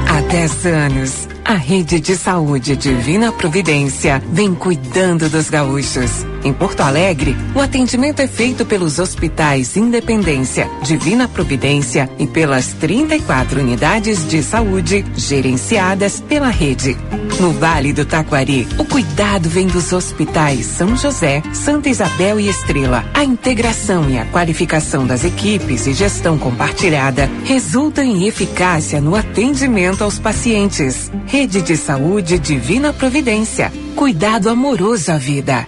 [0.07, 6.25] Há 10 anos, a rede de saúde Divina Providência vem cuidando dos gaúchos.
[6.43, 13.59] Em Porto Alegre, o atendimento é feito pelos hospitais Independência, Divina Providência e pelas 34
[13.59, 16.97] unidades de saúde gerenciadas pela rede.
[17.39, 23.05] No Vale do Taquari, o cuidado vem dos hospitais São José, Santa Isabel e Estrela.
[23.13, 30.03] A integração e a qualificação das equipes e gestão compartilhada resultam em eficácia no atendimento
[30.03, 31.11] aos pacientes.
[31.27, 33.71] Rede de Saúde Divina Providência.
[33.95, 35.67] Cuidado amoroso à vida.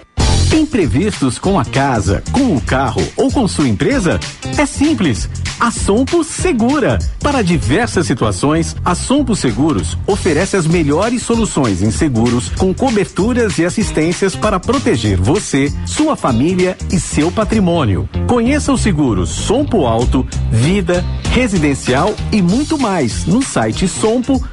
[0.54, 4.18] Imprevistos com a casa, com o carro ou com sua empresa?
[4.58, 5.28] É simples.
[5.60, 6.98] A Sompo Segura.
[7.20, 13.64] Para diversas situações, a Sompo Seguros oferece as melhores soluções em seguros com coberturas e
[13.64, 18.08] assistências para proteger você, sua família e seu patrimônio.
[18.26, 24.46] Conheça os seguros Sompo Alto, Vida, Residencial e muito mais no site sompo.com.br.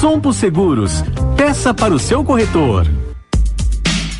[0.00, 1.04] Sompo Seguros.
[1.36, 2.99] Peça para o seu corretor.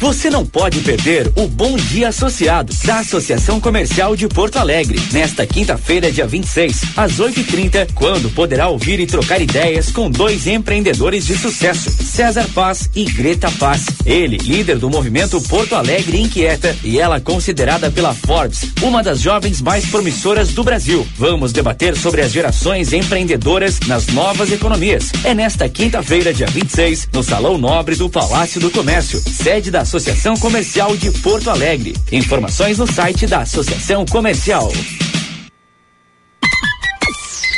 [0.01, 5.47] Você não pode perder o Bom Dia Associado da Associação Comercial de Porto Alegre, nesta
[5.47, 11.37] quinta-feira, dia 26, às 8h30, quando poderá ouvir e trocar ideias com dois empreendedores de
[11.37, 13.85] sucesso, César Paz e Greta Paz.
[14.07, 19.61] Ele, líder do movimento Porto Alegre Inquieta, e ela considerada pela Forbes uma das jovens
[19.61, 21.07] mais promissoras do Brasil.
[21.19, 25.11] Vamos debater sobre as gerações empreendedoras nas novas economias.
[25.25, 30.37] É nesta quinta-feira, dia 26, no Salão Nobre do Palácio do Comércio, sede da Associação
[30.37, 31.97] Comercial de Porto Alegre.
[32.13, 34.71] Informações no site da Associação Comercial.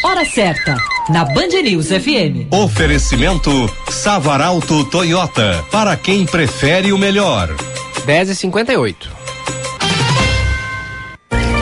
[0.02, 0.74] hora certa,
[1.10, 2.50] na Band News FM.
[2.50, 3.50] Oferecimento
[3.90, 7.54] Savaralto Toyota, para quem prefere o melhor.
[8.06, 9.10] 10 e 58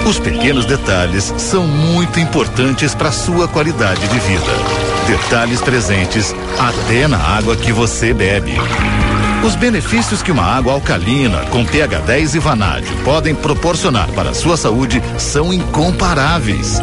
[0.06, 4.52] Os pequenos detalhes são muito importantes para sua qualidade de vida.
[5.08, 8.52] Detalhes presentes até na água que você bebe.
[9.42, 14.34] Os benefícios que uma água alcalina com pH 10 e vanádio podem proporcionar para a
[14.34, 16.78] sua saúde são incomparáveis.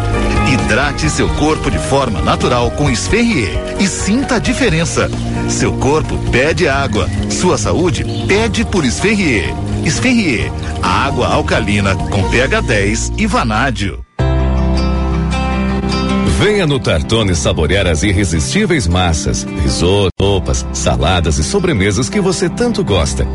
[0.52, 5.08] Hidrate seu corpo de forma natural com Esferrier e sinta a diferença.
[5.48, 9.54] Seu corpo pede água, sua saúde pede por Esferrier.
[9.86, 10.52] Esferrier,
[10.82, 14.04] a água alcalina com pH 10 e vanádio.
[16.40, 22.84] Venha no Tartone saborear as irresistíveis massas, risoto, sopas, saladas e sobremesas que você tanto
[22.84, 23.26] gosta.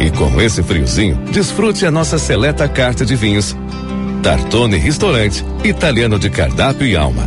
[0.00, 3.56] E com esse friozinho, desfrute a nossa seleta carta de vinhos.
[4.20, 7.22] Tartone Restaurante, italiano de cardápio e alma.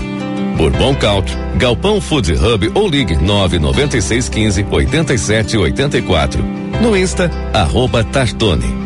[0.58, 6.44] Bourbon Country, Galpão Food Hub ou ligue 99615 8784.
[6.82, 8.83] No Insta, arroba Tartone.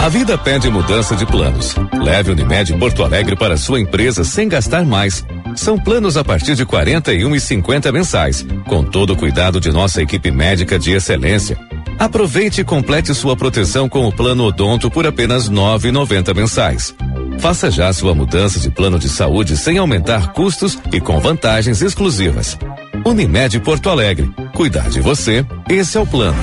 [0.00, 1.74] A vida pede mudança de planos.
[2.00, 5.24] Leve Unimed Porto Alegre para sua empresa sem gastar mais.
[5.56, 10.00] São planos a partir de 41 e 50 mensais, com todo o cuidado de nossa
[10.00, 11.58] equipe médica de excelência.
[11.98, 16.94] Aproveite e complete sua proteção com o plano Odonto por apenas 9,90 mensais.
[17.40, 22.56] Faça já sua mudança de plano de saúde sem aumentar custos e com vantagens exclusivas.
[23.04, 24.30] Unimed Porto Alegre.
[24.54, 26.38] Cuidar de você, esse é o plano.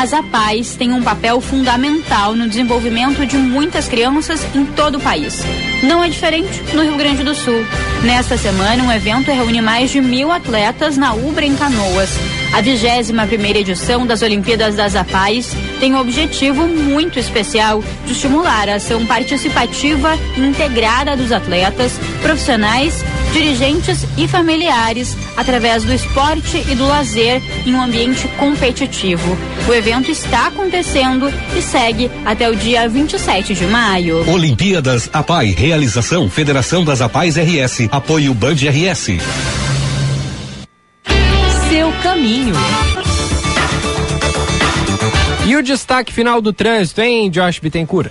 [0.00, 5.42] As APAES têm um papel fundamental no desenvolvimento de muitas crianças em todo o país.
[5.82, 7.66] Não é diferente no Rio Grande do Sul.
[8.04, 12.10] Nesta semana, um evento reúne mais de mil atletas na Ubra em Canoas.
[12.52, 18.68] A 21 primeira edição das Olimpíadas das APAES tem um objetivo muito especial de estimular
[18.68, 21.92] a ação participativa e integrada dos atletas,
[22.22, 29.36] profissionais, dirigentes e familiares através do esporte e do lazer em um ambiente competitivo.
[29.68, 34.28] O evento está acontecendo e segue até o dia 27 de maio.
[34.28, 39.18] Olimpíadas APAI, realização Federação das APAIs RS, apoio Band RS.
[41.68, 42.54] Seu caminho.
[45.48, 48.10] E o destaque final do trânsito, hein, Josh Bittencourt?